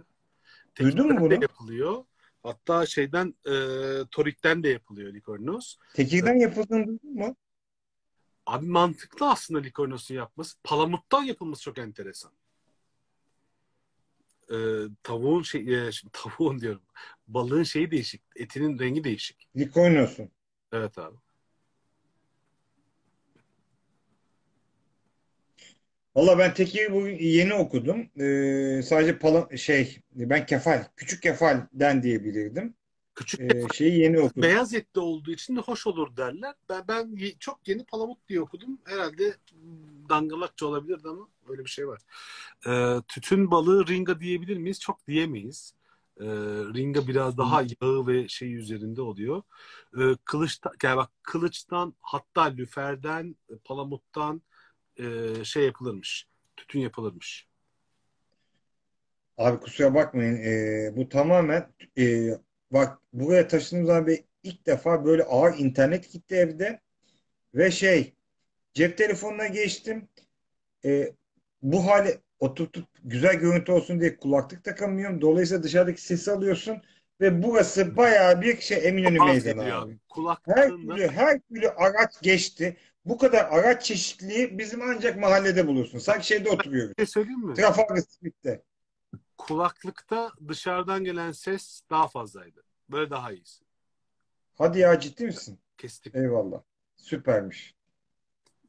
Duydun 0.81 1.07
mu 1.07 1.13
Tekirden 1.15 1.17
de 1.17 1.21
bunu? 1.21 1.43
yapılıyor. 1.43 2.05
Hatta 2.43 2.87
şeyden 2.87 3.35
e, 3.47 3.55
Torik'ten 4.11 4.63
de 4.63 4.69
yapılıyor 4.69 5.15
Likornos. 5.15 5.77
Tekirden 5.95 6.35
yapıldığını 6.35 6.87
duydun 6.87 7.15
mu? 7.15 7.37
Abi 8.47 8.67
mantıklı 8.67 9.31
aslında 9.31 9.61
Likornos'un 9.61 10.15
yapması. 10.15 10.57
Palamuttan 10.65 11.23
yapılması 11.23 11.63
çok 11.63 11.79
enteresan. 11.79 12.33
E, 14.53 14.57
tavuğun 15.03 15.43
şey, 15.43 15.87
e, 15.87 15.93
şimdi 15.93 16.13
tavuğun 16.13 16.61
diyorum. 16.61 16.83
Balığın 17.29 17.63
şeyi 17.63 17.91
değişik. 17.91 18.23
Etinin 18.37 18.79
rengi 18.79 19.05
değişik. 19.05 19.49
Likoynos'un. 19.57 20.31
Evet 20.73 20.99
abi. 20.99 21.17
Valla 26.17 26.39
ben 26.39 26.55
Tekir'i 26.55 26.93
bugün 26.93 27.19
yeni 27.19 27.55
okudum. 27.55 28.01
Ee, 28.21 28.83
sadece 28.83 29.19
pala, 29.19 29.57
şey 29.57 30.01
ben 30.13 30.47
kefal, 30.47 30.85
küçük 30.97 31.23
kefalden 31.23 32.03
diyebilirdim. 32.03 32.75
Küçük 33.15 33.41
Ee, 33.41 33.67
şeyi 33.75 33.99
yeni 34.01 34.21
okudum. 34.21 34.43
beyaz 34.43 34.75
etli 34.75 35.01
olduğu 35.01 35.31
için 35.31 35.57
de 35.57 35.61
hoş 35.61 35.87
olur 35.87 36.17
derler. 36.17 36.55
Ben 36.69 36.85
ben 36.89 37.17
çok 37.39 37.69
yeni 37.69 37.85
palamut 37.85 38.29
diye 38.29 38.41
okudum. 38.41 38.79
Herhalde 38.85 39.35
dangalakça 40.09 40.67
olabilirdi 40.67 41.09
ama 41.09 41.29
öyle 41.49 41.65
bir 41.65 41.71
şey 41.71 41.89
var. 41.89 42.01
Ee, 42.67 43.03
tütün 43.09 43.51
balığı 43.51 43.87
ringa 43.87 44.21
diyebilir 44.21 44.57
miyiz? 44.57 44.81
Çok 44.81 45.07
diyemeyiz. 45.07 45.75
Ee, 46.21 46.25
ringa 46.75 47.07
biraz 47.09 47.39
daha 47.39 47.63
yağı 47.63 48.07
ve 48.07 48.29
şey 48.29 48.55
üzerinde 48.55 49.03
oluyor. 49.03 49.43
Ee, 49.99 50.01
kılıçta, 50.25 50.73
yani 50.83 50.97
bak 50.97 51.11
kılıçtan 51.23 51.95
hatta 52.01 52.43
lüferden, 52.43 53.37
palamuttan 53.65 54.43
e, 55.01 55.45
şey 55.45 55.65
yapılırmış. 55.65 56.27
Tütün 56.57 56.81
yapılırmış. 56.81 57.51
Abi 59.39 59.61
kusura 59.61 59.95
bakmayın. 59.95 60.37
Ee, 60.37 60.97
bu 60.97 61.09
tamamen 61.09 61.73
e, 61.99 62.31
bak 62.71 62.99
buraya 63.13 63.49
taşındığım 63.49 63.87
zaman 63.87 64.07
bir 64.07 64.25
ilk 64.43 64.67
defa 64.67 65.05
böyle 65.05 65.23
ağır 65.23 65.59
internet 65.59 66.13
gitti 66.13 66.35
evde 66.35 66.81
ve 67.55 67.71
şey 67.71 68.15
cep 68.75 68.99
telefonuna 68.99 69.47
geçtim. 69.47 70.09
Ee, 70.85 71.13
bu 71.63 71.87
hale 71.87 72.19
oturtup 72.41 72.89
güzel 73.05 73.35
görüntü 73.35 73.73
olsun 73.73 74.01
diye 74.01 74.17
kulaklık 74.17 74.65
takamıyorum. 74.65 75.21
Dolayısıyla 75.21 75.63
dışarıdaki 75.63 76.03
sesi 76.03 76.31
alıyorsun 76.31 76.83
ve 77.21 77.43
burası 77.43 77.97
bayağı 77.97 78.41
bir 78.41 78.61
şey 78.61 78.89
Eminönü 78.89 79.19
Meydanı 79.25 79.63
abi. 79.63 79.99
abi. 80.17 80.37
Her 80.47 80.69
türlü, 80.69 81.09
her 81.09 81.41
türlü 81.41 81.69
araç 81.69 82.23
geçti. 82.23 82.77
Bu 83.05 83.19
kadar 83.19 83.45
araç 83.45 83.85
çeşitliliği 83.85 84.59
bizim 84.59 84.83
ancak 84.83 85.17
mahallede 85.21 85.67
bulursun. 85.67 85.99
Sanki 85.99 86.27
şeyde 86.27 86.51
oturuyoruz. 86.51 86.91
bir 86.99 87.03
şey 87.03 87.07
söyleyeyim 87.07 87.41
mi? 87.41 87.55
Trafalgar 87.55 87.97
Street'te. 87.97 88.63
kulaklıkta 89.39 90.33
dışarıdan 90.49 91.05
gelen 91.05 91.33
ses 91.33 91.81
daha 91.91 92.09
fazlaydı. 92.09 92.63
Böyle 92.91 93.11
daha 93.11 93.33
iyisi. 93.33 93.65
Hadi 94.59 94.79
ya 94.79 95.01
ciddi 95.01 95.25
misin? 95.25 95.59
Kesinlikle. 95.79 96.21
Eyvallah. 96.21 96.63
Süpermiş. 96.97 97.75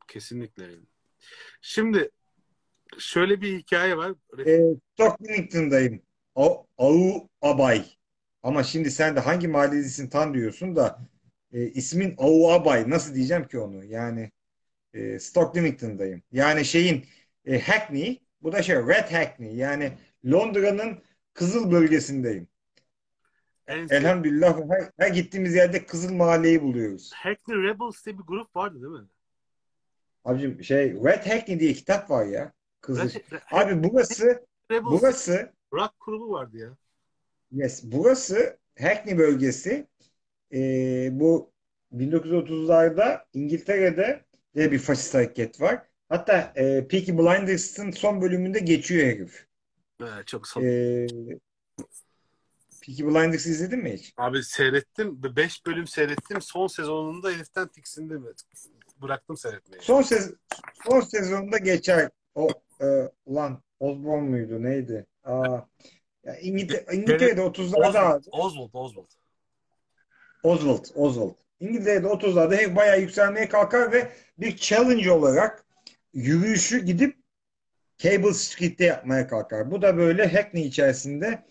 Kesinlikle. 0.08 0.68
Şimdi 1.62 2.10
şöyle 3.00 3.42
bir 3.42 3.58
hikaye 3.60 3.98
var. 3.98 4.14
E, 4.46 4.60
Stockton'dayım. 4.94 6.02
O, 6.36 6.68
Au 6.78 7.30
Abay. 7.42 7.86
Ama 8.44 8.64
şimdi 8.64 8.92
sen 8.92 9.16
de 9.16 9.20
hangi 9.20 9.48
mahallelisin 9.48 10.08
tam 10.10 10.34
diyorsun 10.34 10.76
da 10.76 11.00
e, 11.54 11.66
ismin 11.68 12.16
Au 12.18 12.52
Abay. 12.52 12.90
Nasıl 12.90 13.16
diyeceğim 13.16 13.48
ki 13.48 13.60
onu? 13.60 13.86
Yani 13.86 14.32
e, 14.94 15.20
Stockton'dayım. 15.20 16.24
Yani 16.32 16.66
şeyin 16.66 17.06
e, 17.46 17.60
Hackney. 17.60 18.22
Bu 18.42 18.52
da 18.52 18.64
şey 18.64 18.76
Red 18.76 19.12
Hackney. 19.12 19.56
Yani 19.56 19.92
Londra'nın 20.26 21.00
Kızıl 21.34 21.72
bölgesindeyim. 21.72 22.48
En 23.68 23.88
Elhamdülillah 23.90 24.60
her, 24.70 24.92
her 24.98 25.08
gittiğimiz 25.08 25.56
yerde 25.56 25.86
Kızıl 25.86 26.14
Mahalleyi 26.14 26.62
buluyoruz. 26.62 27.12
Hackney 27.14 27.58
Rebels 27.58 28.06
diye 28.06 28.18
bir 28.18 28.24
grup 28.24 28.56
vardı 28.56 28.82
değil 28.82 29.04
mi? 29.04 29.08
Abicim 30.26 30.64
şey 30.64 30.94
Red 30.94 31.26
Hackney 31.26 31.60
diye 31.60 31.74
kitap 31.74 32.10
var 32.10 32.26
ya. 32.26 32.52
Kızıl. 32.82 33.10
Red- 33.10 33.42
Abi 33.52 33.84
burası 33.84 34.46
Rebels 34.72 34.92
burası 34.92 35.54
rock 35.74 35.94
grubu 36.06 36.32
vardı 36.32 36.58
ya. 36.58 36.78
Yes, 37.52 37.84
burası 37.84 38.58
Hackney 38.80 39.18
bölgesi. 39.18 39.88
Ee, 40.54 41.10
bu 41.12 41.52
1930'larda 41.94 43.26
İngiltere'de 43.34 44.26
de 44.56 44.72
bir 44.72 44.80
faşist 44.80 45.14
hareket 45.14 45.62
var. 45.62 45.84
Hatta 46.10 46.54
e, 46.56 46.88
Peaky 46.88 47.12
Blinders'ın 47.12 47.92
son 47.92 48.22
bölümünde 48.22 48.60
geçiyor 48.60 49.08
herif. 49.08 49.48
Evet, 50.02 50.28
çok 50.28 50.48
son. 50.48 50.64
Ee, 50.64 51.08
Peaky 52.82 53.04
Blinders 53.04 53.46
izledin 53.46 53.80
mi 53.80 53.94
hiç? 53.94 54.14
Abi 54.18 54.44
seyrettim. 54.44 55.24
5 55.36 55.66
bölüm 55.66 55.88
seyrettim. 55.88 56.42
Son 56.42 56.68
sezonunda 56.68 57.32
heriften 57.32 57.68
tiksindim. 57.68 58.26
Bıraktım 59.02 59.38
seyretmeyi. 59.38 59.82
Son, 59.82 60.02
sez 60.02 60.34
son 60.86 61.02
sezonda 61.02 61.58
geçer. 61.58 62.10
O 62.36 62.50
e, 62.82 62.86
ulan 63.26 63.64
Osborn 63.80 64.24
muydu 64.24 64.64
neydi? 64.64 65.06
Aa, 65.24 65.60
ya 66.24 66.36
İngiltere, 66.40 66.86
İngiltere'de 66.96 67.42
30'larda 67.42 68.00
abi. 68.00 68.24
Oswald, 68.32 68.70
Oswald. 68.74 69.08
Oswald, 70.44 70.86
Oswald. 70.96 71.36
İngiltere'de 71.60 72.08
30'larda 72.08 72.56
herif 72.56 72.76
bayağı 72.76 73.02
yükselmeye 73.02 73.50
kalkar 73.50 73.92
ve 73.92 74.12
bir 74.38 74.58
challenge 74.58 75.12
olarak 75.12 75.66
yürüyüşü 76.14 76.86
gidip 76.86 77.18
Cable 77.98 78.34
Street'te 78.34 78.86
yapmaya 78.86 79.28
kalkar. 79.28 79.72
Bu 79.72 79.82
da 79.82 79.98
böyle 79.98 80.28
Hackney 80.28 80.68
içerisinde 80.68 81.44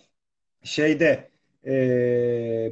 şeyde 0.63 1.31
e, 1.67 1.73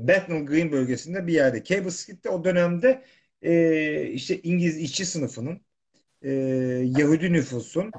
Bethnal 0.08 0.46
Green 0.46 0.72
bölgesinde 0.72 1.26
bir 1.26 1.32
yerde. 1.32 1.64
Cable 1.64 1.90
Street'te 1.90 2.28
o 2.30 2.44
dönemde 2.44 3.02
e, 3.42 4.02
işte 4.02 4.40
İngiliz 4.42 4.78
işçi 4.78 5.06
sınıfının 5.06 5.60
e, 6.22 6.30
Yahudi 6.98 7.32
nüfusun 7.32 7.90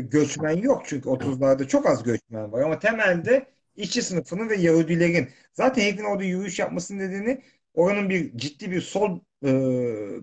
göçmen 0.00 0.56
yok 0.56 0.82
çünkü 0.86 1.08
30'larda 1.08 1.68
çok 1.68 1.86
az 1.86 2.02
göçmen 2.02 2.52
var 2.52 2.62
ama 2.62 2.78
temelde 2.78 3.46
işçi 3.76 4.02
sınıfının 4.02 4.48
ve 4.48 4.56
Yahudilerin 4.56 5.28
zaten 5.52 5.82
Hackney'in 5.82 6.10
orada 6.10 6.24
yürüyüş 6.24 6.58
yapmasının 6.58 6.98
nedeni 6.98 7.42
oranın 7.74 8.10
bir 8.10 8.38
ciddi 8.38 8.70
bir 8.70 8.80
sol 8.80 9.20
e, 9.44 9.50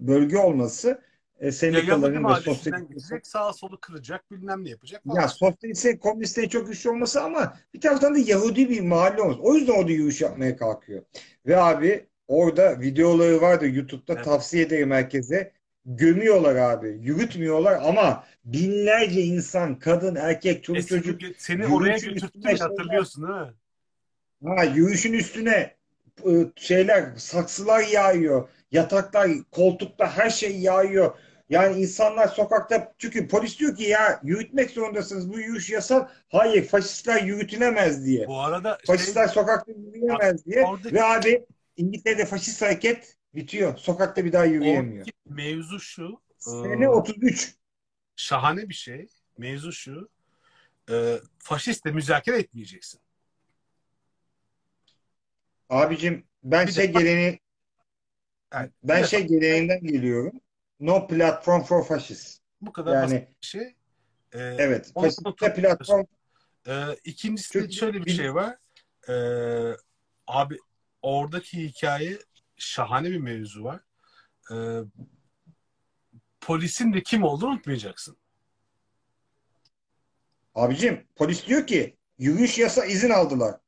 bölge 0.07 0.37
olması 0.37 1.01
e, 1.39 1.51
sendikaların 1.51 2.13
ve 2.15 2.19
mahallesinden 2.19 2.79
sosyal 2.79 2.87
gidecek, 2.87 3.27
sağa 3.27 3.53
solu 3.53 3.79
kıracak, 3.79 4.31
bilmem 4.31 4.65
ne 4.65 4.69
yapacak 4.69 5.03
falan. 5.07 5.21
ya 5.21 5.27
sosyalistlerin, 5.27 5.97
komünistlerin 5.97 6.49
çok 6.49 6.67
güçlü 6.67 6.89
olması 6.89 7.21
ama 7.23 7.57
bir 7.73 7.81
taraftan 7.81 8.15
da 8.15 8.19
Yahudi 8.19 8.69
bir 8.69 8.81
mahalle 8.81 9.21
olması. 9.21 9.39
O 9.41 9.55
yüzden 9.55 9.73
orada 9.73 9.91
yürüyüş 9.91 10.21
yapmaya 10.21 10.57
kalkıyor. 10.57 11.03
Ve 11.45 11.57
abi 11.57 12.05
orada 12.27 12.79
videoları 12.81 13.41
vardı 13.41 13.67
YouTube'da 13.67 14.13
Evet. 14.13 14.25
tavsiye 14.25 14.63
ederim 14.63 14.91
herkese. 14.91 15.51
Gömüyorlar 15.85 16.55
abi. 16.55 16.87
Yürütmüyorlar 17.01 17.79
ama 17.83 18.23
binlerce 18.45 19.21
insan, 19.21 19.79
kadın, 19.79 20.15
erkek, 20.15 20.69
Eski 20.69 20.89
çocuk 20.89 21.21
gö- 21.21 21.33
seni 21.37 21.67
oraya 21.67 21.99
şeyler- 21.99 22.57
hatırlıyorsun 22.59 23.27
değil 23.27 23.39
mi? 23.39 23.53
Ha, 24.57 24.63
yürüyüşün 24.63 25.13
üstüne 25.13 25.75
ı, 26.25 26.51
şeyler, 26.55 27.05
saksılar 27.17 27.79
yağıyor. 27.87 28.49
Yataklar, 28.71 29.29
koltukta 29.51 30.17
her 30.17 30.29
şey 30.29 30.59
yağıyor. 30.59 31.17
Yani 31.49 31.81
insanlar 31.81 32.27
sokakta 32.27 32.93
çünkü 32.97 33.27
polis 33.27 33.59
diyor 33.59 33.75
ki 33.75 33.83
ya 33.83 34.19
yürütmek 34.23 34.69
zorundasınız 34.71 35.33
bu 35.33 35.39
yürüyüş 35.39 35.69
yasal. 35.69 36.07
Hayır 36.29 36.67
faşistler 36.67 37.23
yürütülemez 37.23 38.05
diye. 38.05 38.27
Bu 38.27 38.39
arada 38.41 38.77
şey, 38.85 38.95
Faşistler 38.95 39.27
sokakta 39.27 39.71
yürüyemez 39.71 40.45
diye. 40.45 40.65
Oradaki- 40.65 40.95
Ve 40.95 41.03
abi 41.03 41.45
İngiltere'de 41.77 42.25
faşist 42.25 42.61
hareket 42.61 43.15
bitiyor. 43.35 43.77
Sokakta 43.77 44.25
bir 44.25 44.33
daha 44.33 44.45
yürüyemiyor. 44.45 45.05
mevzu 45.25 45.79
şu. 45.79 46.21
Sene 46.37 46.85
e, 46.85 46.87
33. 46.87 47.55
şahane 48.15 48.69
bir 48.69 48.73
şey. 48.73 49.07
Mevzu 49.37 49.71
şu. 49.71 50.09
E, 50.91 51.17
faşistle 51.39 51.91
müzakere 51.91 52.37
etmeyeceksin. 52.39 53.01
Abicim 55.69 56.23
ben 56.43 56.67
Bir 56.67 56.71
şey 56.71 56.85
defa- 56.85 56.99
geleneği 56.99 57.39
Yani, 58.53 58.69
ben 58.83 59.03
şey 59.03 59.27
geleneğinden 59.27 59.83
geliyorum. 59.83 60.41
No 60.79 61.07
platform 61.07 61.61
for 61.63 61.83
fascist. 61.85 62.41
bu 62.61 62.73
kadar 62.73 62.93
Yani 62.93 63.03
basit 63.03 63.27
bir 63.41 63.47
şey. 63.47 63.61
E, 64.33 64.39
evet. 64.39 64.91
Faşistle 64.93 65.53
platform 65.53 66.05
e, 66.67 66.73
ikincisi 67.03 67.53
de 67.53 67.59
Çünkü- 67.61 67.73
şöyle 67.75 68.05
bir 68.05 68.11
şey 68.11 68.33
var. 68.35 68.57
E, 69.09 69.13
abi 70.27 70.57
oradaki 71.01 71.67
hikaye 71.69 72.17
şahane 72.61 73.11
bir 73.11 73.17
mevzu 73.17 73.63
var. 73.63 73.79
E, 74.51 74.55
polisin 76.41 76.93
de 76.93 77.03
kim 77.03 77.23
olduğunu 77.23 77.49
unutmayacaksın. 77.49 78.17
Abicim 80.55 81.07
polis 81.15 81.47
diyor 81.47 81.67
ki 81.67 81.97
yürüyüş 82.17 82.57
yasa 82.57 82.85
izin 82.85 83.09
aldılar. 83.09 83.59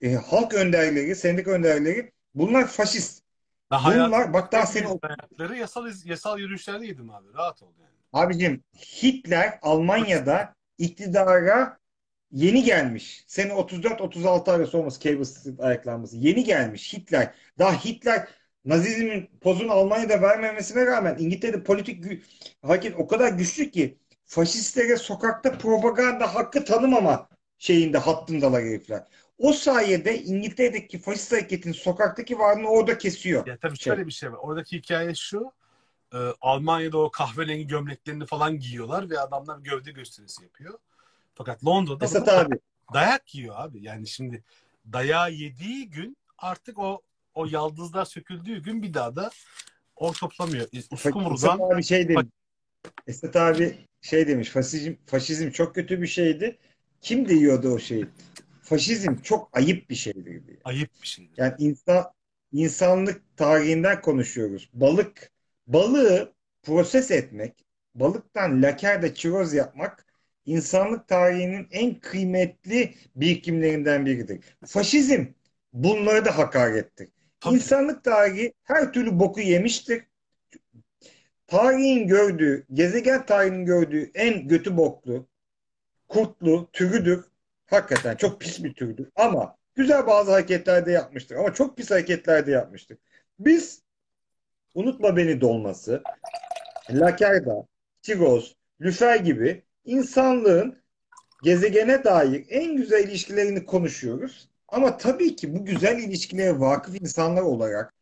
E, 0.00 0.14
halk 0.14 0.54
önderleri, 0.54 1.16
sendika 1.16 1.50
önderleri 1.50 2.12
bunlar 2.34 2.66
faşist. 2.66 3.22
Hayatımda 3.70 4.06
Bunlar 4.06 4.32
bak 4.32 4.52
daha 4.52 4.62
en 4.62 4.66
seni 4.66 4.86
büyük 4.86 5.02
dayakları 5.02 5.56
yasal 5.56 5.88
yasal 6.04 6.38
yürüyüşlerde 6.38 6.86
yedim 6.86 7.10
abi. 7.10 7.34
Rahat 7.34 7.62
ol 7.62 7.72
yani. 7.80 7.90
abicim 8.12 8.64
Hitler 8.74 9.58
Almanya'da 9.62 10.54
iktidara 10.78 11.78
yeni 12.32 12.62
gelmiş. 12.64 13.24
Sene 13.26 13.52
34-36 13.52 14.50
arası 14.52 14.78
olması 14.78 15.00
Cable 15.00 15.24
Street 15.24 15.60
ayaklanması. 15.60 16.16
Yeni 16.16 16.44
gelmiş 16.44 16.92
Hitler. 16.92 17.34
Daha 17.58 17.84
Hitler 17.84 18.28
Nazizmin 18.64 19.30
pozunu 19.40 19.72
Almanya'da 19.72 20.22
vermemesine 20.22 20.86
rağmen 20.86 21.16
İngiltere'de 21.18 21.62
politik 21.62 22.04
gü- 22.04 22.20
hareket 22.62 22.94
o 22.98 23.06
kadar 23.06 23.32
güçlü 23.32 23.70
ki 23.70 23.98
faşistlere 24.24 24.96
sokakta 24.96 25.58
propaganda 25.58 26.34
hakkı 26.34 26.64
tanımama 26.64 27.28
şeyinde 27.58 27.98
hattındalar 27.98 28.62
herifler. 28.62 29.04
O 29.38 29.52
sayede 29.52 30.22
İngiltere'deki 30.22 30.98
faşist 30.98 31.32
hareketin 31.32 31.72
sokaktaki 31.72 32.38
varlığını 32.38 32.68
orada 32.68 32.98
kesiyor. 32.98 33.46
Ya 33.46 33.58
tabii 33.58 33.76
Şey. 33.78 33.92
şöyle 33.92 34.06
bir 34.06 34.12
şey 34.12 34.32
var. 34.32 34.36
Oradaki 34.36 34.76
hikaye 34.78 35.14
şu. 35.14 35.52
e, 36.14 36.16
Almanya'da 36.40 36.98
o 36.98 37.10
kahverengi 37.10 37.66
gömleklerini 37.66 38.26
falan 38.26 38.58
giyiyorlar 38.58 39.10
ve 39.10 39.20
adamlar 39.20 39.58
gövde 39.58 39.90
gösterisi 39.90 40.42
yapıyor. 40.42 40.78
Fakat 41.38 41.64
Londra'da 41.64 42.04
Esat 42.04 42.28
abi 42.28 42.54
dayak 42.94 43.34
yiyor 43.34 43.54
abi. 43.58 43.82
Yani 43.82 44.06
şimdi 44.06 44.44
dayağı 44.92 45.32
yediği 45.32 45.90
gün 45.90 46.16
artık 46.38 46.78
o 46.78 47.02
o 47.34 47.46
yaldızlar 47.46 48.04
söküldüğü 48.04 48.62
gün 48.62 48.82
bir 48.82 48.94
daha 48.94 49.16
da 49.16 49.30
o 49.96 50.12
toplamıyor. 50.12 50.68
Esat 50.72 50.92
Uskumru'dan 50.92 51.58
abi 51.58 51.84
şey 51.84 52.08
demiş. 52.08 52.26
Esat 53.06 53.36
abi 53.36 53.78
şey 54.00 54.28
demiş. 54.28 54.50
Faşizm, 54.50 54.94
faşizm 55.06 55.50
çok 55.50 55.74
kötü 55.74 56.02
bir 56.02 56.06
şeydi. 56.06 56.58
Kim 57.00 57.28
diyordu 57.28 57.68
o 57.68 57.78
şeyi? 57.78 58.06
Faşizm 58.62 59.16
çok 59.16 59.50
ayıp 59.52 59.90
bir 59.90 59.94
şeydir 59.94 60.46
diye. 60.46 60.58
ayıp 60.64 60.90
bir 61.02 61.06
şeydir. 61.06 61.34
Yani 61.36 61.54
insan 61.58 62.04
insanlık 62.52 63.36
tarihinden 63.36 64.00
konuşuyoruz. 64.00 64.70
Balık 64.72 65.30
balığı 65.66 66.32
proses 66.62 67.10
etmek, 67.10 67.66
balıktan 67.94 68.62
lakerda 68.62 69.14
çiroz 69.14 69.54
yapmak 69.54 70.07
insanlık 70.48 71.08
tarihinin 71.08 71.68
en 71.70 71.94
kıymetli 71.94 72.94
birikimlerinden 73.16 74.06
biridir. 74.06 74.40
Faşizm 74.66 75.26
bunları 75.72 76.24
da 76.24 76.38
hakarettir. 76.38 77.08
Tabii. 77.40 77.54
İnsanlık 77.54 78.04
tarihi 78.04 78.52
her 78.64 78.92
türlü 78.92 79.18
boku 79.18 79.40
yemiştir. 79.40 80.02
Tarihin 81.46 82.06
gördüğü, 82.06 82.66
gezegen 82.72 83.26
tarihinin 83.26 83.64
gördüğü 83.64 84.10
en 84.14 84.48
götü 84.48 84.76
boklu, 84.76 85.26
kurtlu 86.08 86.68
türüdür. 86.72 87.24
Hakikaten 87.66 88.16
çok 88.16 88.40
pis 88.40 88.64
bir 88.64 88.74
türdür. 88.74 89.08
Ama 89.16 89.56
güzel 89.74 90.06
bazı 90.06 90.30
hareketler 90.30 90.86
de 90.86 90.92
yapmıştır. 90.92 91.36
Ama 91.36 91.54
çok 91.54 91.76
pis 91.76 91.90
hareketler 91.90 92.46
de 92.46 92.50
yapmıştır. 92.50 92.98
Biz 93.38 93.82
unutma 94.74 95.16
beni 95.16 95.40
dolması, 95.40 96.02
Lakerda, 96.90 97.66
Tiroz, 98.02 98.56
Lüfer 98.80 99.16
gibi 99.16 99.62
insanlığın 99.88 100.82
gezegene 101.42 102.04
dair 102.04 102.46
en 102.48 102.76
güzel 102.76 103.08
ilişkilerini 103.08 103.66
konuşuyoruz. 103.66 104.48
Ama 104.68 104.96
tabii 104.96 105.36
ki 105.36 105.54
bu 105.54 105.64
güzel 105.64 105.98
ilişkilere 105.98 106.60
vakıf 106.60 107.00
insanlar 107.00 107.42
olarak 107.42 107.94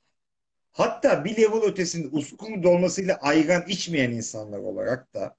hatta 0.72 1.24
bir 1.24 1.36
level 1.36 1.62
ötesinde 1.62 2.08
uskun 2.08 2.62
dolmasıyla 2.62 3.16
ayran 3.16 3.64
içmeyen 3.68 4.10
insanlar 4.10 4.58
olarak 4.58 5.14
da 5.14 5.36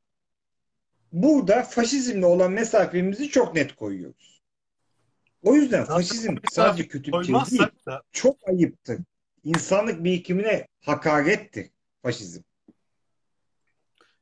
burada 1.12 1.64
faşizmle 1.64 2.26
olan 2.26 2.52
mesafemizi 2.52 3.30
çok 3.30 3.56
net 3.56 3.76
koyuyoruz. 3.76 4.42
O 5.44 5.56
yüzden 5.56 5.86
faşizm 5.86 6.36
sadece 6.52 6.88
kötü 6.88 7.12
bir 7.12 7.24
şey 7.24 7.36
değil. 7.36 7.70
Çok 8.12 8.50
ayıptır. 8.50 9.00
İnsanlık 9.44 10.04
birikimine 10.04 10.68
hakarettir 10.82 11.70
faşizm. 12.02 12.42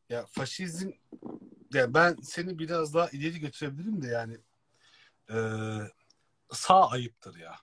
ya 0.10 0.26
faşizm 0.26 0.92
ya 1.76 1.94
ben 1.94 2.16
seni 2.24 2.60
biraz 2.60 2.94
daha 2.94 3.10
ileri 3.10 3.40
götürebilirim 3.40 4.02
de 4.02 4.08
yani 4.08 4.38
e, 5.30 5.38
sağ 6.52 6.90
ayıptır 6.90 7.36
ya. 7.36 7.56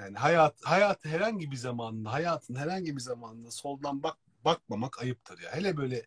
Yani 0.00 0.16
hayat 0.16 0.64
hayat 0.64 1.04
herhangi 1.04 1.50
bir 1.50 1.56
zamanında 1.56 2.12
hayatın 2.12 2.54
herhangi 2.54 2.96
bir 2.96 3.00
zamanında 3.00 3.50
soldan 3.50 4.02
bak 4.02 4.16
bakmamak 4.44 5.02
ayıptır 5.02 5.42
ya. 5.42 5.54
Hele 5.54 5.76
böyle 5.76 6.06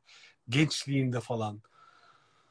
gençliğinde 0.49 1.19
falan 1.19 1.61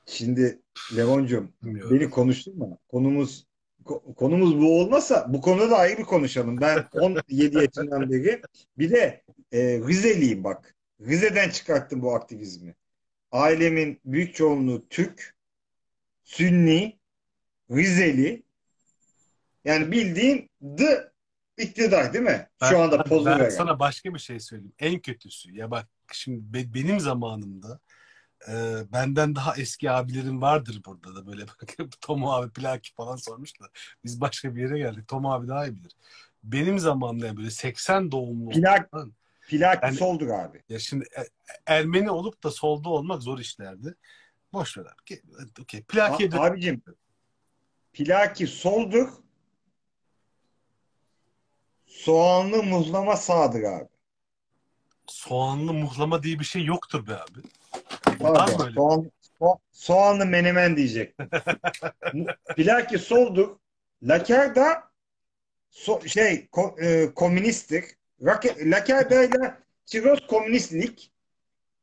Şimdi 0.06 0.62
Levoncum 0.96 1.52
beni 1.62 2.10
konuşturma. 2.10 2.78
Konumuz 2.88 3.46
ko- 3.84 4.14
konumuz 4.14 4.58
bu 4.58 4.80
olmasa 4.80 5.26
bu 5.32 5.40
konuda 5.40 5.70
da 5.70 5.76
ayrı 5.76 6.02
konuşalım. 6.02 6.60
Ben 6.60 6.88
17 6.92 7.56
yaşından 7.56 8.10
beri 8.10 8.42
bir 8.78 8.90
de 8.90 9.24
e, 9.52 9.78
Rizeliyim 9.78 10.44
bak. 10.44 10.77
Rize'den 11.00 11.50
çıkarttım 11.50 12.02
bu 12.02 12.14
aktivizmi. 12.14 12.74
Ailemin 13.32 14.00
büyük 14.04 14.34
çoğunluğu 14.34 14.88
Türk, 14.88 15.34
Sünni, 16.24 16.98
Rizeli. 17.70 18.42
Yani 19.64 19.92
bildiğin 19.92 20.50
the 20.76 21.12
iktidar 21.58 22.12
değil 22.12 22.24
mi? 22.24 22.48
Şu 22.64 22.74
Ben- 22.74 22.80
anda 22.80 23.04
pozu 23.04 23.26
ben 23.26 23.40
veren. 23.40 23.50
sana 23.50 23.78
başka 23.80 24.14
bir 24.14 24.18
şey 24.18 24.40
söyleyeyim. 24.40 24.72
En 24.78 24.98
kötüsü 25.00 25.54
ya 25.56 25.70
bak 25.70 25.86
şimdi 26.12 26.52
be- 26.54 26.74
benim 26.74 27.00
zamanımda 27.00 27.80
e, 28.48 28.52
benden 28.92 29.34
daha 29.34 29.56
eski 29.56 29.90
abilerim 29.90 30.42
vardır 30.42 30.82
burada 30.86 31.16
da 31.16 31.26
böyle 31.26 31.46
bak 31.48 31.76
Tom 32.00 32.26
abi 32.26 32.50
plaki 32.52 32.94
falan 32.94 33.16
sormuşlar. 33.16 33.96
Biz 34.04 34.20
başka 34.20 34.56
bir 34.56 34.62
yere 34.62 34.78
geldik. 34.78 35.08
Tom 35.08 35.26
abi 35.26 35.48
daha 35.48 35.66
iyi 35.66 35.76
bilir. 35.76 35.92
Benim 36.44 36.78
zamanımda 36.78 37.26
yani 37.26 37.36
böyle 37.36 37.50
80 37.50 38.12
doğumlu 38.12 38.50
Plak, 38.50 38.94
olan- 38.94 39.12
plak 39.48 39.82
Yani- 39.82 39.96
soldur 39.96 40.28
abi. 40.28 40.62
ya 40.68 40.78
şimdi 40.78 41.04
e- 41.18 41.28
Ermeni 41.66 42.10
olup 42.10 42.42
da 42.44 42.50
solda 42.50 42.88
olmak 42.88 43.22
zor 43.22 43.38
işlerdi. 43.38 43.94
Boş 44.52 44.78
ver 44.78 44.82
abi. 44.82 45.20
Okey. 45.62 45.82
Plakiye 45.82 46.30
A- 46.32 46.44
abicim 46.44 46.82
plaki 47.92 48.46
soldur 48.46 49.08
soğanlı 51.86 52.62
muzlama 52.62 53.16
sağdır 53.16 53.62
abi. 53.62 53.88
soğanlı 55.06 55.72
muhlama 55.74 56.22
diye 56.22 56.38
bir 56.38 56.44
şey 56.44 56.64
yoktur 56.64 57.06
be 57.06 57.14
abi. 57.16 57.40
Var 58.24 58.52
mı 58.56 58.64
öyle? 58.64 58.74
soğan, 58.74 59.10
so- 59.40 59.58
soğanlı 59.72 60.26
menemen 60.26 60.76
diyecektim. 60.76 61.28
Plaki 62.56 62.98
soldur. 62.98 63.56
Lakerda 64.02 64.90
so- 65.72 66.08
şey 66.08 66.46
ko- 66.52 66.80
e, 66.84 67.14
komünisttir. 67.14 67.84
Lakerda 68.22 69.24
ile 69.24 69.54
Çiroz 69.86 70.26
komünistlik. 70.26 71.12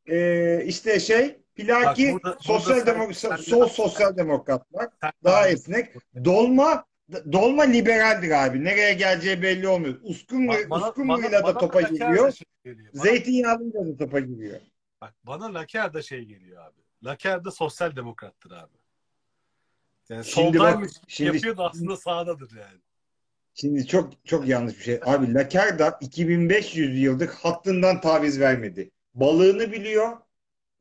E, 0.08 0.64
işte 0.66 1.00
şey 1.00 1.38
plaki 1.56 2.14
Bak 2.14 2.24
burada- 2.24 2.38
sosyal 2.42 2.76
burada 2.76 2.86
sen- 2.86 2.96
demok 2.96 3.16
sen- 3.16 3.36
sol 3.36 3.68
sosyal 3.68 4.18
demokratlar 4.18 4.90
daha 5.24 5.48
esnek. 5.50 5.94
Dolma 6.26 6.86
dolma 7.32 7.64
liberaldir 7.64 8.46
abi. 8.46 8.64
Nereye 8.64 8.94
geleceği 8.94 9.42
belli 9.42 9.68
olmuyor. 9.68 9.96
Uskumruyla 10.04 11.44
da 11.44 11.58
topa 11.58 11.82
giriyor. 11.82 12.32
şey 12.32 12.76
Zeytinyağlıyla 12.94 13.86
da 13.88 13.98
topa 13.98 14.20
giriyor. 14.20 14.60
Bak 15.02 15.14
bana 15.24 15.54
Laker 15.54 15.94
de 15.94 16.02
şey 16.02 16.24
geliyor 16.26 16.66
abi. 16.66 16.82
Laker 17.04 17.46
de 17.46 17.52
sosyal 17.52 17.96
demokrattır 17.96 18.52
abi. 18.52 18.74
Yani 20.10 20.26
Şimdi 20.26 20.58
soldaymış 20.58 20.92
bak, 20.96 21.04
şimdi- 21.08 21.36
yapıyor 21.36 21.58
da 21.58 21.70
aslında 21.70 21.98
sağdadır 21.98 22.56
yani. 22.58 22.80
Şimdi 23.56 23.88
çok 23.88 24.26
çok 24.26 24.48
yanlış 24.48 24.78
bir 24.78 24.84
şey. 24.84 25.00
Abi 25.06 25.34
Lakerda 25.34 25.98
2500 26.02 27.02
yıldır 27.02 27.28
hattından 27.28 28.02
taviz 28.02 28.40
vermedi. 28.40 28.92
Balığını 29.14 29.72
biliyor, 29.72 30.18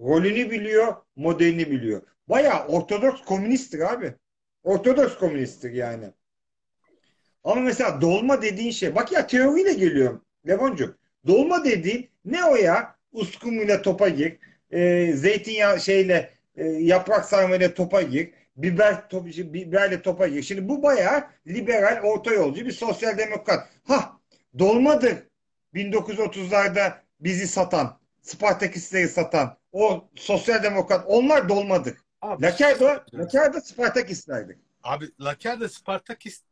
rolünü 0.01 0.51
biliyor, 0.51 0.95
modelini 1.17 1.71
biliyor. 1.71 2.03
Bayağı 2.29 2.67
ortodoks 2.67 3.23
komünisttir 3.25 3.93
abi. 3.93 4.15
Ortodoks 4.65 5.19
komünisttir 5.19 5.73
yani. 5.73 6.05
Ama 7.45 7.61
mesela 7.61 8.01
dolma 8.01 8.43
dediğin 8.43 8.71
şey, 8.71 8.95
bak 8.95 9.13
ya 9.13 9.27
teoriyle 9.27 9.73
geliyorum 9.73 10.25
Levoncuğum. 10.49 10.97
Dolma 11.27 11.65
dediğin 11.65 12.11
ne 12.25 12.45
o 12.45 12.57
ya? 12.57 12.97
Uskumuyla 13.13 13.83
topa 13.83 14.09
gir, 14.09 14.39
e, 14.71 15.13
zeytinyağı 15.13 15.81
şeyle 15.81 16.31
e, 16.57 16.65
yaprak 16.69 17.25
sarmayla 17.25 17.75
topa 17.75 18.03
gir, 18.03 18.31
biber 18.57 19.09
top, 19.09 19.27
biberle 19.27 20.03
topa 20.03 20.29
gir. 20.29 20.43
Şimdi 20.43 20.69
bu 20.69 20.83
bayağı 20.83 21.25
liberal, 21.47 22.01
orta 22.03 22.33
yolcu 22.35 22.67
bir 22.67 22.73
sosyal 22.73 23.19
demokrat. 23.19 23.69
Ha, 23.85 24.21
dolmadır 24.59 25.17
1930'larda 25.75 26.99
bizi 27.21 27.49
satan, 27.49 28.01
Spartakistleri 28.23 29.09
satan, 29.09 29.57
o 29.73 30.09
sosyal 30.17 30.63
demokrat, 30.63 31.05
onlar 31.09 31.49
dolmadır. 31.49 31.97
Abi, 32.23 32.43
Lakerdo, 32.43 33.05
Lakerdo 33.15 33.61
Spartakistlerdir. 33.61 34.57
abi 34.83 35.11
Laker 35.21 35.61
de 35.61 35.69
Spartakist 35.69 36.45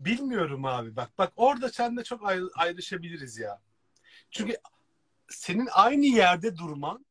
bilmiyorum 0.00 0.64
abi. 0.64 0.96
Bak 0.96 1.10
bak 1.18 1.32
orada 1.36 1.68
seninle 1.68 2.04
çok 2.04 2.28
ayrı- 2.28 2.50
ayrışabiliriz 2.56 3.38
ya. 3.38 3.60
Çünkü 4.30 4.56
senin 5.28 5.68
aynı 5.72 6.06
yerde 6.06 6.56
durman 6.56 7.06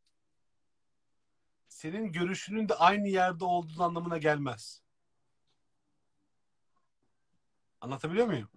senin 1.77 2.11
görüşünün 2.11 2.69
de 2.69 2.73
aynı 2.73 3.07
yerde 3.07 3.45
olduğu 3.45 3.83
anlamına 3.83 4.17
gelmez. 4.17 4.81
Anlatabiliyor 7.81 8.27
muyum? 8.27 8.49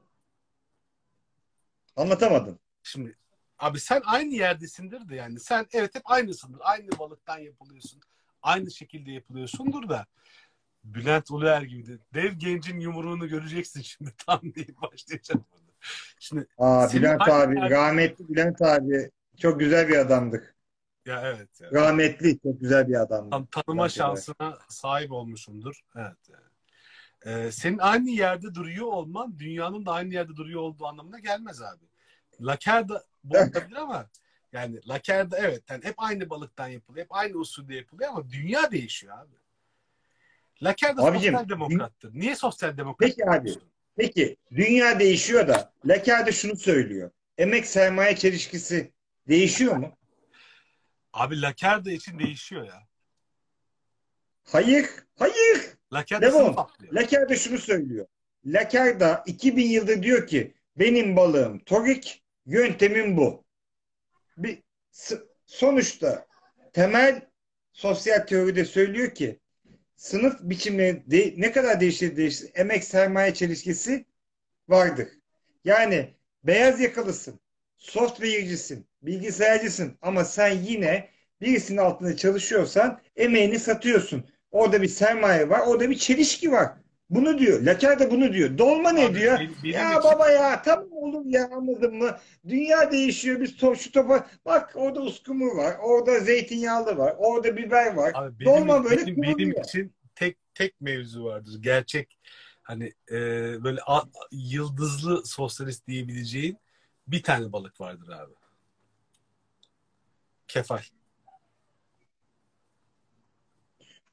Anlatamadın. 1.96 2.58
Şimdi 2.82 3.16
abi 3.58 3.80
sen 3.80 4.02
aynı 4.04 4.34
yerdesindir 4.34 5.08
de 5.08 5.14
yani 5.14 5.40
sen 5.40 5.66
evet 5.72 5.94
hep 5.94 6.10
aynısındır. 6.10 6.60
Aynı 6.62 6.98
balıktan 6.98 7.38
yapılıyorsun. 7.38 8.00
Aynı 8.42 8.70
şekilde 8.70 9.10
yapılıyorsundur 9.10 9.88
da 9.88 10.06
Bülent 10.84 11.30
Uluer 11.30 11.62
gibi 11.62 11.86
de 11.86 11.98
dev 12.14 12.32
gencin 12.32 12.80
yumruğunu 12.80 13.28
göreceksin 13.28 13.82
şimdi 13.82 14.12
tam 14.26 14.40
deyip 14.42 14.82
başlayacağım. 14.82 15.44
Şimdi 16.18 16.46
Aa, 16.58 16.92
Bülent 16.92 17.28
abi, 17.28 17.56
rahmetli 17.56 18.28
Bülent 18.28 18.62
abi 18.62 19.10
çok 19.38 19.60
güzel 19.60 19.88
bir 19.88 19.96
adamdık. 19.98 20.59
Ya 21.10 21.22
evet 21.24 21.60
ya. 21.60 21.70
Rahmetli 21.72 22.38
çok 22.42 22.60
güzel 22.60 22.88
bir 22.88 23.00
adamdı. 23.02 23.30
Tan- 23.30 23.46
tanıma 23.46 23.82
Uluer. 23.82 23.88
şansına 23.88 24.58
sahip 24.68 25.12
olmuşumdur. 25.12 25.80
Evet. 25.96 26.16
yani. 26.28 26.44
Ee, 27.26 27.52
senin 27.52 27.78
aynı 27.78 28.10
yerde 28.10 28.54
duruyor 28.54 28.86
olman 28.86 29.38
dünyanın 29.38 29.86
da 29.86 29.92
aynı 29.92 30.14
yerde 30.14 30.36
duruyor 30.36 30.60
olduğu 30.60 30.86
anlamına 30.86 31.18
gelmez 31.18 31.62
abi. 31.62 31.84
Laker 32.40 32.88
da 32.88 33.04
bu 33.24 33.34
olabilir 33.38 33.76
ama 33.76 34.06
yani 34.52 34.80
laker 34.88 35.30
da 35.30 35.38
evet 35.38 35.62
yani 35.70 35.84
hep 35.84 35.94
aynı 35.96 36.30
balıktan 36.30 36.68
yapılıyor. 36.68 37.04
Hep 37.04 37.14
aynı 37.14 37.36
usulde 37.36 37.74
yapılıyor 37.74 38.10
ama 38.10 38.30
dünya 38.30 38.70
değişiyor 38.70 39.18
abi. 39.18 39.34
Laker 40.62 40.96
da 40.96 41.02
Abicim, 41.02 41.32
sosyal 41.32 41.48
demokrattır. 41.48 42.14
Niye 42.14 42.36
sosyal 42.36 42.76
demokrat? 42.76 43.10
Peki 43.10 43.30
abi. 43.30 43.54
Peki 43.96 44.36
dünya 44.50 45.00
değişiyor 45.00 45.48
da 45.48 45.72
Laker 45.84 46.26
de 46.26 46.32
şunu 46.32 46.56
söylüyor. 46.56 47.10
Emek 47.38 47.66
sermaye 47.66 48.16
çelişkisi 48.16 48.92
değişiyor 49.28 49.76
mu? 49.76 49.96
Abi 51.12 51.40
laker 51.42 51.84
da 51.84 51.90
için 51.92 52.18
değişiyor 52.18 52.66
ya. 52.66 52.82
Hayır. 54.44 54.86
Hayır. 55.16 55.60
Laker 55.92 56.22
da 56.22 56.26
Devam. 56.26 56.44
sınıf 56.44 56.58
atlıyor. 56.58 56.92
Laker 56.92 57.28
de 57.28 57.36
şunu 57.36 57.58
söylüyor. 57.58 58.06
Laker 58.46 59.00
da 59.00 59.22
2000 59.26 59.68
yıldır 59.68 60.02
diyor 60.02 60.26
ki 60.26 60.54
benim 60.76 61.16
balığım 61.16 61.58
torik, 61.58 62.22
yöntemim 62.46 63.16
bu. 63.16 63.44
Bir 64.36 64.62
sonuçta 65.46 66.26
temel 66.72 67.28
sosyal 67.72 68.18
teoride 68.26 68.64
söylüyor 68.64 69.14
ki 69.14 69.40
sınıf 69.96 70.40
biçimi 70.42 71.02
de- 71.06 71.34
ne 71.36 71.52
kadar 71.52 71.80
değişir 71.80 72.16
değişir 72.16 72.50
emek 72.54 72.84
sermaye 72.84 73.34
çelişkisi 73.34 74.04
vardır. 74.68 75.08
Yani 75.64 76.14
beyaz 76.44 76.80
yakalısın, 76.80 77.40
software'cisin, 77.76 78.86
bilgisayarcısın 79.02 79.98
ama 80.02 80.24
sen 80.24 80.50
yine 80.50 81.08
birisinin 81.40 81.78
altında 81.78 82.16
çalışıyorsan 82.16 83.00
emeğini 83.16 83.58
satıyorsun. 83.58 84.24
Orada 84.50 84.82
bir 84.82 84.88
sermaye 84.88 85.48
var, 85.48 85.60
orada 85.66 85.90
bir 85.90 85.98
çelişki 85.98 86.52
var. 86.52 86.68
bunu 87.10 87.38
diyor. 87.38 87.60
Laker 87.62 87.98
de 87.98 88.10
bunu 88.10 88.32
diyor. 88.32 88.58
Dolma 88.58 88.92
ne 88.92 89.04
Abi, 89.06 89.14
diyor? 89.14 89.38
benim- 89.38 89.56
ya 89.64 89.90
için- 89.90 90.02
baba 90.04 90.30
ya 90.30 90.62
tamam 90.62 90.88
oğlum 90.92 91.28
ya 91.28 91.48
anladın 91.52 91.94
mı? 91.94 92.16
Dünya 92.48 92.92
değişiyor. 92.92 93.40
Biz 93.40 93.56
to 93.56 93.74
şu 93.74 93.92
topa 93.92 94.26
bak 94.44 94.72
orada 94.74 95.00
uskumru 95.00 95.56
var. 95.56 95.76
Orada 95.82 96.20
zeytinyağlı 96.20 96.96
var. 96.98 97.14
Orada 97.18 97.56
biber 97.56 97.94
var. 97.94 98.12
Abi 98.14 98.40
benim, 98.40 98.52
Dolma 98.52 98.84
böyle 98.84 99.06
benim, 99.06 99.22
benim 99.22 99.50
için 99.60 99.94
tek 100.14 100.36
tek 100.54 100.80
mevzu 100.80 101.24
vardır. 101.24 101.56
Gerçek 101.60 102.18
hani 102.62 102.92
e, 103.10 103.16
böyle 103.64 103.80
a- 103.86 104.08
yıldızlı 104.32 105.26
sosyalist 105.26 105.86
diyebileceğin 105.86 106.56
bir 107.06 107.22
tane 107.22 107.52
balık 107.52 107.80
vardır 107.80 108.08
abi. 108.08 108.32
Kefal. 110.52 110.78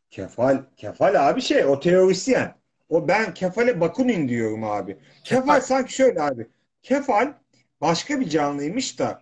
Kefal, 0.10 0.64
Kefal 0.78 1.30
abi 1.30 1.42
şey 1.42 1.66
o 1.66 1.80
teorisyen. 1.80 2.56
O 2.90 3.08
ben 3.08 3.34
Kefal'e 3.34 3.82
Bakunin 3.82 4.30
diyorum 4.30 4.64
abi. 4.64 4.98
Kefal 5.24 5.42
Kefal. 5.42 5.62
sanki 5.62 5.94
şöyle 5.94 6.22
abi. 6.22 6.48
Kefal 6.84 7.34
başka 7.82 8.20
bir 8.20 8.30
canlıymış 8.30 9.00
da 9.00 9.22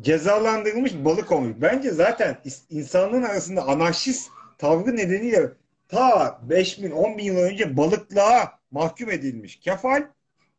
cezalandırılmış 0.00 0.94
balık 0.94 1.32
olmuş. 1.32 1.52
Bence 1.56 1.90
zaten 1.90 2.38
insanlığın 2.70 3.22
arasında 3.22 3.62
anarşist 3.68 4.30
tavrı 4.58 4.96
nedeniyle 4.96 5.52
ta 5.88 6.38
5000 6.42 6.90
10 6.90 7.18
bin 7.18 7.24
yıl 7.24 7.36
önce 7.36 7.76
balıklığa 7.76 8.58
mahkum 8.70 9.10
edilmiş. 9.10 9.60
Kefal 9.60 10.02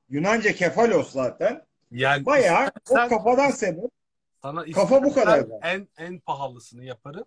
Yunanca 0.10 0.52
kefalos 0.54 1.12
zaten. 1.12 1.66
Yani 1.92 2.26
Bayağı 2.26 2.72
o 2.90 2.96
kafadan 2.96 3.52
sebep. 3.52 3.92
Sana 4.42 4.66
kafa 4.72 5.04
bu 5.04 5.14
kadar 5.14 5.50
da. 5.50 5.60
En 5.64 5.88
en 5.98 6.20
pahalısını 6.20 6.84
yaparım. 6.84 7.26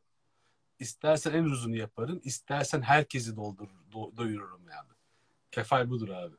İstersen 0.78 1.32
en 1.32 1.44
uzunu 1.44 1.76
yaparım. 1.76 2.20
İstersen 2.24 2.82
herkesi 2.82 3.36
doldur, 3.36 3.68
do- 3.92 4.16
doyururum 4.16 4.68
yani. 4.68 4.88
Kefal 5.50 5.90
budur 5.90 6.08
abi. 6.08 6.36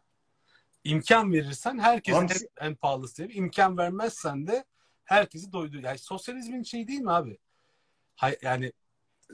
İmkan 0.84 1.34
verirsen 1.34 1.80
herkese 1.80 2.18
en, 2.18 2.28
Hamsi- 2.28 2.50
en 2.60 2.76
pahalısı 2.76 3.22
yapayım. 3.22 3.44
İmkan 3.44 3.78
vermezsen 3.78 4.48
de 4.48 4.66
herkesi 5.04 5.52
doydur. 5.52 5.84
Yani 5.84 5.98
sosyalizmin 5.98 6.64
şey 6.64 6.88
değil 6.88 7.00
mi 7.02 7.12
abi? 7.12 7.38
Hay, 8.16 8.38
yani 8.42 8.74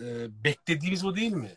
e, 0.01 0.43
beklediğimiz 0.43 1.05
o 1.05 1.15
değil 1.15 1.33
mi? 1.33 1.55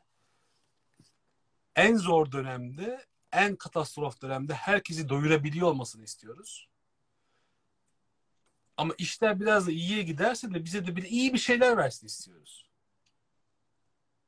En 1.76 1.96
zor 1.96 2.32
dönemde, 2.32 3.04
en 3.32 3.56
katastrof 3.56 4.22
dönemde 4.22 4.54
herkesi 4.54 5.08
doyurabiliyor 5.08 5.68
olmasını 5.68 6.04
istiyoruz. 6.04 6.68
Ama 8.76 8.94
işler 8.98 9.40
biraz 9.40 9.66
da 9.66 9.70
iyiye 9.70 10.02
giderse 10.02 10.54
de 10.54 10.64
bize 10.64 10.86
de 10.86 10.96
bir 10.96 11.02
iyi 11.02 11.32
bir 11.32 11.38
şeyler 11.38 11.76
versin 11.76 12.06
istiyoruz. 12.06 12.66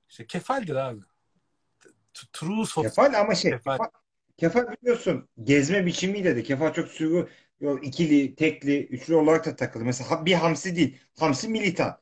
İşte 0.08 0.26
kefaldir 0.26 0.74
abi. 0.74 1.00
True 2.32 2.66
sosyal. 2.66 2.82
Kefal 2.82 3.20
ama 3.20 3.34
şey 3.34 3.50
Kefal. 3.50 3.76
kefal, 3.76 3.90
kefal 4.36 4.72
biliyorsun 4.72 5.28
gezme 5.44 5.86
biçimiyle 5.86 6.36
de 6.36 6.42
kefal 6.42 6.72
çok 6.72 6.88
sürü 6.88 7.28
yok, 7.60 7.86
ikili, 7.86 8.34
tekli, 8.34 8.86
üçlü 8.86 9.14
olarak 9.14 9.46
da 9.46 9.56
takılı. 9.56 9.84
Mesela 9.84 10.26
bir 10.26 10.34
hamsi 10.34 10.76
değil. 10.76 10.98
Hamsi 11.18 11.48
militan. 11.48 11.98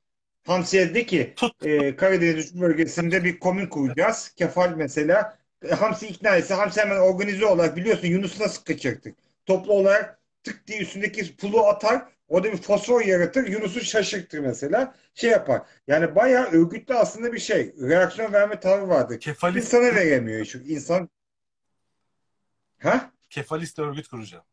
Hamsiye 0.47 0.95
de 0.95 1.07
ki 1.07 1.35
e, 1.63 1.97
Karadeniz 1.97 2.47
üç 2.47 2.55
bölgesinde 2.55 3.25
bir 3.25 3.39
komün 3.39 3.67
kuracağız. 3.67 4.33
Kefal 4.37 4.77
mesela 4.77 5.39
e, 5.69 5.75
Hamsi 5.75 6.07
ikna 6.07 6.37
etse 6.37 6.55
Hamsi 6.55 6.81
hemen 6.81 6.97
organize 6.97 7.47
olarak 7.47 7.77
biliyorsun 7.77 8.09
Yunus'u 8.09 8.43
nasıl 8.43 8.65
kaçırttık? 8.65 9.17
Toplu 9.47 9.73
olarak 9.73 10.19
tık 10.43 10.67
diye 10.67 10.79
üstündeki 10.79 11.37
pulu 11.37 11.67
atar. 11.67 12.03
O 12.29 12.45
da 12.45 12.53
bir 12.53 12.57
fosfor 12.57 13.01
yaratır. 13.01 13.47
Yunus'u 13.47 13.81
şaşırtır 13.81 14.39
mesela. 14.39 14.95
Şey 15.15 15.31
yapar. 15.31 15.63
Yani 15.87 16.15
bayağı 16.15 16.47
örgütlü 16.47 16.95
aslında 16.95 17.33
bir 17.33 17.39
şey. 17.39 17.75
Reaksiyon 17.81 18.33
verme 18.33 18.61
tavrı 18.61 18.89
vardır. 18.89 19.21
Kefalist, 19.21 19.67
İnsana 19.67 19.95
veremiyor 19.95 20.45
şu 20.45 20.59
insan. 20.59 21.09
Ha? 22.79 23.15
kefalist 23.35 23.79
örgüt 23.79 24.09
kuracağım. 24.09 24.45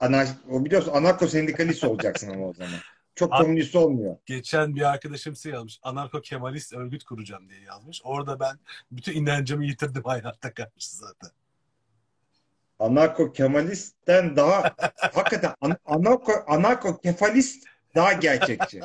Anar 0.00 0.28
o 0.50 0.64
biliyorsun 0.64 0.92
anarko 0.92 1.26
sendikalist 1.26 1.84
olacaksın 1.84 2.30
ama 2.30 2.46
o 2.46 2.52
zaman. 2.52 2.78
Çok 3.14 3.32
komünist 3.32 3.76
olmuyor. 3.76 4.16
Geçen 4.26 4.76
bir 4.76 4.82
arkadaşım 4.82 5.36
şey 5.36 5.52
yazmış. 5.52 5.78
Anarko 5.82 6.20
kemalist 6.20 6.72
örgüt 6.72 7.04
kuracağım 7.04 7.48
diye 7.48 7.60
yazmış. 7.60 8.00
Orada 8.04 8.40
ben 8.40 8.58
bütün 8.92 9.12
inancımı 9.12 9.64
yitirdim 9.64 10.02
hayatta 10.04 10.54
karşı 10.54 10.96
zaten. 10.96 11.30
Anarko 12.78 13.32
kemalistten 13.32 14.36
daha 14.36 14.74
hakikaten 14.96 15.50
an- 15.60 15.76
anarko 15.84 16.32
anarko 16.46 16.98
kefalist 16.98 17.64
daha 17.94 18.12
gerçekçi. 18.12 18.80